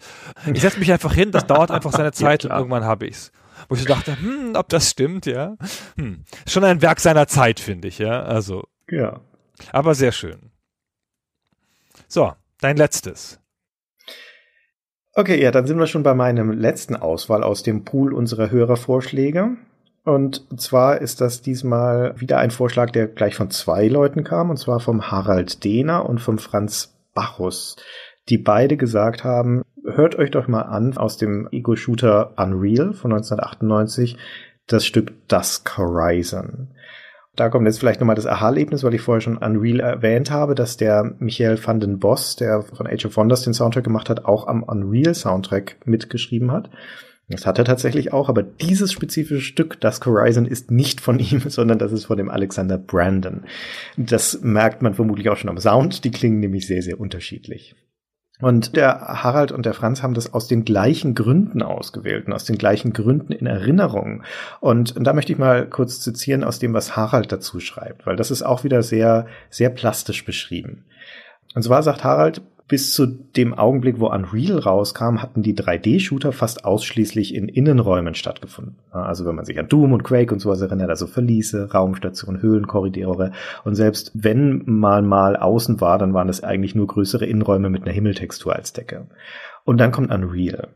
ich 0.53 0.62
setze 0.62 0.80
mich 0.80 0.91
einfach 0.91 1.14
hin, 1.14 1.32
das 1.32 1.47
dauert 1.47 1.72
einfach 1.72 1.93
seine 1.93 2.12
Zeit 2.14 2.43
ja, 2.43 2.49
und 2.49 2.57
irgendwann 2.57 2.84
habe 2.84 3.07
ich's. 3.07 3.32
Wo 3.68 3.76
ich 3.76 3.82
so 3.82 3.88
dachte, 3.88 4.20
hm, 4.20 4.53
ob 4.55 4.70
das 4.70 4.89
stimmt, 4.89 5.26
ja. 5.26 5.55
Hm. 5.95 6.24
Schon 6.47 6.64
ein 6.64 6.82
Werk 6.82 6.99
seiner 6.99 7.28
Zeit, 7.28 7.60
finde 7.60 7.89
ich, 7.89 7.99
ja. 7.99 8.22
Also. 8.24 8.64
Ja. 8.89 9.20
Aber 9.72 9.95
sehr 9.95 10.12
schön. 10.12 10.51
So, 12.07 12.34
dein 12.62 12.78
letztes. 12.78 13.38
Okay, 15.16 15.41
ja, 15.41 15.51
dann 15.51 15.66
sind 15.66 15.80
wir 15.80 15.88
schon 15.88 16.03
bei 16.03 16.14
meinem 16.14 16.51
letzten 16.51 16.95
Auswahl 16.95 17.43
aus 17.43 17.64
dem 17.64 17.84
Pool 17.84 18.14
unserer 18.14 18.51
Hörervorschläge. 18.51 19.57
Und 20.05 20.45
zwar 20.60 21.01
ist 21.01 21.22
das 21.22 21.41
diesmal 21.41 22.20
wieder 22.20 22.38
ein 22.38 22.51
Vorschlag, 22.51 22.91
der 22.91 23.07
gleich 23.07 23.36
von 23.36 23.49
zwei 23.49 23.88
Leuten 23.88 24.24
kam, 24.24 24.49
und 24.49 24.57
zwar 24.57 24.80
vom 24.80 25.12
Harald 25.12 25.64
Dehner 25.64 26.07
und 26.07 26.20
vom 26.20 26.38
Franz 26.38 26.95
Bachus, 27.14 27.76
die 28.30 28.38
beide 28.38 28.78
gesagt 28.78 29.24
haben, 29.24 29.64
hört 29.84 30.16
euch 30.18 30.32
doch 30.32 30.47
mal 30.47 30.62
an 30.62 30.95
aus 30.97 31.18
dem 31.18 31.47
Ego-Shooter 31.51 32.34
Unreal 32.38 32.93
von 32.93 33.12
1998 33.12 34.18
das 34.68 34.86
Stück 34.86 35.28
Dusk 35.28 35.78
Horizon. 35.78 36.70
Da 37.39 37.47
kommt 37.47 37.65
jetzt 37.67 37.79
vielleicht 37.79 38.01
nochmal 38.01 38.17
das 38.17 38.25
Aha-Erlebnis, 38.25 38.83
weil 38.83 38.93
ich 38.93 38.99
vorher 38.99 39.21
schon 39.21 39.37
Unreal 39.37 39.79
erwähnt 39.79 40.29
habe, 40.29 40.55
dass 40.55 40.75
der 40.75 41.15
Michael 41.19 41.57
van 41.63 41.79
den 41.79 41.97
Boss, 41.97 42.35
der 42.35 42.63
von 42.63 42.85
Age 42.85 43.05
of 43.05 43.15
Wonders 43.15 43.43
den 43.43 43.53
Soundtrack 43.53 43.85
gemacht 43.85 44.09
hat, 44.09 44.25
auch 44.25 44.45
am 44.47 44.61
Unreal-Soundtrack 44.61 45.77
mitgeschrieben 45.85 46.51
hat. 46.51 46.69
Das 47.29 47.45
hat 47.45 47.57
er 47.57 47.63
tatsächlich 47.63 48.11
auch, 48.11 48.27
aber 48.27 48.43
dieses 48.43 48.91
spezifische 48.91 49.39
Stück, 49.39 49.79
Dusk 49.79 50.05
Horizon, 50.05 50.45
ist 50.45 50.69
nicht 50.69 50.99
von 50.99 51.17
ihm, 51.17 51.39
sondern 51.47 51.79
das 51.79 51.93
ist 51.93 52.05
von 52.05 52.17
dem 52.17 52.29
Alexander 52.29 52.77
Brandon. 52.77 53.45
Das 53.95 54.41
merkt 54.41 54.81
man 54.81 54.93
vermutlich 54.93 55.29
auch 55.29 55.37
schon 55.37 55.49
am 55.49 55.59
Sound. 55.59 56.03
Die 56.03 56.11
klingen 56.11 56.41
nämlich 56.41 56.67
sehr, 56.67 56.81
sehr 56.81 56.99
unterschiedlich. 56.99 57.73
Und 58.41 58.77
der 58.77 59.21
Harald 59.21 59.51
und 59.51 59.65
der 59.65 59.73
Franz 59.73 60.01
haben 60.01 60.13
das 60.13 60.33
aus 60.33 60.47
den 60.47 60.63
gleichen 60.63 61.13
Gründen 61.13 61.61
ausgewählt 61.61 62.25
und 62.25 62.33
aus 62.33 62.45
den 62.45 62.57
gleichen 62.57 62.93
Gründen 62.93 63.33
in 63.33 63.45
Erinnerung. 63.45 64.23
Und, 64.61 64.95
und 64.95 65.03
da 65.03 65.11
möchte 65.11 65.33
ich 65.33 65.37
mal 65.37 65.67
kurz 65.67 65.99
zitieren 65.99 66.45
aus 66.45 66.57
dem, 66.57 66.73
was 66.73 66.95
Harald 66.95 67.31
dazu 67.31 67.59
schreibt, 67.59 68.05
weil 68.05 68.15
das 68.15 68.31
ist 68.31 68.43
auch 68.43 68.63
wieder 68.63 68.81
sehr, 68.81 69.27
sehr 69.49 69.69
plastisch 69.69 70.23
beschrieben. 70.23 70.85
Und 71.53 71.63
zwar 71.63 71.83
sagt 71.83 72.05
Harald, 72.05 72.41
bis 72.70 72.93
zu 72.93 73.07
dem 73.07 73.55
Augenblick, 73.55 73.99
wo 73.99 74.07
Unreal 74.07 74.59
rauskam, 74.59 75.22
hatten 75.22 75.41
die 75.41 75.55
3D-Shooter 75.55 76.32
fast 76.32 76.65
ausschließlich 76.65 77.34
in 77.34 77.49
Innenräumen 77.49 78.13
stattgefunden. 78.13 78.76
Also 78.91 79.26
wenn 79.26 79.36
man 79.36 79.43
sich 79.43 79.59
an 79.59 79.67
Doom 79.67 79.91
und 79.91 80.03
Quake 80.03 80.32
und 80.32 80.39
sowas 80.39 80.61
erinnert, 80.61 80.89
also 80.89 81.07
Verliese, 81.07 81.72
Raumstationen, 81.74 82.41
Höhlenkorridore. 82.43 83.32
Und 83.63 83.74
selbst 83.74 84.11
wenn 84.13 84.61
man 84.65 85.07
mal 85.07 85.36
außen 85.36 85.82
war, 85.82 85.97
dann 85.97 86.13
waren 86.13 86.30
es 86.30 86.43
eigentlich 86.43 86.76
nur 86.76 86.86
größere 86.86 87.26
Innenräume 87.26 87.72
mit 87.72 87.82
einer 87.82 87.91
Himmeltextur 87.91 88.55
als 88.55 88.72
Decke. 88.72 89.07
Und 89.65 89.80
dann 89.80 89.91
kommt 89.91 90.11
Unreal. 90.11 90.67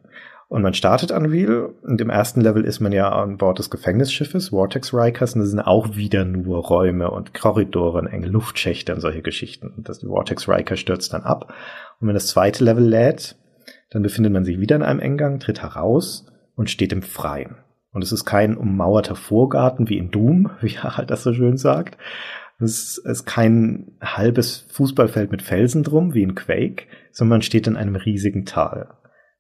Und 0.54 0.62
man 0.62 0.76
startet 0.76 1.12
Unreal 1.12 1.74
und 1.82 2.00
im 2.00 2.12
ersten 2.12 2.40
Level 2.40 2.64
ist 2.64 2.80
man 2.80 2.92
ja 2.92 3.10
an 3.10 3.38
Bord 3.38 3.58
des 3.58 3.72
Gefängnisschiffes 3.72 4.50
Vortex 4.50 4.94
Rikers 4.94 5.34
und 5.34 5.42
das 5.42 5.50
sind 5.50 5.60
auch 5.60 5.96
wieder 5.96 6.26
nur 6.26 6.60
Räume 6.60 7.10
und 7.10 7.34
Korridore 7.34 7.98
und 7.98 8.06
enge 8.06 8.28
Luftschächte 8.28 8.94
und 8.94 9.02
solche 9.02 9.24
Geschichten. 9.24 9.74
Und 9.76 9.90
das 9.90 10.02
Vortex 10.02 10.48
Riker 10.48 10.76
stürzt 10.76 11.12
dann 11.12 11.24
ab 11.24 11.52
und 12.00 12.08
wenn 12.08 12.14
das 12.14 12.28
zweite 12.28 12.64
Level 12.64 12.84
lädt, 12.84 13.36
dann 13.90 14.04
befindet 14.04 14.32
man 14.32 14.46
sich 14.46 14.60
wieder 14.60 14.76
in 14.76 14.84
einem 14.84 15.00
Eingang, 15.00 15.40
tritt 15.40 15.64
heraus 15.64 16.28
und 16.54 16.70
steht 16.70 16.94
im 16.94 17.02
Freien. 17.02 17.56
Und 17.92 18.04
es 18.04 18.12
ist 18.12 18.24
kein 18.24 18.56
ummauerter 18.56 19.16
Vorgarten 19.16 19.90
wie 19.90 19.98
in 19.98 20.12
Doom, 20.12 20.52
wie 20.62 20.78
Harald 20.78 21.10
das 21.10 21.24
so 21.24 21.34
schön 21.34 21.58
sagt. 21.58 21.98
Es 22.60 23.00
ist 23.00 23.26
kein 23.26 23.94
halbes 24.00 24.68
Fußballfeld 24.70 25.32
mit 25.32 25.42
Felsen 25.42 25.82
drum 25.82 26.14
wie 26.14 26.22
in 26.22 26.36
Quake, 26.36 26.84
sondern 27.12 27.38
man 27.38 27.42
steht 27.42 27.66
in 27.66 27.76
einem 27.76 27.96
riesigen 27.96 28.46
Tal. 28.46 28.90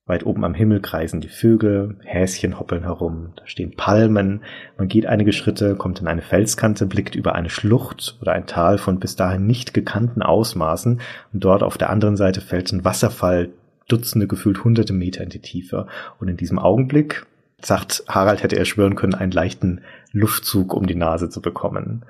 Weit 0.05 0.25
oben 0.25 0.43
am 0.43 0.53
Himmel 0.53 0.81
kreisen 0.81 1.21
die 1.21 1.29
Vögel, 1.29 1.97
Häschen 2.03 2.59
hoppeln 2.59 2.83
herum, 2.83 3.31
da 3.37 3.47
stehen 3.47 3.75
Palmen, 3.75 4.43
man 4.77 4.89
geht 4.89 5.05
einige 5.05 5.31
Schritte, 5.31 5.75
kommt 5.75 6.01
in 6.01 6.07
eine 6.07 6.21
Felskante, 6.21 6.85
blickt 6.85 7.15
über 7.15 7.35
eine 7.35 7.49
Schlucht 7.49 8.17
oder 8.19 8.33
ein 8.33 8.45
Tal 8.45 8.77
von 8.77 8.99
bis 8.99 9.15
dahin 9.15 9.47
nicht 9.47 9.73
gekannten 9.73 10.21
Ausmaßen 10.21 10.99
und 11.31 11.43
dort 11.43 11.63
auf 11.63 11.77
der 11.77 11.89
anderen 11.89 12.17
Seite 12.17 12.41
fällt 12.41 12.73
ein 12.73 12.83
Wasserfall 12.83 13.53
Dutzende, 13.87 14.27
gefühlt 14.27 14.63
hunderte 14.63 14.93
Meter 14.93 15.23
in 15.23 15.29
die 15.29 15.41
Tiefe. 15.41 15.87
Und 16.19 16.27
in 16.27 16.37
diesem 16.37 16.59
Augenblick, 16.59 17.25
sagt 17.61 18.03
Harald, 18.07 18.43
hätte 18.43 18.57
er 18.57 18.65
schwören 18.65 18.95
können, 18.95 19.13
einen 19.13 19.31
leichten 19.31 19.81
Luftzug 20.11 20.73
um 20.73 20.87
die 20.87 20.95
Nase 20.95 21.29
zu 21.29 21.41
bekommen. 21.41 22.05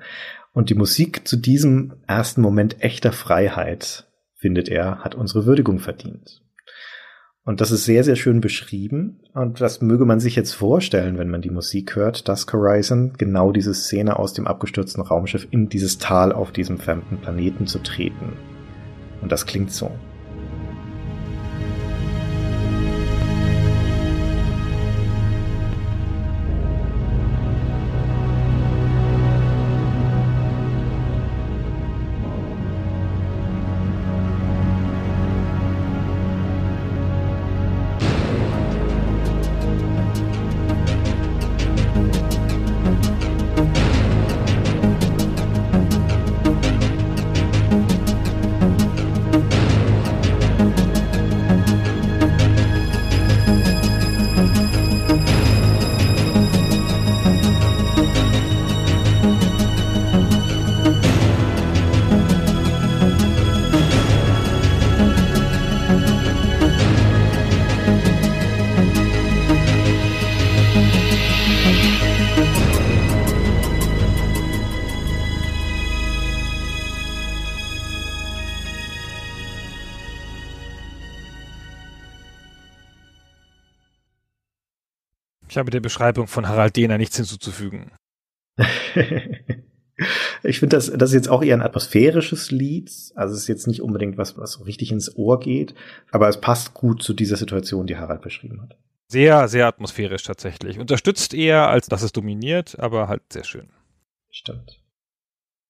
Und 0.52 0.70
die 0.70 0.74
Musik 0.74 1.26
zu 1.26 1.36
diesem 1.36 1.94
ersten 2.06 2.40
Moment 2.40 2.80
echter 2.82 3.12
Freiheit, 3.12 4.06
findet 4.34 4.68
er, 4.68 4.98
hat 4.98 5.14
unsere 5.14 5.46
Würdigung 5.46 5.78
verdient. 5.78 6.43
Und 7.46 7.60
das 7.60 7.70
ist 7.70 7.84
sehr, 7.84 8.04
sehr 8.04 8.16
schön 8.16 8.40
beschrieben. 8.40 9.20
Und 9.34 9.60
das 9.60 9.82
möge 9.82 10.06
man 10.06 10.18
sich 10.18 10.34
jetzt 10.34 10.52
vorstellen, 10.52 11.18
wenn 11.18 11.28
man 11.28 11.42
die 11.42 11.50
Musik 11.50 11.94
hört, 11.94 12.26
Dusk 12.26 12.52
Horizon, 12.54 13.12
genau 13.18 13.52
diese 13.52 13.74
Szene 13.74 14.18
aus 14.18 14.32
dem 14.32 14.46
abgestürzten 14.46 15.02
Raumschiff 15.02 15.46
in 15.50 15.68
dieses 15.68 15.98
Tal 15.98 16.32
auf 16.32 16.52
diesem 16.52 16.78
fremden 16.78 17.18
Planeten 17.18 17.66
zu 17.66 17.80
treten. 17.80 18.32
Und 19.20 19.30
das 19.30 19.44
klingt 19.44 19.72
so. 19.72 19.90
Ich 85.54 85.58
habe 85.58 85.70
der 85.70 85.78
Beschreibung 85.78 86.26
von 86.26 86.48
Harald 86.48 86.74
Dehner 86.74 86.98
nichts 86.98 87.16
hinzuzufügen. 87.16 87.92
ich 90.42 90.58
finde, 90.58 90.74
das, 90.74 90.90
das 90.90 91.10
ist 91.10 91.14
jetzt 91.14 91.28
auch 91.28 91.44
eher 91.44 91.54
ein 91.54 91.62
atmosphärisches 91.62 92.50
Lied. 92.50 92.90
Also 93.14 93.36
es 93.36 93.42
ist 93.42 93.46
jetzt 93.46 93.68
nicht 93.68 93.80
unbedingt 93.80 94.18
was, 94.18 94.36
was 94.36 94.54
so 94.54 94.64
richtig 94.64 94.90
ins 94.90 95.16
Ohr 95.16 95.38
geht, 95.38 95.76
aber 96.10 96.28
es 96.28 96.40
passt 96.40 96.74
gut 96.74 97.04
zu 97.04 97.14
dieser 97.14 97.36
Situation, 97.36 97.86
die 97.86 97.96
Harald 97.96 98.20
beschrieben 98.20 98.62
hat. 98.62 98.76
Sehr, 99.06 99.46
sehr 99.46 99.68
atmosphärisch 99.68 100.24
tatsächlich. 100.24 100.80
Unterstützt 100.80 101.34
eher, 101.34 101.68
als 101.68 101.86
dass 101.86 102.02
es 102.02 102.10
dominiert, 102.10 102.76
aber 102.80 103.06
halt 103.06 103.22
sehr 103.32 103.44
schön. 103.44 103.68
Stimmt. 104.30 104.82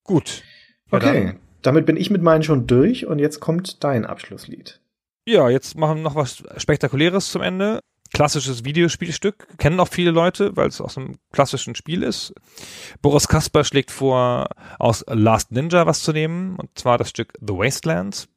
Gut. 0.03 0.41
Okay, 0.89 1.25
dann. 1.25 1.39
damit 1.61 1.85
bin 1.85 1.95
ich 1.95 2.09
mit 2.09 2.23
meinen 2.23 2.41
schon 2.41 2.65
durch 2.65 3.05
und 3.05 3.19
jetzt 3.19 3.39
kommt 3.39 3.83
dein 3.83 4.03
Abschlusslied. 4.03 4.81
Ja, 5.27 5.47
jetzt 5.47 5.77
machen 5.77 5.97
wir 5.97 6.01
noch 6.01 6.15
was 6.15 6.43
Spektakuläres 6.57 7.29
zum 7.29 7.43
Ende 7.43 7.81
klassisches 8.15 8.63
Videospielstück, 8.63 9.45
kennen 9.57 9.77
auch 9.81 9.89
viele 9.89 10.11
Leute, 10.11 10.55
weil 10.55 10.69
es 10.69 10.79
aus 10.79 10.97
einem 10.97 11.17
klassischen 11.33 11.75
Spiel 11.75 12.01
ist. 12.01 12.33
Boris 13.01 13.27
Kasper 13.27 13.65
schlägt 13.65 13.91
vor, 13.91 14.47
aus 14.79 15.03
Last 15.09 15.51
Ninja 15.51 15.85
was 15.85 16.01
zu 16.01 16.13
nehmen, 16.13 16.55
und 16.55 16.69
zwar 16.75 16.97
das 16.97 17.09
Stück 17.09 17.33
The 17.41 17.53
Wastelands. 17.53 18.29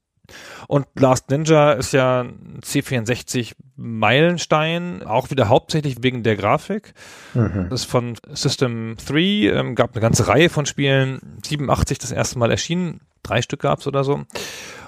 Und 0.67 0.87
Last 0.95 1.31
Ninja 1.31 1.73
ist 1.73 1.93
ja 1.93 2.23
ein 2.23 2.61
C64 2.63 3.55
Meilenstein, 3.77 5.03
auch 5.03 5.31
wieder 5.31 5.49
hauptsächlich 5.49 6.03
wegen 6.03 6.23
der 6.23 6.37
Grafik. 6.37 6.95
Mhm. 7.35 7.69
Das 7.71 7.83
ist 7.83 7.91
von 7.91 8.15
System 8.33 8.97
3, 9.07 9.21
ähm, 9.21 9.75
gab 9.75 9.93
eine 9.93 10.01
ganze 10.01 10.29
Reihe 10.29 10.51
von 10.51 10.67
Spielen, 10.67 11.39
87 11.45 11.99
das 11.99 12.13
erste 12.13 12.39
Mal 12.39 12.51
erschienen, 12.51 13.01
drei 13.23 13.43
Stück 13.43 13.61
gab's 13.61 13.87
oder 13.87 14.05
so 14.05 14.25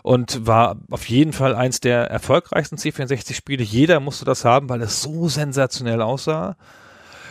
und 0.02 0.46
war 0.46 0.76
auf 0.90 1.08
jeden 1.08 1.32
Fall 1.32 1.54
eins 1.54 1.80
der 1.80 2.04
erfolgreichsten 2.10 2.76
C64-Spiele. 2.76 3.62
Jeder 3.62 4.00
musste 4.00 4.24
das 4.24 4.44
haben, 4.44 4.68
weil 4.68 4.82
es 4.82 5.02
so 5.02 5.28
sensationell 5.28 6.00
aussah. 6.00 6.56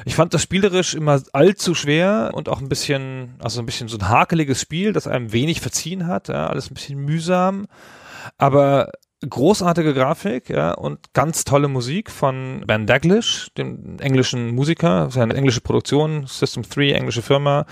Ich 0.10 0.16
fand 0.16 0.34
das 0.34 0.42
spielerisch 0.42 0.96
immer 0.96 1.22
allzu 1.34 1.76
schwer 1.76 2.32
und 2.34 2.50
auch 2.50 2.62
ein 2.62 2.68
bisschen, 2.68 3.36
also 3.38 3.60
ein 3.60 3.68
bisschen 3.68 3.88
so 3.90 4.00
ein 4.00 4.10
hakeliges 4.10 4.60
Spiel, 4.60 4.92
das 4.92 5.06
einem 5.06 5.32
wenig 5.34 5.62
verziehen 5.62 6.08
hat, 6.08 6.30
ja, 6.30 6.48
alles 6.48 6.72
ein 6.72 6.74
bisschen 6.74 6.98
mühsam, 6.98 7.68
aber 8.40 8.92
großartige 9.22 9.94
Grafik, 9.94 10.50
ja, 10.50 10.72
und 10.72 11.14
ganz 11.14 11.44
tolle 11.44 11.68
Musik 11.68 12.10
von 12.10 12.64
Ben 12.66 12.88
Daglish, 12.88 13.52
dem 13.56 14.00
englischen 14.00 14.56
Musiker, 14.56 15.06
das 15.06 15.16
ist 15.16 15.22
eine 15.22 15.36
englische 15.36 15.62
Produktion, 15.62 16.26
System 16.26 16.64
3, 16.68 16.94
englische 16.94 17.22
Firma, 17.22 17.68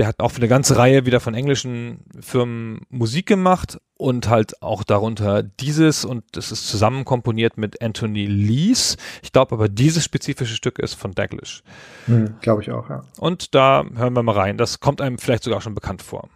der 0.00 0.06
hat 0.06 0.20
auch 0.20 0.30
für 0.30 0.38
eine 0.38 0.48
ganze 0.48 0.78
Reihe 0.78 1.04
wieder 1.04 1.20
von 1.20 1.34
englischen 1.34 2.00
Firmen 2.18 2.86
Musik 2.88 3.26
gemacht 3.26 3.78
und 3.98 4.30
halt 4.30 4.62
auch 4.62 4.82
darunter 4.82 5.42
dieses 5.42 6.06
und 6.06 6.24
das 6.32 6.50
ist 6.52 6.66
zusammen 6.68 7.04
komponiert 7.04 7.58
mit 7.58 7.82
Anthony 7.82 8.24
Lees. 8.24 8.96
Ich 9.22 9.30
glaube 9.30 9.54
aber 9.54 9.68
dieses 9.68 10.02
spezifische 10.02 10.54
Stück 10.54 10.78
ist 10.78 10.94
von 10.94 11.12
Daglish. 11.12 11.62
Hm, 12.06 12.36
glaube 12.40 12.62
ich 12.62 12.70
auch, 12.70 12.88
ja. 12.88 13.04
Und 13.18 13.54
da 13.54 13.84
hören 13.94 14.14
wir 14.14 14.22
mal 14.22 14.36
rein. 14.36 14.56
Das 14.56 14.80
kommt 14.80 15.02
einem 15.02 15.18
vielleicht 15.18 15.44
sogar 15.44 15.60
schon 15.60 15.74
bekannt 15.74 16.00
vor. 16.00 16.30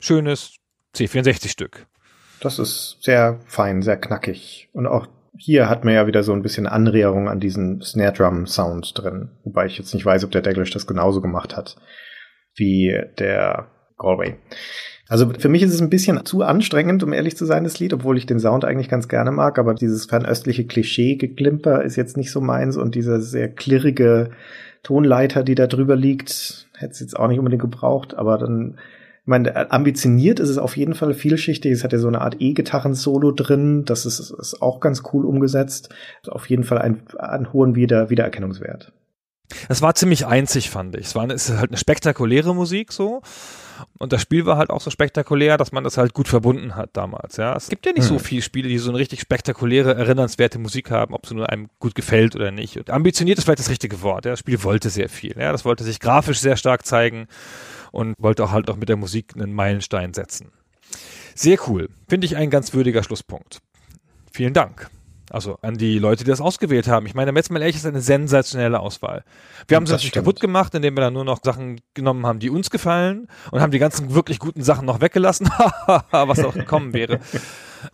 Schönes 0.00 0.56
C64-Stück. 0.96 1.86
Das 2.40 2.58
ist 2.58 2.96
sehr 3.00 3.38
fein, 3.46 3.82
sehr 3.82 3.98
knackig. 3.98 4.68
Und 4.72 4.86
auch 4.86 5.06
hier 5.36 5.68
hat 5.68 5.84
man 5.84 5.94
ja 5.94 6.06
wieder 6.06 6.22
so 6.22 6.32
ein 6.32 6.42
bisschen 6.42 6.66
Anregung 6.66 7.28
an 7.28 7.38
diesen 7.38 7.80
Snare 7.82 8.12
Drum 8.12 8.46
Sound 8.46 8.92
drin. 8.96 9.30
Wobei 9.44 9.66
ich 9.66 9.78
jetzt 9.78 9.94
nicht 9.94 10.04
weiß, 10.04 10.24
ob 10.24 10.32
der 10.32 10.42
Daglish 10.42 10.70
das 10.70 10.86
genauso 10.86 11.20
gemacht 11.20 11.56
hat 11.56 11.76
wie 12.54 13.00
der 13.18 13.68
Galway. 13.98 14.36
Also 15.08 15.32
für 15.38 15.48
mich 15.48 15.62
ist 15.62 15.74
es 15.74 15.80
ein 15.80 15.90
bisschen 15.90 16.24
zu 16.24 16.42
anstrengend, 16.42 17.02
um 17.02 17.12
ehrlich 17.12 17.36
zu 17.36 17.44
sein, 17.44 17.64
das 17.64 17.78
Lied, 17.78 17.92
obwohl 17.92 18.16
ich 18.16 18.26
den 18.26 18.40
Sound 18.40 18.64
eigentlich 18.64 18.88
ganz 18.88 19.08
gerne 19.08 19.32
mag, 19.32 19.58
aber 19.58 19.74
dieses 19.74 20.06
fernöstliche 20.06 20.66
Klischee-Geklimper 20.66 21.82
ist 21.82 21.96
jetzt 21.96 22.16
nicht 22.16 22.30
so 22.30 22.40
meins 22.40 22.76
und 22.76 22.94
dieser 22.94 23.20
sehr 23.20 23.48
klirrige 23.48 24.30
Tonleiter, 24.82 25.42
die 25.42 25.54
da 25.54 25.66
drüber 25.66 25.96
liegt, 25.96 26.68
hätte 26.76 26.92
es 26.92 27.00
jetzt 27.00 27.18
auch 27.18 27.28
nicht 27.28 27.38
unbedingt 27.38 27.62
gebraucht, 27.62 28.14
aber 28.14 28.38
dann 28.38 28.78
ich 29.22 29.26
meine, 29.26 29.70
ambitioniert 29.70 30.40
ist 30.40 30.48
es 30.48 30.56
auf 30.56 30.76
jeden 30.78 30.94
Fall 30.94 31.12
vielschichtig. 31.12 31.70
Es 31.70 31.84
hat 31.84 31.92
ja 31.92 31.98
so 31.98 32.08
eine 32.08 32.22
Art 32.22 32.36
E-Gitarren-Solo 32.40 33.32
drin. 33.32 33.84
Das 33.84 34.06
ist, 34.06 34.18
ist 34.18 34.62
auch 34.62 34.80
ganz 34.80 35.02
cool 35.12 35.26
umgesetzt. 35.26 35.90
Auf 36.26 36.48
jeden 36.48 36.64
Fall 36.64 36.78
einen, 36.78 37.02
einen 37.18 37.52
hohen 37.52 37.74
Wieder 37.74 38.08
Wiedererkennungswert. 38.08 38.92
Es 39.68 39.82
war 39.82 39.94
ziemlich 39.94 40.26
einzig, 40.26 40.70
fand 40.70 40.96
ich. 40.96 41.06
Es 41.06 41.14
war 41.14 41.28
es 41.28 41.50
ist 41.50 41.58
halt 41.58 41.70
eine 41.70 41.76
spektakuläre 41.76 42.54
Musik 42.54 42.92
so. 42.92 43.20
Und 43.98 44.12
das 44.12 44.22
Spiel 44.22 44.46
war 44.46 44.56
halt 44.56 44.70
auch 44.70 44.80
so 44.80 44.90
spektakulär, 44.90 45.56
dass 45.56 45.72
man 45.72 45.84
das 45.84 45.96
halt 45.96 46.14
gut 46.14 46.28
verbunden 46.28 46.76
hat 46.76 46.90
damals. 46.94 47.36
Ja, 47.36 47.54
es 47.56 47.68
gibt 47.68 47.86
ja 47.86 47.92
nicht 47.92 48.08
hm. 48.08 48.16
so 48.16 48.18
viele 48.18 48.42
Spiele, 48.42 48.68
die 48.68 48.78
so 48.78 48.90
eine 48.90 48.98
richtig 48.98 49.20
spektakuläre, 49.20 49.94
erinnernswerte 49.94 50.58
Musik 50.58 50.90
haben, 50.90 51.14
ob 51.14 51.26
sie 51.26 51.34
nur 51.34 51.50
einem 51.50 51.68
gut 51.78 51.94
gefällt 51.94 52.34
oder 52.36 52.50
nicht. 52.50 52.76
Und 52.76 52.90
ambitioniert 52.90 53.38
ist 53.38 53.44
vielleicht 53.44 53.60
das 53.60 53.70
richtige 53.70 54.02
Wort. 54.02 54.24
Ja, 54.24 54.32
das 54.32 54.40
Spiel 54.40 54.62
wollte 54.62 54.90
sehr 54.90 55.08
viel. 55.08 55.36
Ja, 55.38 55.52
das 55.52 55.64
wollte 55.64 55.84
sich 55.84 56.00
grafisch 56.00 56.40
sehr 56.40 56.56
stark 56.56 56.86
zeigen 56.86 57.28
und 57.92 58.14
wollte 58.18 58.44
auch 58.44 58.50
halt 58.50 58.70
auch 58.70 58.76
mit 58.76 58.88
der 58.88 58.96
Musik 58.96 59.34
einen 59.34 59.52
Meilenstein 59.52 60.14
setzen. 60.14 60.52
Sehr 61.34 61.58
cool. 61.68 61.88
Finde 62.08 62.26
ich 62.26 62.36
ein 62.36 62.50
ganz 62.50 62.74
würdiger 62.74 63.02
Schlusspunkt. 63.02 63.60
Vielen 64.32 64.52
Dank. 64.52 64.90
Also 65.30 65.58
an 65.62 65.78
die 65.78 65.98
Leute, 65.98 66.24
die 66.24 66.30
das 66.30 66.40
ausgewählt 66.40 66.88
haben. 66.88 67.06
Ich 67.06 67.14
meine, 67.14 67.32
jetzt 67.32 67.50
mal 67.50 67.60
ehrlich, 67.60 67.76
ist 67.76 67.86
eine 67.86 68.00
sensationelle 68.00 68.80
Auswahl. 68.80 69.24
Wir 69.68 69.76
haben 69.76 69.84
es 69.84 69.90
natürlich 69.90 70.08
stimmt. 70.08 70.26
kaputt 70.26 70.40
gemacht, 70.40 70.74
indem 70.74 70.96
wir 70.96 71.02
dann 71.02 71.12
nur 71.12 71.24
noch 71.24 71.38
Sachen 71.42 71.80
genommen 71.94 72.26
haben, 72.26 72.40
die 72.40 72.50
uns 72.50 72.68
gefallen 72.68 73.28
und 73.52 73.60
haben 73.60 73.70
die 73.70 73.78
ganzen 73.78 74.12
wirklich 74.12 74.40
guten 74.40 74.62
Sachen 74.62 74.86
noch 74.86 75.00
weggelassen, 75.00 75.46
was 76.10 76.44
auch 76.44 76.54
gekommen 76.54 76.92
wäre. 76.92 77.20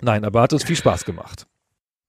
Nein, 0.00 0.24
aber 0.24 0.40
hat 0.40 0.54
uns 0.54 0.64
viel 0.64 0.76
Spaß 0.76 1.04
gemacht. 1.04 1.46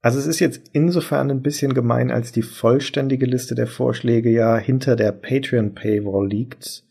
Also 0.01 0.19
es 0.19 0.27
ist 0.27 0.39
jetzt 0.39 0.69
insofern 0.71 1.29
ein 1.29 1.41
bisschen 1.41 1.73
gemein, 1.73 2.11
als 2.11 2.31
die 2.31 2.43
vollständige 2.43 3.25
Liste 3.25 3.55
der 3.55 3.67
Vorschläge 3.67 4.29
ja 4.29 4.57
hinter 4.57 4.95
der 4.95 5.11
Patreon 5.11 5.75
Paywall 5.75 6.27
liegt. 6.27 6.85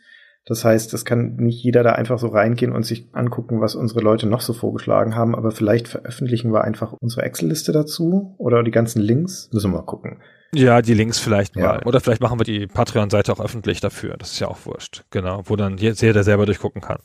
Das 0.46 0.64
heißt, 0.64 0.94
es 0.94 1.04
kann 1.04 1.34
nicht 1.36 1.62
jeder 1.62 1.82
da 1.82 1.92
einfach 1.92 2.20
so 2.20 2.28
reingehen 2.28 2.72
und 2.72 2.84
sich 2.84 3.08
angucken, 3.12 3.60
was 3.60 3.74
unsere 3.74 4.00
Leute 4.00 4.28
noch 4.28 4.40
so 4.40 4.52
vorgeschlagen 4.52 5.16
haben, 5.16 5.34
aber 5.34 5.50
vielleicht 5.50 5.88
veröffentlichen 5.88 6.52
wir 6.52 6.62
einfach 6.62 6.92
unsere 6.92 7.22
Excel-Liste 7.22 7.72
dazu 7.72 8.34
oder 8.38 8.62
die 8.62 8.70
ganzen 8.70 9.02
Links. 9.02 9.50
Müssen 9.52 9.72
wir 9.72 9.78
mal 9.78 9.84
gucken. 9.84 10.18
Ja, 10.54 10.80
die 10.82 10.94
Links 10.94 11.18
vielleicht 11.18 11.56
ja. 11.56 11.66
mal. 11.66 11.82
Oder 11.84 12.00
vielleicht 12.00 12.22
machen 12.22 12.38
wir 12.38 12.44
die 12.44 12.68
Patreon-Seite 12.68 13.32
auch 13.32 13.40
öffentlich 13.40 13.80
dafür. 13.80 14.16
Das 14.16 14.32
ist 14.32 14.38
ja 14.38 14.46
auch 14.46 14.64
wurscht. 14.64 15.04
Genau, 15.10 15.42
wo 15.46 15.56
dann 15.56 15.76
jeder 15.78 16.22
selber 16.22 16.46
durchgucken 16.46 16.80
kann. 16.80 17.00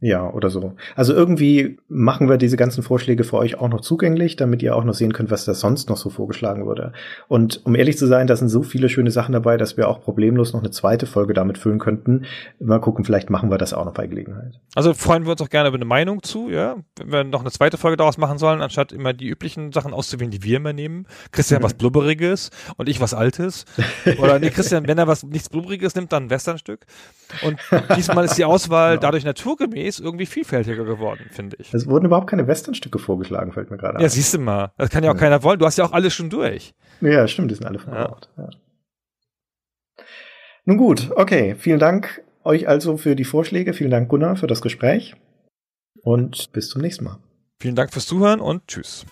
Ja, 0.00 0.32
oder 0.32 0.48
so. 0.48 0.74
Also 0.94 1.12
irgendwie 1.12 1.78
machen 1.88 2.28
wir 2.28 2.36
diese 2.36 2.56
ganzen 2.56 2.84
Vorschläge 2.84 3.24
für 3.24 3.36
euch 3.36 3.58
auch 3.58 3.68
noch 3.68 3.80
zugänglich, 3.80 4.36
damit 4.36 4.62
ihr 4.62 4.76
auch 4.76 4.84
noch 4.84 4.94
sehen 4.94 5.12
könnt, 5.12 5.32
was 5.32 5.44
da 5.44 5.54
sonst 5.54 5.88
noch 5.88 5.96
so 5.96 6.08
vorgeschlagen 6.08 6.66
wurde. 6.66 6.92
Und 7.26 7.66
um 7.66 7.74
ehrlich 7.74 7.98
zu 7.98 8.06
sein, 8.06 8.28
da 8.28 8.36
sind 8.36 8.48
so 8.48 8.62
viele 8.62 8.88
schöne 8.88 9.10
Sachen 9.10 9.32
dabei, 9.32 9.56
dass 9.56 9.76
wir 9.76 9.88
auch 9.88 10.00
problemlos 10.00 10.52
noch 10.52 10.60
eine 10.60 10.70
zweite 10.70 11.06
Folge 11.06 11.34
damit 11.34 11.58
füllen 11.58 11.80
könnten. 11.80 12.26
Mal 12.60 12.80
gucken, 12.80 13.04
vielleicht 13.04 13.28
machen 13.28 13.50
wir 13.50 13.58
das 13.58 13.72
auch 13.72 13.84
noch 13.84 13.92
bei 13.94 14.06
Gelegenheit. 14.06 14.60
Also 14.76 14.94
freuen 14.94 15.24
wir 15.24 15.32
uns 15.32 15.42
auch 15.42 15.50
gerne 15.50 15.68
über 15.68 15.78
eine 15.78 15.84
Meinung 15.84 16.22
zu, 16.22 16.48
ja. 16.48 16.76
Wenn 16.96 17.10
wir 17.10 17.24
noch 17.24 17.40
eine 17.40 17.50
zweite 17.50 17.76
Folge 17.76 17.96
daraus 17.96 18.18
machen 18.18 18.38
sollen, 18.38 18.62
anstatt 18.62 18.92
immer 18.92 19.12
die 19.12 19.26
üblichen 19.26 19.72
Sachen 19.72 19.92
auszuwählen, 19.92 20.30
die 20.30 20.44
wir 20.44 20.58
immer 20.58 20.72
nehmen. 20.72 21.08
Christian 21.32 21.60
was 21.64 21.74
Blubberiges 21.74 22.50
und 22.76 22.88
ich 22.88 23.00
was 23.00 23.14
Altes. 23.14 23.64
Oder 24.18 24.38
nee, 24.38 24.50
Christian, 24.50 24.86
wenn 24.86 24.98
er 24.98 25.08
was 25.08 25.24
nichts 25.24 25.48
Blubberiges 25.48 25.96
nimmt, 25.96 26.12
dann 26.12 26.24
ein 26.26 26.30
Westernstück. 26.30 26.86
Und 27.42 27.58
diesmal 27.96 28.24
ist 28.26 28.38
die 28.38 28.44
Auswahl 28.44 28.90
genau. 28.92 29.00
dadurch 29.00 29.24
naturgemäß 29.24 29.87
ist 29.88 30.00
irgendwie 30.00 30.26
vielfältiger 30.26 30.84
geworden, 30.84 31.26
finde 31.30 31.56
ich. 31.58 31.72
Es 31.74 31.86
wurden 31.86 32.06
überhaupt 32.06 32.28
keine 32.28 32.46
Westernstücke 32.46 32.98
vorgeschlagen, 32.98 33.52
fällt 33.52 33.70
mir 33.70 33.76
gerade 33.76 33.96
ein. 33.96 34.02
Ja, 34.02 34.08
siehst 34.08 34.34
du 34.34 34.38
mal. 34.38 34.72
Das 34.76 34.90
kann 34.90 35.02
ja 35.02 35.10
auch 35.10 35.14
ja. 35.14 35.20
keiner 35.20 35.42
wollen. 35.42 35.58
Du 35.58 35.66
hast 35.66 35.78
ja 35.78 35.84
auch 35.84 35.92
alles 35.92 36.14
schon 36.14 36.30
durch. 36.30 36.74
Ja, 37.00 37.26
stimmt, 37.26 37.50
die 37.50 37.54
sind 37.54 37.66
alle 37.66 37.78
verbraucht. 37.78 38.30
Ja. 38.36 38.44
Ja. 38.44 38.50
Nun 40.64 40.76
gut, 40.76 41.10
okay. 41.16 41.54
Vielen 41.58 41.78
Dank 41.78 42.22
euch 42.44 42.68
also 42.68 42.96
für 42.96 43.16
die 43.16 43.24
Vorschläge. 43.24 43.72
Vielen 43.72 43.90
Dank, 43.90 44.08
Gunnar, 44.08 44.36
für 44.36 44.46
das 44.46 44.60
Gespräch. 44.60 45.16
Und 46.02 46.52
bis 46.52 46.68
zum 46.68 46.82
nächsten 46.82 47.04
Mal. 47.04 47.18
Vielen 47.60 47.74
Dank 47.74 47.92
fürs 47.92 48.06
Zuhören 48.06 48.40
und 48.40 48.66
tschüss. 48.68 49.04